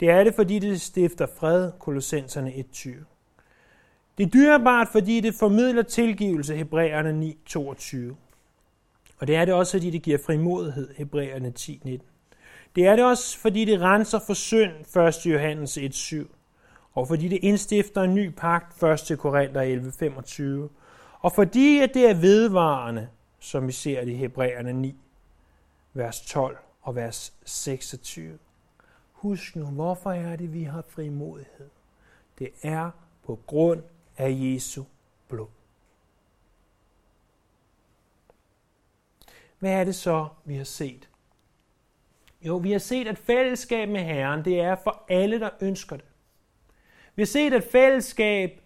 Det 0.00 0.10
er 0.10 0.24
det, 0.24 0.34
fordi 0.34 0.58
det 0.58 0.80
stifter 0.80 1.26
fred, 1.38 1.72
Kolossenserne 1.78 2.50
1.20. 2.50 3.11
Det 4.18 4.26
er 4.26 4.30
dyrebart, 4.30 4.88
fordi 4.92 5.20
det 5.20 5.34
formidler 5.34 5.82
tilgivelse, 5.82 6.56
Hebræerne 6.56 7.34
9.22. 7.48 8.14
Og 9.18 9.26
det 9.26 9.36
er 9.36 9.44
det 9.44 9.54
også, 9.54 9.72
fordi 9.72 9.90
det 9.90 10.02
giver 10.02 10.18
frimodighed, 10.26 10.94
Hebræerne 10.96 11.52
10.19. 11.58 11.98
Det 12.76 12.86
er 12.86 12.96
det 12.96 13.04
også, 13.04 13.38
fordi 13.38 13.64
det 13.64 13.80
renser 13.80 14.18
for 14.26 14.34
synd, 14.34 14.96
1. 14.96 15.26
Johannes 15.26 15.78
1.7 15.78 16.26
og 16.94 17.08
fordi 17.08 17.28
det 17.28 17.38
indstifter 17.42 18.02
en 18.02 18.14
ny 18.14 18.30
pagt, 18.36 18.82
1. 18.82 19.18
Korinther 19.18 20.66
11.25, 20.68 20.70
og 21.20 21.32
fordi 21.32 21.78
at 21.78 21.94
det 21.94 22.10
er 22.10 22.14
vedvarende, 22.14 23.08
som 23.38 23.66
vi 23.66 23.72
ser 23.72 24.04
det 24.04 24.12
i 24.12 24.16
Hebræerne 24.16 24.72
9, 24.72 24.96
vers 25.92 26.20
12 26.20 26.58
og 26.82 26.96
vers 26.96 27.32
26. 27.44 28.38
Husk 29.12 29.56
nu, 29.56 29.64
hvorfor 29.64 30.12
er 30.12 30.36
det, 30.36 30.52
vi 30.52 30.62
har 30.62 30.84
frimodighed? 30.88 31.68
Det 32.38 32.48
er 32.62 32.90
på 33.26 33.38
grund 33.46 33.82
af 34.16 34.30
Jesu 34.30 34.84
blod. 35.28 35.48
Hvad 39.58 39.72
er 39.72 39.84
det 39.84 39.94
så, 39.94 40.28
vi 40.44 40.56
har 40.56 40.64
set? 40.64 41.08
Jo, 42.42 42.56
vi 42.56 42.72
har 42.72 42.78
set, 42.78 43.08
at 43.08 43.18
fællesskab 43.18 43.88
med 43.88 44.00
Herren, 44.00 44.44
det 44.44 44.60
er 44.60 44.76
for 44.84 45.04
alle, 45.08 45.40
der 45.40 45.50
ønsker 45.60 45.96
det. 45.96 46.04
Vi 47.14 47.22
har 47.22 47.26
set, 47.26 47.54
at 47.54 47.64
fællesskab 47.64 48.60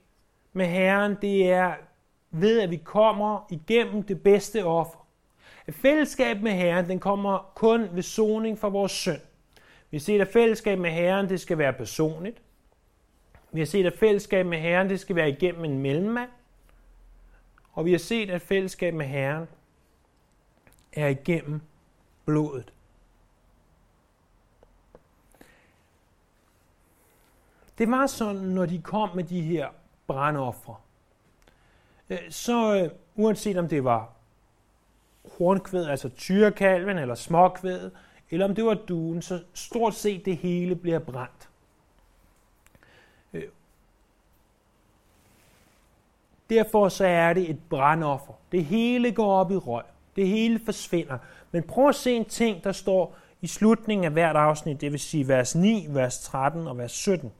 med 0.53 0.67
Herren, 0.67 1.17
det 1.23 1.51
er 1.51 1.75
ved, 2.31 2.61
at 2.61 2.71
vi 2.71 2.77
kommer 2.77 3.47
igennem 3.51 4.03
det 4.03 4.23
bedste 4.23 4.65
offer. 4.65 5.07
At 5.67 5.75
fællesskab 5.75 6.43
med 6.43 6.53
Herren, 6.53 6.89
den 6.89 7.01
kommer 7.01 7.53
kun 7.55 7.89
ved 7.93 8.03
soning 8.03 8.59
for 8.59 8.71
vores 8.71 8.93
synd. 8.93 9.21
Vi 9.91 9.97
har 9.97 10.01
set, 10.01 10.21
at 10.21 10.29
fællesskab 10.29 10.79
med 10.79 10.91
Herren, 10.91 11.29
det 11.29 11.41
skal 11.41 11.59
være 11.59 11.73
personligt. 11.73 12.43
Vi 13.53 13.61
har 13.61 13.67
set, 13.67 13.87
at 13.87 13.99
fællesskab 13.99 14.47
med 14.47 14.59
Herren, 14.59 14.89
det 14.89 15.01
skal 15.01 15.17
være 15.17 15.31
igennem 15.31 15.65
en 15.65 15.79
mellemmand. 15.79 16.31
Og 17.73 17.85
vi 17.85 17.91
har 17.91 17.99
set, 17.99 18.31
at 18.31 18.43
fællesskab 18.43 18.95
med 18.95 19.07
Herren 19.07 19.49
er 20.93 21.09
igennem 21.09 21.61
blodet. 22.25 22.73
Det 27.79 27.91
var 27.91 28.07
sådan, 28.07 28.43
når 28.43 28.67
de 28.67 28.83
kom 28.83 29.09
med 29.17 29.25
de 29.25 29.41
her 29.41 29.69
brandoffre, 30.07 30.77
øh, 32.11 32.19
så 32.31 32.83
øh, 32.83 32.91
uanset 33.15 33.57
om 33.57 33.69
det 33.69 33.85
var 33.85 34.13
hornkvæd, 35.39 35.87
altså 35.87 36.09
tyrekalven 36.09 36.99
eller 36.99 37.15
småkvæd, 37.15 37.91
eller 38.31 38.49
om 38.49 38.55
det 38.55 38.65
var 38.65 38.75
duen, 38.75 39.23
så 39.23 39.43
stort 39.55 39.95
set 39.95 40.25
det 40.25 40.37
hele 40.37 40.77
bliver 40.77 40.99
brændt. 40.99 41.49
Derfor 46.51 46.89
så 46.89 47.07
er 47.07 47.33
det 47.33 47.51
et 47.51 47.59
brandoffer. 47.71 48.33
Det 48.53 48.65
hele 48.65 49.13
går 49.13 49.33
op 49.33 49.51
i 49.51 49.57
røg. 49.57 49.85
Det 50.17 50.29
hele 50.29 50.61
forsvinder. 50.65 51.19
Men 51.53 51.63
prøv 51.63 51.89
at 51.89 51.95
se 51.95 52.13
en 52.13 52.25
ting, 52.25 52.65
der 52.65 52.73
står 52.73 53.17
i 53.41 53.47
slutningen 53.47 54.05
af 54.05 54.11
hvert 54.11 54.37
afsnit, 54.37 54.81
det 54.81 54.93
vil 54.93 55.01
sige 55.01 55.29
vers 55.29 55.55
9, 55.55 55.87
vers 55.89 56.19
13 56.19 56.67
og 56.67 56.79
vers 56.79 56.93
17 56.93 57.33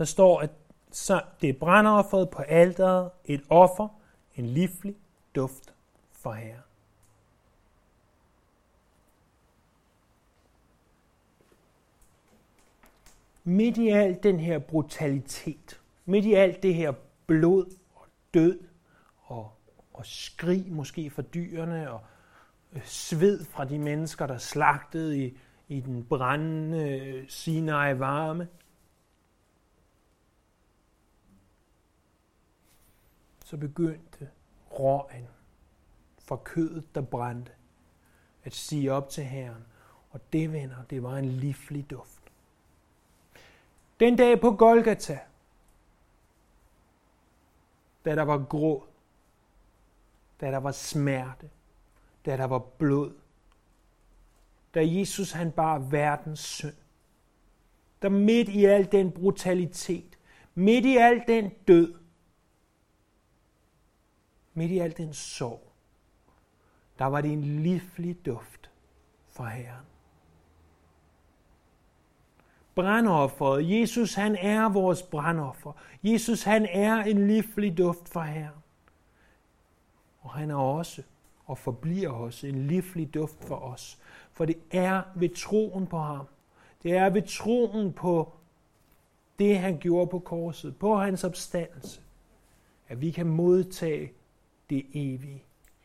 der 0.00 0.06
står, 0.06 0.40
at 0.40 0.50
så 0.90 1.22
det 1.40 1.48
er 1.48 1.52
brandofferet 1.52 2.30
på 2.30 2.42
alteret, 2.42 3.10
et 3.24 3.42
offer, 3.48 3.88
en 4.36 4.46
livlig 4.46 4.96
duft 5.34 5.74
for 6.12 6.32
Herren. 6.32 6.60
Midt 13.44 13.76
i 13.76 13.88
al 13.88 14.18
den 14.22 14.40
her 14.40 14.58
brutalitet, 14.58 15.80
midt 16.04 16.24
i 16.24 16.34
alt 16.34 16.62
det 16.62 16.74
her 16.74 16.92
blod 17.30 17.76
og 17.94 18.06
død 18.34 18.58
og, 19.22 19.52
og 19.92 20.06
skrig 20.06 20.72
måske 20.72 21.10
fra 21.10 21.22
dyrene 21.22 21.90
og 21.90 22.00
øh, 22.72 22.84
sved 22.84 23.44
fra 23.44 23.64
de 23.64 23.78
mennesker, 23.78 24.26
der 24.26 24.38
slagtede 24.38 25.18
i, 25.18 25.38
i 25.68 25.80
den 25.80 26.04
brændende 26.04 26.98
øh, 26.98 27.28
Sinai 27.28 27.98
varme– 27.98 28.48
så 33.50 33.56
begyndte 33.56 34.30
røgen 34.70 35.28
fra 36.24 36.36
kødet, 36.36 36.94
der 36.94 37.00
brændte, 37.00 37.52
at 38.44 38.54
sige 38.54 38.92
op 38.92 39.08
til 39.08 39.24
Herren. 39.24 39.64
Og 40.10 40.20
det, 40.32 40.52
venner, 40.52 40.84
det 40.90 41.02
var 41.02 41.16
en 41.16 41.24
livlig 41.24 41.90
duft. 41.90 42.22
Den 44.00 44.16
dag 44.16 44.40
på 44.40 44.50
Golgata, 44.50 45.18
da 48.04 48.14
der 48.14 48.22
var 48.22 48.46
grå, 48.48 48.86
da 50.40 50.50
der 50.50 50.58
var 50.58 50.72
smerte, 50.72 51.50
da 52.26 52.36
der 52.36 52.44
var 52.44 52.58
blod, 52.58 53.12
da 54.74 54.80
Jesus 54.84 55.32
han 55.32 55.52
bar 55.52 55.78
verdens 55.78 56.40
synd. 56.40 56.74
Der 58.02 58.08
midt 58.08 58.48
i 58.48 58.64
al 58.64 58.92
den 58.92 59.12
brutalitet, 59.12 60.18
midt 60.54 60.84
i 60.84 60.96
al 60.96 61.24
den 61.26 61.50
død, 61.68 61.94
midt 64.54 64.70
i 64.70 64.78
al 64.78 64.96
den 64.96 65.14
sorg, 65.14 65.72
der 66.98 67.04
var 67.04 67.20
det 67.20 67.32
en 67.32 67.62
livlig 67.62 68.26
duft 68.26 68.70
for 69.28 69.44
Herren. 69.44 69.86
Brandofferet. 72.74 73.80
Jesus 73.80 74.14
han 74.14 74.36
er 74.36 74.68
vores 74.68 75.02
brandoffer. 75.02 75.72
Jesus 76.02 76.42
han 76.42 76.66
er 76.66 76.96
en 76.96 77.26
livlig 77.26 77.78
duft 77.78 78.08
for 78.08 78.20
Herren. 78.20 78.62
Og 80.20 80.30
han 80.30 80.50
er 80.50 80.56
også 80.56 81.02
og 81.46 81.58
forbliver 81.58 82.10
også 82.10 82.46
en 82.46 82.66
livlig 82.66 83.14
duft 83.14 83.44
for 83.44 83.56
os. 83.56 83.98
For 84.32 84.44
det 84.44 84.58
er 84.70 85.02
ved 85.14 85.28
troen 85.28 85.86
på 85.86 85.98
ham. 85.98 86.26
Det 86.82 86.96
er 86.96 87.10
ved 87.10 87.22
troen 87.22 87.92
på 87.92 88.32
det, 89.38 89.58
han 89.58 89.78
gjorde 89.78 90.10
på 90.10 90.18
korset, 90.18 90.76
på 90.76 90.96
hans 90.96 91.24
opstandelse, 91.24 92.00
at 92.88 93.00
vi 93.00 93.10
kan 93.10 93.26
modtage 93.26 94.12
det 94.70 94.86
evige 94.94 95.44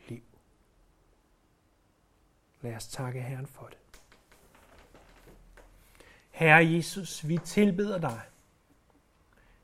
liv. 0.09 0.21
Lad 2.61 2.75
os 2.75 2.87
takke 2.87 3.21
Herren 3.21 3.47
for 3.47 3.65
det. 3.65 3.77
Herre 6.35 6.71
Jesus, 6.71 7.27
vi 7.27 7.37
tilbeder 7.37 7.97
dig. 7.97 8.21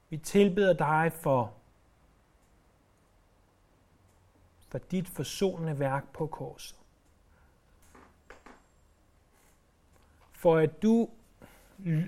Vi 0.09 0.17
tilbeder 0.17 0.73
dig 0.73 1.11
for, 1.13 1.53
for 4.67 4.77
dit 4.77 5.07
forsonende 5.07 5.79
værk 5.79 6.13
på 6.13 6.27
korset. 6.27 6.77
For 10.31 10.57
at 10.57 10.81
du 10.81 11.09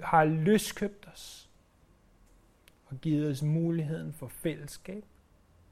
har 0.04 0.26
løskøbt 0.26 1.08
os 1.08 1.50
og 2.86 2.98
givet 2.98 3.32
os 3.32 3.42
muligheden 3.42 4.14
for 4.14 4.28
fællesskab, 4.28 5.06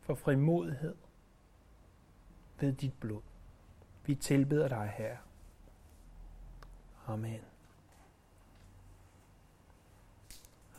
for 0.02 0.16
frimodighed 0.16 0.96
ved 2.60 2.74
dit 2.74 2.94
blod. 3.00 3.22
Vi 4.06 4.16
tilbeder 4.16 4.68
dig, 4.68 4.94
Herre. 4.98 5.18
Amen. 7.08 7.42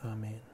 Amen. 0.05 0.52